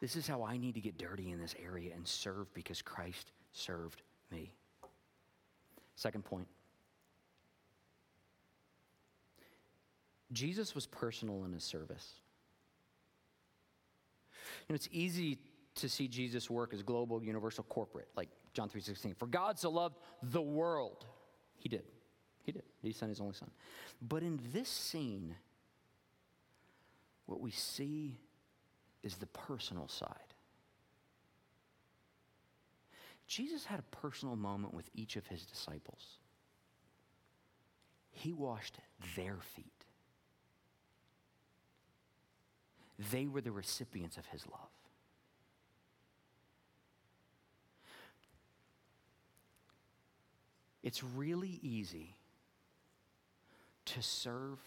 this 0.00 0.14
is 0.14 0.26
how 0.26 0.42
I 0.42 0.58
need 0.58 0.74
to 0.74 0.80
get 0.80 0.98
dirty 0.98 1.30
in 1.30 1.40
this 1.40 1.54
area 1.64 1.94
and 1.94 2.06
serve 2.06 2.52
because 2.52 2.82
Christ 2.82 3.30
served 3.52 4.02
me. 4.30 4.52
Second 5.96 6.24
point 6.24 6.48
Jesus 10.32 10.74
was 10.74 10.86
personal 10.86 11.44
in 11.44 11.52
his 11.52 11.62
service. 11.62 12.14
You 14.68 14.72
know, 14.72 14.74
it's 14.74 14.88
easy 14.92 15.38
to 15.76 15.88
see 15.88 16.08
Jesus' 16.08 16.48
work 16.50 16.72
as 16.74 16.82
global, 16.82 17.22
universal, 17.22 17.64
corporate, 17.64 18.08
like 18.16 18.28
John 18.54 18.68
3.16. 18.68 19.16
For 19.16 19.26
God 19.26 19.58
so 19.58 19.70
loved 19.70 19.98
the 20.22 20.40
world. 20.40 21.04
He 21.56 21.68
did. 21.68 21.84
He 22.44 22.52
did. 22.52 22.62
He 22.82 22.92
sent 22.92 23.10
his 23.10 23.20
only 23.20 23.34
son. 23.34 23.50
But 24.00 24.22
in 24.22 24.40
this 24.52 24.68
scene, 24.68 25.36
what 27.26 27.40
we 27.40 27.50
see 27.50 28.18
is 29.02 29.16
the 29.16 29.26
personal 29.26 29.88
side. 29.88 30.16
Jesus 33.26 33.64
had 33.64 33.78
a 33.78 33.96
personal 33.96 34.36
moment 34.36 34.74
with 34.74 34.90
each 34.94 35.16
of 35.16 35.26
his 35.26 35.44
disciples. 35.46 36.18
He 38.10 38.32
washed 38.32 38.76
their 39.16 39.38
feet. 39.40 39.66
They 43.10 43.26
were 43.26 43.40
the 43.40 43.52
recipients 43.52 44.16
of 44.16 44.26
his 44.26 44.46
love. 44.46 44.68
It's 50.82 51.02
really 51.02 51.58
easy 51.62 52.16
to 53.86 54.02
serve 54.02 54.58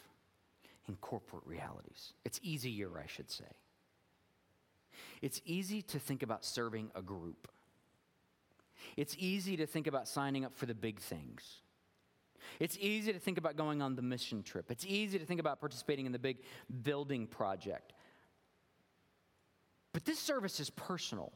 in 0.87 0.95
corporate 0.97 1.43
realities. 1.45 2.13
It's 2.23 2.39
easier, 2.43 2.89
I 2.97 3.07
should 3.07 3.29
say. 3.29 3.45
It's 5.21 5.41
easy 5.45 5.81
to 5.83 5.99
think 5.99 6.23
about 6.23 6.45
serving 6.45 6.91
a 6.95 7.01
group. 7.01 7.47
It's 8.97 9.15
easy 9.19 9.57
to 9.57 9.65
think 9.65 9.87
about 9.87 10.07
signing 10.07 10.45
up 10.45 10.53
for 10.53 10.65
the 10.65 10.75
big 10.75 10.99
things. 10.99 11.61
It's 12.59 12.77
easy 12.79 13.11
to 13.11 13.19
think 13.19 13.37
about 13.37 13.55
going 13.55 13.81
on 13.81 13.95
the 13.95 14.01
mission 14.01 14.43
trip. 14.43 14.69
It's 14.69 14.85
easy 14.85 15.17
to 15.17 15.25
think 15.25 15.39
about 15.39 15.59
participating 15.59 16.05
in 16.05 16.11
the 16.11 16.19
big 16.19 16.37
building 16.83 17.27
project. 17.27 17.93
But 19.93 20.05
this 20.05 20.19
service 20.19 20.59
is 20.59 20.69
personal. 20.69 21.31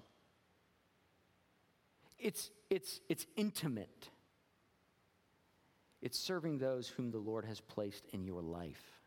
It's, 2.19 2.51
it's, 2.69 2.99
it's 3.09 3.25
intimate. 3.35 4.09
It's 6.01 6.19
serving 6.19 6.57
those 6.57 6.87
whom 6.87 7.11
the 7.11 7.17
Lord 7.17 7.45
has 7.45 7.59
placed 7.59 8.05
in 8.13 8.23
your 8.23 8.41
life. 8.41 8.98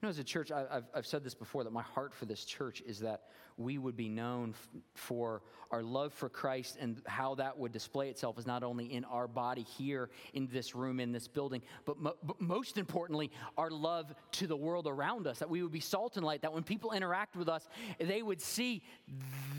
You 0.00 0.06
know, 0.06 0.10
as 0.10 0.18
a 0.20 0.24
church, 0.24 0.52
I, 0.52 0.60
have 0.70 0.84
I've 0.94 1.06
said 1.06 1.24
this 1.24 1.34
before 1.34 1.64
that 1.64 1.72
my 1.72 1.82
heart 1.82 2.14
for 2.14 2.24
this 2.24 2.44
church 2.44 2.82
is 2.86 3.00
that 3.00 3.22
we 3.56 3.78
would 3.78 3.96
be 3.96 4.08
known 4.08 4.50
f- 4.50 4.80
for 4.94 5.42
our 5.72 5.82
love 5.82 6.12
for 6.12 6.28
Christ 6.28 6.76
and 6.80 7.02
how 7.04 7.34
that 7.34 7.58
would 7.58 7.72
display 7.72 8.08
itself 8.08 8.38
is 8.38 8.46
not 8.46 8.62
only 8.62 8.92
in 8.92 9.04
our 9.04 9.26
body 9.26 9.62
here 9.76 10.08
in 10.34 10.46
this 10.52 10.76
room, 10.76 11.00
in 11.00 11.10
this 11.10 11.26
building, 11.26 11.62
but, 11.84 11.98
mo- 11.98 12.14
but 12.22 12.40
most 12.40 12.78
importantly, 12.78 13.32
our 13.56 13.70
love 13.70 14.14
to 14.32 14.46
the 14.46 14.56
world 14.56 14.86
around 14.86 15.26
us. 15.26 15.40
That 15.40 15.50
we 15.50 15.64
would 15.64 15.72
be 15.72 15.80
salt 15.80 16.16
and 16.16 16.24
light, 16.24 16.42
that 16.42 16.52
when 16.52 16.62
people 16.62 16.92
interact 16.92 17.34
with 17.34 17.48
us, 17.48 17.68
they 17.98 18.22
would 18.22 18.40
see 18.40 18.82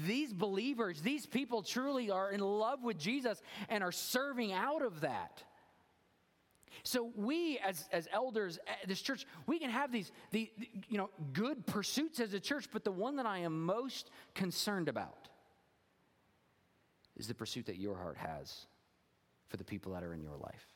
these 0.08 0.32
believers, 0.32 1.02
these 1.02 1.26
people 1.26 1.64
truly 1.64 2.10
are 2.10 2.32
in 2.32 2.40
love 2.40 2.82
with 2.82 2.98
Jesus 2.98 3.42
and 3.68 3.84
are 3.84 3.92
serving 3.92 4.54
out 4.54 4.84
of 4.84 5.02
that. 5.02 5.44
So 6.84 7.12
we, 7.16 7.60
as, 7.60 7.88
as 7.92 8.08
elders, 8.12 8.60
uh, 8.68 8.72
this 8.88 9.02
church, 9.02 9.26
we 9.48 9.60
can 9.60 9.70
have 9.70 9.92
these, 9.92 10.12
the, 10.32 10.50
you 10.88 10.98
know, 10.98 11.10
good 11.34 11.66
pursuits 11.66 12.20
as 12.20 12.34
a 12.34 12.40
church, 12.40 12.68
but 12.72 12.84
the 12.84 12.92
one 12.92 13.16
that 13.18 13.26
I 13.26 13.40
am 13.40 13.66
most 13.66 14.12
concerned 14.34 14.90
about 14.90 15.30
is 17.18 17.28
the 17.28 17.36
pursuit 17.36 17.66
that 17.66 17.78
your 17.78 17.96
heart 17.96 18.18
has 18.18 18.66
for 19.50 19.58
the 19.58 19.64
people 19.64 19.94
that 19.94 20.04
are 20.04 20.14
in 20.14 20.22
your 20.22 20.38
life. 20.38 20.68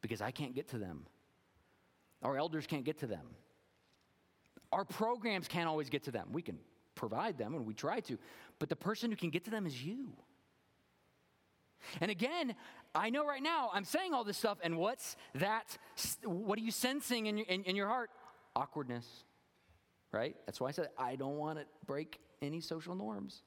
Because 0.00 0.20
I 0.20 0.30
can't 0.30 0.54
get 0.54 0.68
to 0.70 0.78
them. 0.78 1.06
Our 2.22 2.36
elders 2.36 2.66
can't 2.66 2.84
get 2.84 2.98
to 2.98 3.06
them. 3.06 3.26
Our 4.72 4.84
programs 4.84 5.48
can't 5.48 5.68
always 5.68 5.90
get 5.90 6.04
to 6.04 6.10
them. 6.10 6.28
We 6.32 6.42
can 6.42 6.58
provide 6.94 7.38
them 7.38 7.54
and 7.54 7.66
we 7.66 7.74
try 7.74 8.00
to, 8.00 8.18
but 8.58 8.68
the 8.68 8.76
person 8.76 9.10
who 9.10 9.16
can 9.16 9.30
get 9.30 9.44
to 9.44 9.50
them 9.50 9.66
is 9.66 9.82
you. 9.82 10.12
And 12.00 12.10
again, 12.10 12.54
I 12.94 13.10
know 13.10 13.26
right 13.26 13.42
now 13.42 13.70
I'm 13.72 13.84
saying 13.84 14.12
all 14.12 14.24
this 14.24 14.36
stuff, 14.36 14.58
and 14.62 14.76
what's 14.76 15.16
that? 15.34 15.76
What 16.24 16.58
are 16.58 16.62
you 16.62 16.70
sensing 16.70 17.26
in 17.26 17.38
your, 17.38 17.46
in, 17.46 17.64
in 17.64 17.76
your 17.76 17.88
heart? 17.88 18.10
Awkwardness, 18.54 19.06
right? 20.12 20.36
That's 20.46 20.60
why 20.60 20.68
I 20.68 20.72
said 20.72 20.88
I 20.98 21.16
don't 21.16 21.36
want 21.36 21.58
to 21.58 21.64
break 21.86 22.20
any 22.40 22.60
social 22.60 22.94
norms. 22.94 23.42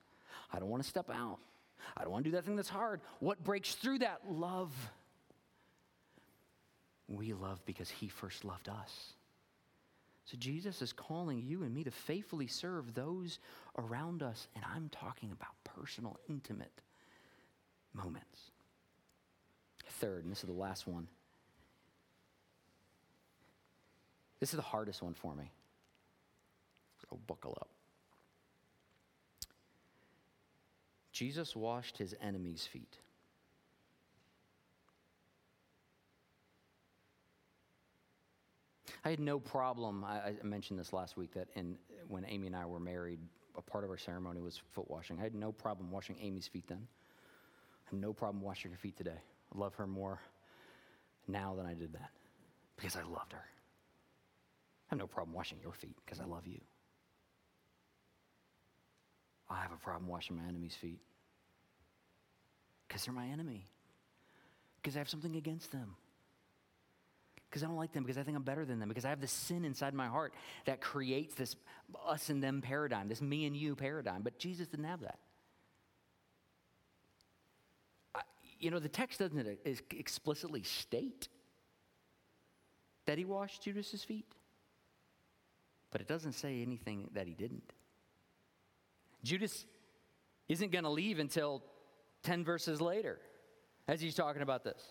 I 0.52 0.60
don't 0.60 0.70
want 0.70 0.84
to 0.84 0.90
step 0.90 1.10
out. 1.10 1.40
I 1.96 2.04
don't 2.04 2.12
want 2.12 2.24
to 2.26 2.32
do 2.32 2.36
that 2.36 2.46
thing 2.46 2.56
that's 2.56 2.70
hard. 2.70 3.02
What 3.20 3.44
breaks 3.44 3.76
through 3.76 4.00
that? 4.00 4.22
Love. 4.28 4.74
We 7.08 7.34
love 7.34 7.64
because 7.66 7.90
He 7.90 8.08
first 8.08 8.44
loved 8.44 8.68
us. 8.68 9.14
So 10.26 10.38
Jesus 10.38 10.82
is 10.82 10.92
calling 10.92 11.44
you 11.46 11.62
and 11.62 11.74
me 11.74 11.84
to 11.84 11.92
faithfully 11.92 12.48
serve 12.48 12.96
those 12.96 13.38
around 13.78 14.24
us, 14.24 14.48
and 14.56 14.66
I'm 14.74 14.90
talking 14.90 15.32
about 15.32 15.52
personal, 15.64 16.18
intimate 16.28 16.82
moments. 17.96 18.52
Third, 19.88 20.24
and 20.24 20.32
this 20.32 20.44
is 20.44 20.48
the 20.48 20.54
last 20.54 20.88
one. 20.88 21.08
This 24.40 24.50
is 24.50 24.58
the 24.58 24.62
hardest 24.62 25.02
one 25.02 25.14
for 25.14 25.34
me. 25.34 25.52
So 27.10 27.18
buckle 27.28 27.58
up. 27.60 27.70
Jesus 31.12 31.56
washed 31.56 31.98
his 31.98 32.14
enemies' 32.22 32.68
feet. 32.72 32.98
I 39.06 39.10
had 39.12 39.20
no 39.20 39.40
problem. 39.40 40.04
I, 40.04 40.18
I, 40.18 40.36
mentioned 40.44 40.80
this 40.80 40.92
last 40.92 41.16
week 41.16 41.32
that 41.36 41.48
in, 41.56 41.78
when 42.08 42.26
Amy 42.26 42.48
and 42.48 42.56
I 42.56 42.66
were 42.66 42.80
married, 42.80 43.20
a 43.56 43.62
part 43.62 43.84
of 43.84 43.92
our 43.92 43.98
ceremony 43.98 44.42
was 44.42 44.60
foot 44.74 44.90
washing. 44.90 45.20
I 45.20 45.24
had 45.24 45.36
no 45.36 45.52
problem 45.52 45.92
washing 45.92 46.18
Amy's 46.20 46.48
feet 46.48 46.68
then. 46.68 46.88
Have 47.86 48.00
no 48.00 48.14
problem 48.14 48.44
washing 48.44 48.72
her 48.72 48.78
feet 48.78 48.98
today. 48.98 49.20
I 49.54 49.58
love 49.58 49.76
her 49.76 49.88
more 49.88 50.20
now 51.28 51.56
than 51.56 51.66
I 51.66 51.74
did 51.74 51.94
then 51.94 52.08
because 52.76 52.96
I 52.96 53.04
loved 53.04 53.34
her. 53.34 53.46
I 54.90 54.96
have 54.96 55.00
no 55.00 55.08
problem 55.08 55.36
washing 55.36 55.60
your 55.62 55.74
feet 55.74 55.96
because 56.06 56.20
I 56.20 56.26
love 56.26 56.46
you. 56.46 56.62
I 59.50 59.62
have 59.62 59.72
a 59.72 59.78
problem 59.78 60.08
washing 60.08 60.38
my 60.38 60.44
enemy's 60.48 60.76
feet 60.76 61.00
because 62.88 63.06
they're 63.06 63.14
my 63.14 63.28
enemy, 63.28 63.68
because 64.82 64.96
I 64.96 65.00
have 65.00 65.10
something 65.10 65.36
against 65.36 65.72
them. 65.72 65.96
Because 67.50 67.64
I 67.64 67.68
don't 67.68 67.78
like 67.78 67.94
them, 67.94 68.04
because 68.04 68.18
I 68.18 68.24
think 68.24 68.36
I'm 68.36 68.44
better 68.44 68.66
than 68.66 68.80
them, 68.80 68.90
because 68.90 69.06
I 69.06 69.10
have 69.10 69.22
this 69.22 69.32
sin 69.32 69.66
inside 69.66 69.94
my 69.94 70.08
heart 70.08 70.34
that 70.66 70.82
creates 70.82 71.36
this 71.36 71.56
us 72.08 72.30
and 72.30 72.44
them 72.44 72.62
paradigm, 72.62 73.08
this 73.08 73.22
me 73.22 73.46
and 73.46 73.56
you 73.56 73.76
paradigm. 73.76 74.24
But 74.24 74.40
Jesus 74.40 74.68
didn't 74.68 74.86
have 74.86 75.02
that. 75.02 75.20
You 78.60 78.72
know, 78.72 78.80
the 78.80 78.90
text 78.90 79.20
doesn't 79.20 79.60
explicitly 79.92 80.64
state 80.64 81.28
that 83.06 83.18
he 83.18 83.26
washed 83.26 83.64
Judas's 83.64 84.04
feet, 84.04 84.32
but 85.92 86.02
it 86.02 86.08
doesn't 86.08 86.34
say 86.34 86.62
anything 86.62 87.10
that 87.14 87.28
he 87.28 87.34
didn't. 87.34 87.74
Judas 89.24 89.66
isn't 90.48 90.72
going 90.72 90.84
to 90.84 90.90
leave 90.90 91.20
until 91.20 91.64
10 92.24 92.44
verses 92.44 92.82
later 92.82 93.20
as 93.88 94.02
he's 94.02 94.16
talking 94.16 94.42
about 94.42 94.64
this. 94.64 94.82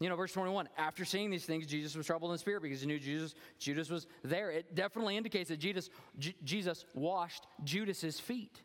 You 0.00 0.08
know, 0.08 0.14
verse 0.14 0.32
21, 0.32 0.68
after 0.76 1.04
seeing 1.04 1.30
these 1.30 1.44
things, 1.44 1.66
Jesus 1.66 1.96
was 1.96 2.06
troubled 2.06 2.30
in 2.30 2.38
spirit 2.38 2.62
because 2.62 2.80
he 2.80 2.86
knew 2.86 3.00
Jesus, 3.00 3.34
Judas 3.58 3.90
was 3.90 4.06
there. 4.22 4.50
It 4.50 4.76
definitely 4.76 5.16
indicates 5.16 5.48
that 5.48 5.58
Jesus, 5.58 5.90
J- 6.18 6.36
Jesus 6.44 6.84
washed 6.94 7.46
Judas's 7.64 8.20
feet 8.20 8.62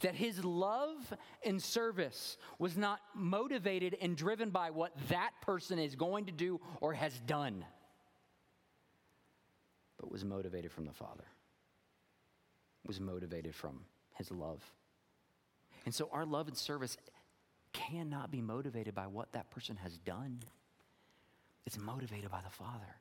that 0.00 0.14
his 0.14 0.44
love 0.44 1.14
and 1.44 1.62
service 1.62 2.36
was 2.58 2.76
not 2.76 3.00
motivated 3.14 3.96
and 4.00 4.16
driven 4.16 4.50
by 4.50 4.70
what 4.70 4.92
that 5.08 5.32
person 5.42 5.78
is 5.78 5.94
going 5.94 6.26
to 6.26 6.32
do 6.32 6.60
or 6.80 6.92
has 6.92 7.18
done, 7.20 7.64
but 9.98 10.10
was 10.10 10.24
motivated 10.24 10.72
from 10.72 10.84
the 10.86 10.92
Father, 10.92 11.24
was 12.86 13.00
motivated 13.00 13.54
from 13.54 13.80
his 14.14 14.30
love. 14.30 14.62
And 15.84 15.94
so 15.94 16.08
our 16.12 16.24
love 16.24 16.48
and 16.48 16.56
service 16.56 16.96
cannot 17.72 18.30
be 18.30 18.40
motivated 18.40 18.94
by 18.94 19.06
what 19.06 19.32
that 19.32 19.50
person 19.50 19.76
has 19.76 19.98
done. 19.98 20.40
It's 21.66 21.78
motivated 21.78 22.30
by 22.30 22.40
the 22.42 22.50
Father. 22.50 22.96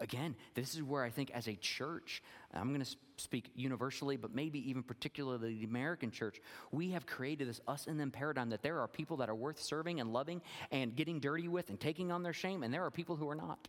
Again, 0.00 0.34
this 0.54 0.74
is 0.74 0.82
where 0.82 1.04
I 1.04 1.10
think 1.10 1.30
as 1.30 1.46
a 1.46 1.54
church, 1.54 2.22
I'm 2.52 2.68
going 2.68 2.84
to 2.84 2.96
speak 3.16 3.50
universally, 3.54 4.16
but 4.16 4.34
maybe 4.34 4.68
even 4.68 4.82
particularly 4.82 5.54
the 5.54 5.64
American 5.64 6.10
church, 6.10 6.40
we 6.72 6.90
have 6.90 7.06
created 7.06 7.48
this 7.48 7.60
us 7.68 7.86
and 7.86 8.00
them 8.00 8.10
paradigm 8.10 8.50
that 8.50 8.62
there 8.62 8.80
are 8.80 8.88
people 8.88 9.18
that 9.18 9.28
are 9.28 9.34
worth 9.34 9.60
serving 9.60 10.00
and 10.00 10.12
loving 10.12 10.42
and 10.72 10.96
getting 10.96 11.20
dirty 11.20 11.46
with 11.46 11.68
and 11.70 11.78
taking 11.78 12.10
on 12.10 12.22
their 12.22 12.32
shame, 12.32 12.62
and 12.62 12.74
there 12.74 12.84
are 12.84 12.90
people 12.90 13.16
who 13.16 13.28
are 13.28 13.34
not. 13.36 13.68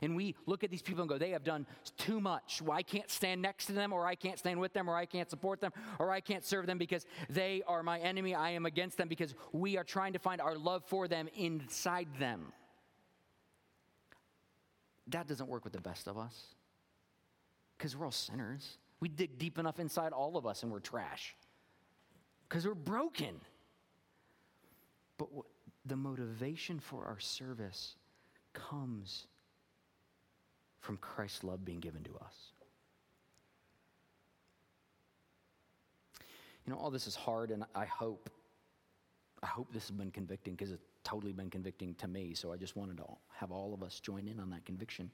And 0.00 0.14
we 0.14 0.36
look 0.46 0.62
at 0.62 0.70
these 0.70 0.82
people 0.82 1.02
and 1.02 1.08
go, 1.08 1.18
they 1.18 1.30
have 1.30 1.42
done 1.42 1.66
too 1.98 2.20
much. 2.20 2.62
Well, 2.62 2.76
I 2.76 2.82
can't 2.82 3.10
stand 3.10 3.42
next 3.42 3.66
to 3.66 3.72
them, 3.72 3.92
or 3.92 4.06
I 4.06 4.14
can't 4.14 4.38
stand 4.38 4.60
with 4.60 4.72
them, 4.72 4.88
or 4.88 4.94
I 4.94 5.06
can't 5.06 5.28
support 5.28 5.60
them, 5.60 5.72
or 5.98 6.10
I 6.10 6.20
can't 6.20 6.44
serve 6.44 6.66
them 6.66 6.78
because 6.78 7.04
they 7.28 7.62
are 7.66 7.82
my 7.82 7.98
enemy. 7.98 8.34
I 8.34 8.50
am 8.50 8.66
against 8.66 8.96
them 8.96 9.08
because 9.08 9.34
we 9.52 9.76
are 9.76 9.84
trying 9.84 10.12
to 10.12 10.20
find 10.20 10.40
our 10.40 10.56
love 10.56 10.84
for 10.86 11.08
them 11.08 11.28
inside 11.34 12.08
them. 12.20 12.52
That 15.12 15.28
doesn't 15.28 15.48
work 15.48 15.64
with 15.64 15.72
the 15.72 15.80
best 15.80 16.08
of 16.08 16.18
us 16.18 16.34
because 17.76 17.96
we're 17.96 18.06
all 18.06 18.10
sinners. 18.10 18.78
We 19.00 19.08
dig 19.08 19.38
deep 19.38 19.58
enough 19.58 19.78
inside 19.78 20.12
all 20.12 20.36
of 20.36 20.46
us 20.46 20.62
and 20.62 20.72
we're 20.72 20.80
trash 20.80 21.34
because 22.48 22.66
we're 22.66 22.74
broken. 22.74 23.40
But 25.18 25.28
the 25.84 25.96
motivation 25.96 26.80
for 26.80 27.04
our 27.04 27.20
service 27.20 27.96
comes 28.54 29.26
from 30.80 30.96
Christ's 30.96 31.44
love 31.44 31.64
being 31.64 31.80
given 31.80 32.02
to 32.04 32.16
us. 32.16 32.52
You 36.66 36.72
know, 36.72 36.78
all 36.78 36.90
this 36.90 37.06
is 37.06 37.16
hard, 37.16 37.50
and 37.50 37.64
I 37.74 37.84
hope, 37.84 38.30
I 39.42 39.46
hope 39.46 39.72
this 39.72 39.88
has 39.88 39.96
been 39.96 40.10
convicting 40.10 40.54
because 40.54 40.70
it's 40.70 40.84
totally 41.04 41.32
been 41.32 41.50
convicting 41.50 41.94
to 41.96 42.08
me. 42.08 42.34
So 42.34 42.52
I 42.52 42.56
just 42.56 42.76
wanted 42.76 42.96
to 42.98 43.04
have 43.36 43.50
all 43.50 43.74
of 43.74 43.82
us 43.82 44.00
join 44.00 44.28
in 44.28 44.40
on 44.40 44.50
that 44.50 44.64
conviction. 44.64 45.10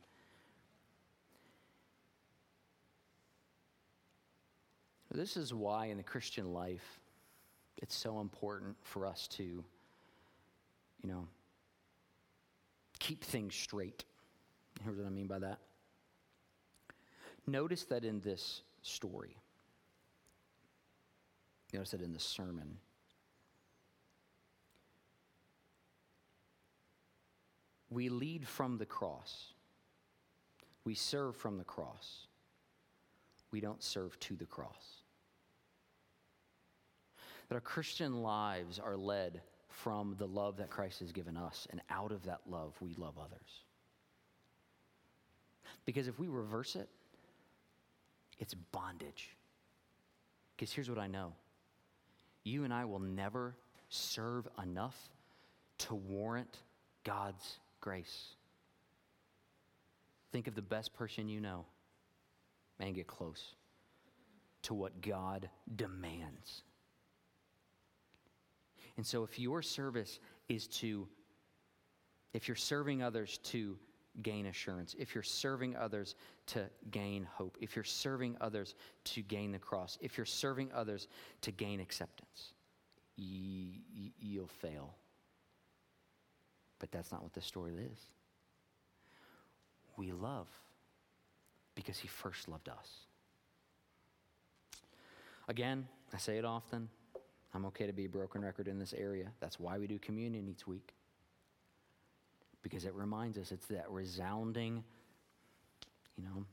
This 5.10 5.36
is 5.36 5.54
why 5.54 5.86
in 5.86 5.96
the 5.96 6.02
Christian 6.02 6.52
life 6.52 7.00
it's 7.78 7.96
so 7.96 8.20
important 8.20 8.76
for 8.82 9.06
us 9.06 9.26
to, 9.28 9.42
you 9.42 9.64
know, 11.08 11.26
keep 12.98 13.24
things 13.24 13.54
straight. 13.54 14.04
Here's 14.84 14.96
what 14.96 15.06
I 15.06 15.10
mean 15.10 15.26
by 15.26 15.38
that. 15.38 15.58
Notice 17.46 17.84
that 17.84 18.04
in 18.04 18.20
this 18.20 18.62
story, 18.82 19.36
notice 21.72 21.92
that 21.92 22.02
in 22.02 22.12
the 22.12 22.20
sermon, 22.20 22.76
we 27.90 28.08
lead 28.08 28.46
from 28.46 28.78
the 28.78 28.86
cross. 28.86 29.52
We 30.84 30.94
serve 30.94 31.36
from 31.36 31.58
the 31.58 31.64
cross. 31.64 32.26
We 33.50 33.60
don't 33.60 33.82
serve 33.82 34.18
to 34.20 34.36
the 34.36 34.46
cross. 34.46 35.02
That 37.48 37.54
our 37.54 37.60
Christian 37.60 38.22
lives 38.22 38.78
are 38.78 38.96
led 38.96 39.40
from 39.68 40.16
the 40.18 40.26
love 40.26 40.56
that 40.58 40.70
Christ 40.70 41.00
has 41.00 41.12
given 41.12 41.36
us, 41.36 41.66
and 41.70 41.80
out 41.88 42.12
of 42.12 42.24
that 42.24 42.40
love, 42.48 42.74
we 42.80 42.94
love 42.94 43.14
others. 43.18 43.62
Because 45.84 46.08
if 46.08 46.18
we 46.18 46.28
reverse 46.28 46.76
it, 46.76 46.88
it's 48.38 48.54
bondage. 48.54 49.36
Because 50.56 50.72
here's 50.72 50.90
what 50.90 50.98
I 50.98 51.06
know 51.06 51.32
you 52.44 52.64
and 52.64 52.72
I 52.72 52.84
will 52.84 52.98
never 52.98 53.54
serve 53.88 54.48
enough 54.62 54.96
to 55.78 55.94
warrant 55.94 56.58
God's 57.04 57.58
grace. 57.80 58.34
Think 60.32 60.46
of 60.46 60.54
the 60.54 60.62
best 60.62 60.94
person 60.94 61.28
you 61.28 61.40
know. 61.40 61.66
and 62.80 62.94
get 62.94 63.08
close 63.08 63.56
to 64.62 64.74
what 64.74 65.00
God 65.00 65.48
demands. 65.74 66.62
And 68.96 69.06
so, 69.06 69.24
if 69.24 69.38
your 69.38 69.62
service 69.62 70.20
is 70.48 70.66
to, 70.68 71.08
if 72.34 72.48
you're 72.48 72.56
serving 72.56 73.02
others 73.02 73.38
to 73.44 73.78
gain 74.22 74.46
assurance, 74.46 74.94
if 74.98 75.14
you're 75.14 75.22
serving 75.22 75.76
others 75.76 76.14
to 76.46 76.68
gain 76.90 77.26
hope, 77.32 77.56
if 77.60 77.76
you're 77.76 77.84
serving 77.84 78.36
others 78.40 78.74
to 79.04 79.22
gain 79.22 79.52
the 79.52 79.58
cross, 79.58 79.98
if 80.00 80.16
you're 80.16 80.26
serving 80.26 80.70
others 80.72 81.08
to 81.42 81.52
gain 81.52 81.80
acceptance, 81.80 82.54
you, 83.16 83.80
will 84.40 84.48
fail. 84.48 84.94
But 86.78 86.92
that's 86.92 87.10
not 87.10 87.22
what 87.22 87.32
the 87.32 87.40
story 87.40 87.72
is. 87.74 87.98
We 89.96 90.12
love 90.12 90.48
because 91.74 91.98
he 91.98 92.08
first 92.08 92.48
loved 92.48 92.68
us. 92.68 92.88
Again, 95.48 95.88
I 96.12 96.18
say 96.18 96.38
it 96.38 96.44
often. 96.44 96.88
I'm 97.54 97.64
okay 97.66 97.86
to 97.86 97.92
be 97.92 98.04
a 98.04 98.08
broken 98.08 98.42
record 98.42 98.68
in 98.68 98.78
this 98.78 98.92
area. 98.92 99.32
That's 99.40 99.58
why 99.58 99.78
we 99.78 99.86
do 99.86 99.98
communion 99.98 100.46
each 100.48 100.66
week. 100.66 100.92
Because 102.62 102.84
it 102.84 102.94
reminds 102.94 103.38
us 103.38 103.50
it's 103.50 103.66
that 103.66 103.90
resounding, 103.90 104.84
you 106.16 106.24
know, 106.24 106.44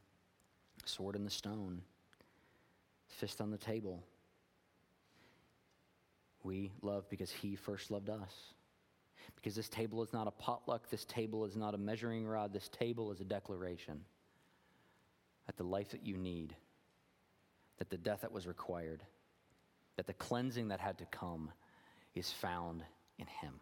sword 0.86 1.16
in 1.16 1.24
the 1.24 1.30
stone, 1.30 1.82
fist 3.08 3.42
on 3.42 3.52
the 3.52 3.58
table. 3.58 4.04
We 6.44 6.72
love 6.82 7.10
because 7.10 7.32
he 7.32 7.56
first 7.56 7.92
loved 7.92 8.10
us. 8.10 8.55
Because 9.36 9.56
this 9.56 9.70
table 9.70 10.04
is 10.04 10.14
not 10.14 10.28
a 10.28 10.32
potluck, 10.32 10.90
this 10.90 11.06
table 11.06 11.46
is 11.46 11.56
not 11.56 11.74
a 11.74 11.78
measuring 11.78 12.26
rod, 12.26 12.54
this 12.54 12.70
table 12.70 13.12
is 13.12 13.20
a 13.20 13.26
declaration 13.26 14.02
that 15.46 15.58
the 15.58 15.64
life 15.64 15.92
that 15.92 16.06
you 16.06 16.18
need, 16.18 16.56
that 17.78 17.90
the 17.90 17.98
death 17.98 18.22
that 18.22 18.32
was 18.32 18.48
required, 18.48 19.04
that 19.98 20.08
the 20.08 20.14
cleansing 20.14 20.70
that 20.70 20.80
had 20.80 20.98
to 20.98 21.06
come 21.06 21.52
is 22.14 22.32
found 22.32 22.84
in 23.20 23.28
Him. 23.28 23.60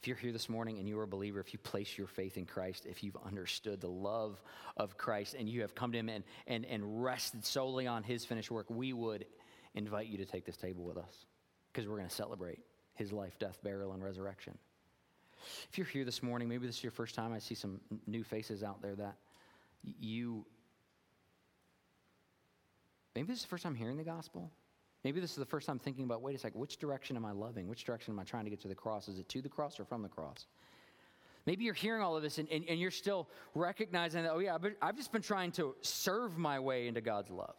If 0.00 0.08
you're 0.08 0.16
here 0.16 0.32
this 0.32 0.48
morning 0.48 0.78
and 0.78 0.88
you 0.88 0.98
are 0.98 1.02
a 1.02 1.08
believer, 1.08 1.40
if 1.40 1.52
you 1.52 1.58
place 1.58 1.98
your 1.98 2.06
faith 2.06 2.38
in 2.38 2.46
Christ, 2.46 2.86
if 2.86 3.04
you've 3.04 3.18
understood 3.24 3.82
the 3.82 3.88
love 3.88 4.40
of 4.76 4.96
Christ 4.96 5.34
and 5.38 5.46
you 5.48 5.60
have 5.60 5.74
come 5.74 5.92
to 5.92 5.98
Him 5.98 6.08
and, 6.08 6.24
and, 6.46 6.64
and 6.64 7.02
rested 7.02 7.44
solely 7.44 7.86
on 7.86 8.02
His 8.02 8.24
finished 8.24 8.50
work, 8.50 8.66
we 8.70 8.92
would 8.92 9.26
invite 9.74 10.06
you 10.06 10.18
to 10.18 10.24
take 10.24 10.46
this 10.46 10.56
table 10.56 10.84
with 10.84 10.96
us 10.96 11.26
because 11.72 11.86
we're 11.86 11.96
going 11.96 12.08
to 12.08 12.14
celebrate 12.14 12.60
His 13.00 13.14
life, 13.14 13.38
death, 13.38 13.58
burial, 13.64 13.92
and 13.92 14.04
resurrection. 14.04 14.58
If 15.70 15.78
you're 15.78 15.86
here 15.86 16.04
this 16.04 16.22
morning, 16.22 16.50
maybe 16.50 16.66
this 16.66 16.76
is 16.76 16.84
your 16.84 16.90
first 16.90 17.14
time, 17.14 17.32
I 17.32 17.38
see 17.38 17.54
some 17.54 17.80
new 18.06 18.22
faces 18.22 18.62
out 18.62 18.82
there 18.82 18.94
that 18.94 19.16
you, 19.82 20.44
maybe 23.14 23.28
this 23.28 23.38
is 23.38 23.44
the 23.44 23.48
first 23.48 23.62
time 23.62 23.74
hearing 23.74 23.96
the 23.96 24.04
gospel. 24.04 24.50
Maybe 25.02 25.18
this 25.18 25.30
is 25.30 25.36
the 25.36 25.46
first 25.46 25.66
time 25.66 25.78
thinking 25.78 26.04
about 26.04 26.20
wait 26.20 26.34
a 26.34 26.38
second, 26.38 26.60
which 26.60 26.76
direction 26.76 27.16
am 27.16 27.24
I 27.24 27.32
loving? 27.32 27.68
Which 27.68 27.84
direction 27.84 28.12
am 28.12 28.20
I 28.20 28.24
trying 28.24 28.44
to 28.44 28.50
get 28.50 28.60
to 28.60 28.68
the 28.68 28.74
cross? 28.74 29.08
Is 29.08 29.18
it 29.18 29.30
to 29.30 29.40
the 29.40 29.48
cross 29.48 29.80
or 29.80 29.86
from 29.86 30.02
the 30.02 30.10
cross? 30.10 30.44
Maybe 31.46 31.64
you're 31.64 31.72
hearing 31.72 32.02
all 32.02 32.18
of 32.18 32.22
this 32.22 32.36
and, 32.36 32.50
and, 32.50 32.66
and 32.68 32.78
you're 32.78 32.90
still 32.90 33.30
recognizing 33.54 34.24
that, 34.24 34.32
oh, 34.32 34.40
yeah, 34.40 34.58
I've 34.82 34.96
just 34.96 35.10
been 35.10 35.22
trying 35.22 35.52
to 35.52 35.74
serve 35.80 36.36
my 36.36 36.60
way 36.60 36.86
into 36.86 37.00
God's 37.00 37.30
love. 37.30 37.56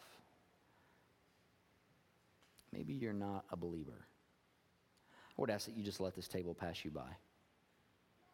Maybe 2.72 2.94
you're 2.94 3.12
not 3.12 3.46
a 3.52 3.58
believer. 3.58 4.06
Would 5.42 5.50
ask 5.50 5.66
that 5.66 5.76
you 5.76 5.82
just 5.82 6.00
let 6.00 6.16
this 6.16 6.28
table 6.28 6.54
pass 6.54 6.86
you 6.86 6.92
by. 6.92 7.18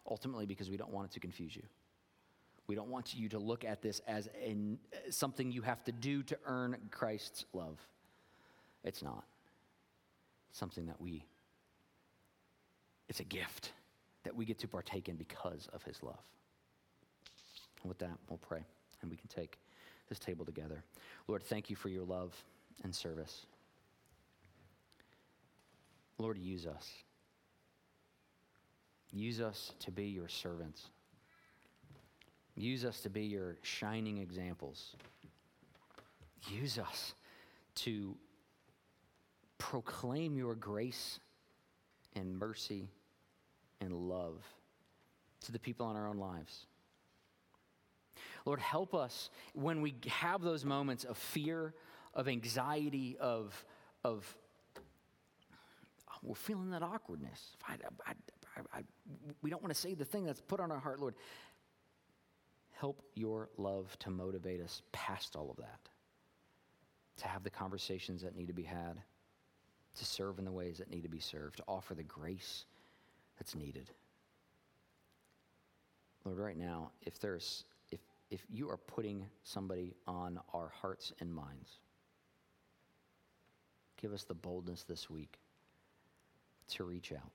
Ultimately, 0.10 0.46
because 0.46 0.70
we 0.70 0.76
don't 0.76 0.92
want 0.92 1.10
it 1.10 1.14
to 1.14 1.22
confuse 1.22 1.56
you. 1.56 1.64
We 2.68 2.76
don't 2.76 2.90
want 2.90 3.16
you 3.16 3.30
to 3.30 3.40
look 3.40 3.64
at 3.64 3.82
this 3.82 4.02
as 4.10 4.28
in, 4.46 4.78
something 5.10 5.50
you 5.50 5.62
have 5.62 5.82
to 5.86 5.94
do 5.94 6.22
to 6.24 6.38
earn 6.46 6.76
Christ's 6.92 7.46
love. 7.54 7.80
It's 8.84 9.02
not. 9.02 9.24
It's 10.50 10.60
something 10.60 10.86
that 10.88 11.00
we, 11.00 11.24
it's 13.08 13.22
a 13.22 13.26
gift 13.26 13.72
that 14.26 14.36
we 14.36 14.44
get 14.44 14.60
to 14.60 14.68
partake 14.68 15.08
in 15.08 15.16
because 15.16 15.70
of 15.72 15.84
his 15.84 16.04
love. 16.04 16.20
And 17.84 17.90
with 17.90 18.00
that, 18.00 18.18
we'll 18.28 18.40
pray 18.40 18.66
and 19.02 19.10
we 19.10 19.16
can 19.16 19.30
take 19.30 19.60
this 20.10 20.20
table 20.20 20.44
together. 20.44 20.84
Lord, 21.30 21.42
thank 21.42 21.70
you 21.70 21.78
for 21.78 21.88
your 21.88 22.04
love 22.04 22.34
and 22.84 22.94
service. 22.94 23.46
Lord, 26.18 26.38
use 26.38 26.66
us. 26.66 26.90
Use 29.12 29.40
us 29.40 29.74
to 29.80 29.92
be 29.92 30.06
your 30.06 30.28
servants. 30.28 30.90
Use 32.56 32.84
us 32.84 33.02
to 33.02 33.10
be 33.10 33.24
your 33.24 33.58
shining 33.62 34.18
examples. 34.18 34.96
Use 36.50 36.80
us 36.80 37.14
to 37.76 38.16
proclaim 39.58 40.38
your 40.38 40.56
grace 40.56 41.20
and 42.16 42.38
mercy 42.38 42.90
and 43.80 43.94
love 43.94 44.44
to 45.42 45.52
the 45.52 45.60
people 45.60 45.90
in 45.92 45.96
our 45.96 46.08
own 46.08 46.18
lives. 46.18 46.66
Lord, 48.46 48.60
help 48.60 48.96
us 48.96 49.30
when 49.54 49.82
we 49.82 49.96
have 50.08 50.42
those 50.42 50.66
moments 50.66 51.04
of 51.04 51.18
fear, 51.18 51.74
of 52.14 52.28
anxiety, 52.28 53.18
of, 53.20 53.66
of 54.04 54.36
we're 56.28 56.36
feeling 56.36 56.72
that 56.72 56.84
awkwardness. 56.84 57.56
I, 57.68 57.76
I, 58.06 58.62
I, 58.74 58.82
we 59.42 59.50
don't 59.50 59.62
want 59.62 59.74
to 59.74 59.80
say 59.80 59.94
the 59.94 60.06
thing 60.06 60.26
that's 60.26 60.42
put 60.42 60.60
on 60.60 60.72
our 60.72 60.80
heart, 60.80 61.00
Lord. 61.00 61.16
Help 62.74 63.02
your 63.16 63.50
love 63.58 63.98
to 64.00 64.10
motivate 64.10 64.62
us 64.62 64.82
past 64.92 65.36
all 65.36 65.50
of 65.50 65.58
that, 65.58 65.80
to 67.18 67.28
have 67.28 67.44
the 67.44 67.50
conversations 67.50 68.22
that 68.22 68.36
need 68.36 68.48
to 68.48 68.54
be 68.54 68.64
had, 68.64 69.02
to 69.98 70.06
serve 70.06 70.38
in 70.38 70.46
the 70.46 70.52
ways 70.52 70.78
that 70.78 70.92
need 70.92 71.04
to 71.04 71.10
be 71.10 71.20
served, 71.20 71.58
to 71.58 71.64
offer 71.68 71.96
the 71.96 72.04
grace 72.04 72.66
that's 73.40 73.56
needed. 73.56 73.90
Lord, 76.26 76.38
right 76.38 76.58
now, 76.58 76.92
if 77.02 77.20
there's 77.20 77.64
if 77.90 78.02
if 78.30 78.44
you 78.50 78.70
are 78.70 78.78
putting 78.78 79.26
somebody 79.44 79.96
on 80.06 80.40
our 80.54 80.74
hearts 80.82 81.14
and 81.22 81.34
minds, 81.34 81.80
give 84.00 84.12
us 84.12 84.26
the 84.26 84.34
boldness 84.34 84.84
this 84.84 85.10
week 85.10 85.40
to 86.70 86.84
reach 86.84 87.12
out, 87.12 87.32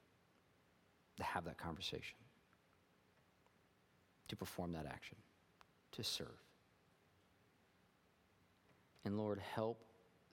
to 1.17 1.23
have 1.23 1.45
that 1.45 1.59
conversation, 1.59 2.17
to 4.29 4.37
perform 4.37 4.73
that 4.73 4.87
action 4.87 5.17
to 5.93 6.03
serve. 6.03 6.27
And 9.05 9.17
Lord, 9.19 9.41
help 9.55 9.79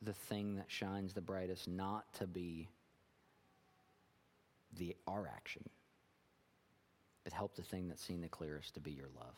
the 0.01 0.13
thing 0.13 0.55
that 0.55 0.65
shines 0.67 1.13
the 1.13 1.21
brightest 1.21 1.67
not 1.67 2.11
to 2.13 2.27
be 2.27 2.69
the 4.77 4.95
our 5.07 5.27
action, 5.27 5.67
but 7.23 7.33
help 7.33 7.55
the 7.55 7.63
thing 7.63 7.87
that's 7.87 8.03
seen 8.03 8.21
the 8.21 8.29
clearest 8.29 8.75
to 8.75 8.79
be 8.79 8.91
your 8.91 9.09
love. 9.17 9.35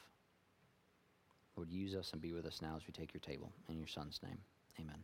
Lord, 1.56 1.70
use 1.70 1.96
us 1.96 2.12
and 2.14 2.22
be 2.22 2.34
with 2.34 2.46
us 2.46 2.62
now 2.62 2.76
as 2.76 2.84
we 2.86 2.92
take 2.92 3.14
your 3.14 3.22
table. 3.22 3.52
In 3.70 3.78
your 3.78 3.88
son's 3.88 4.20
name, 4.24 4.38
amen. 4.80 5.04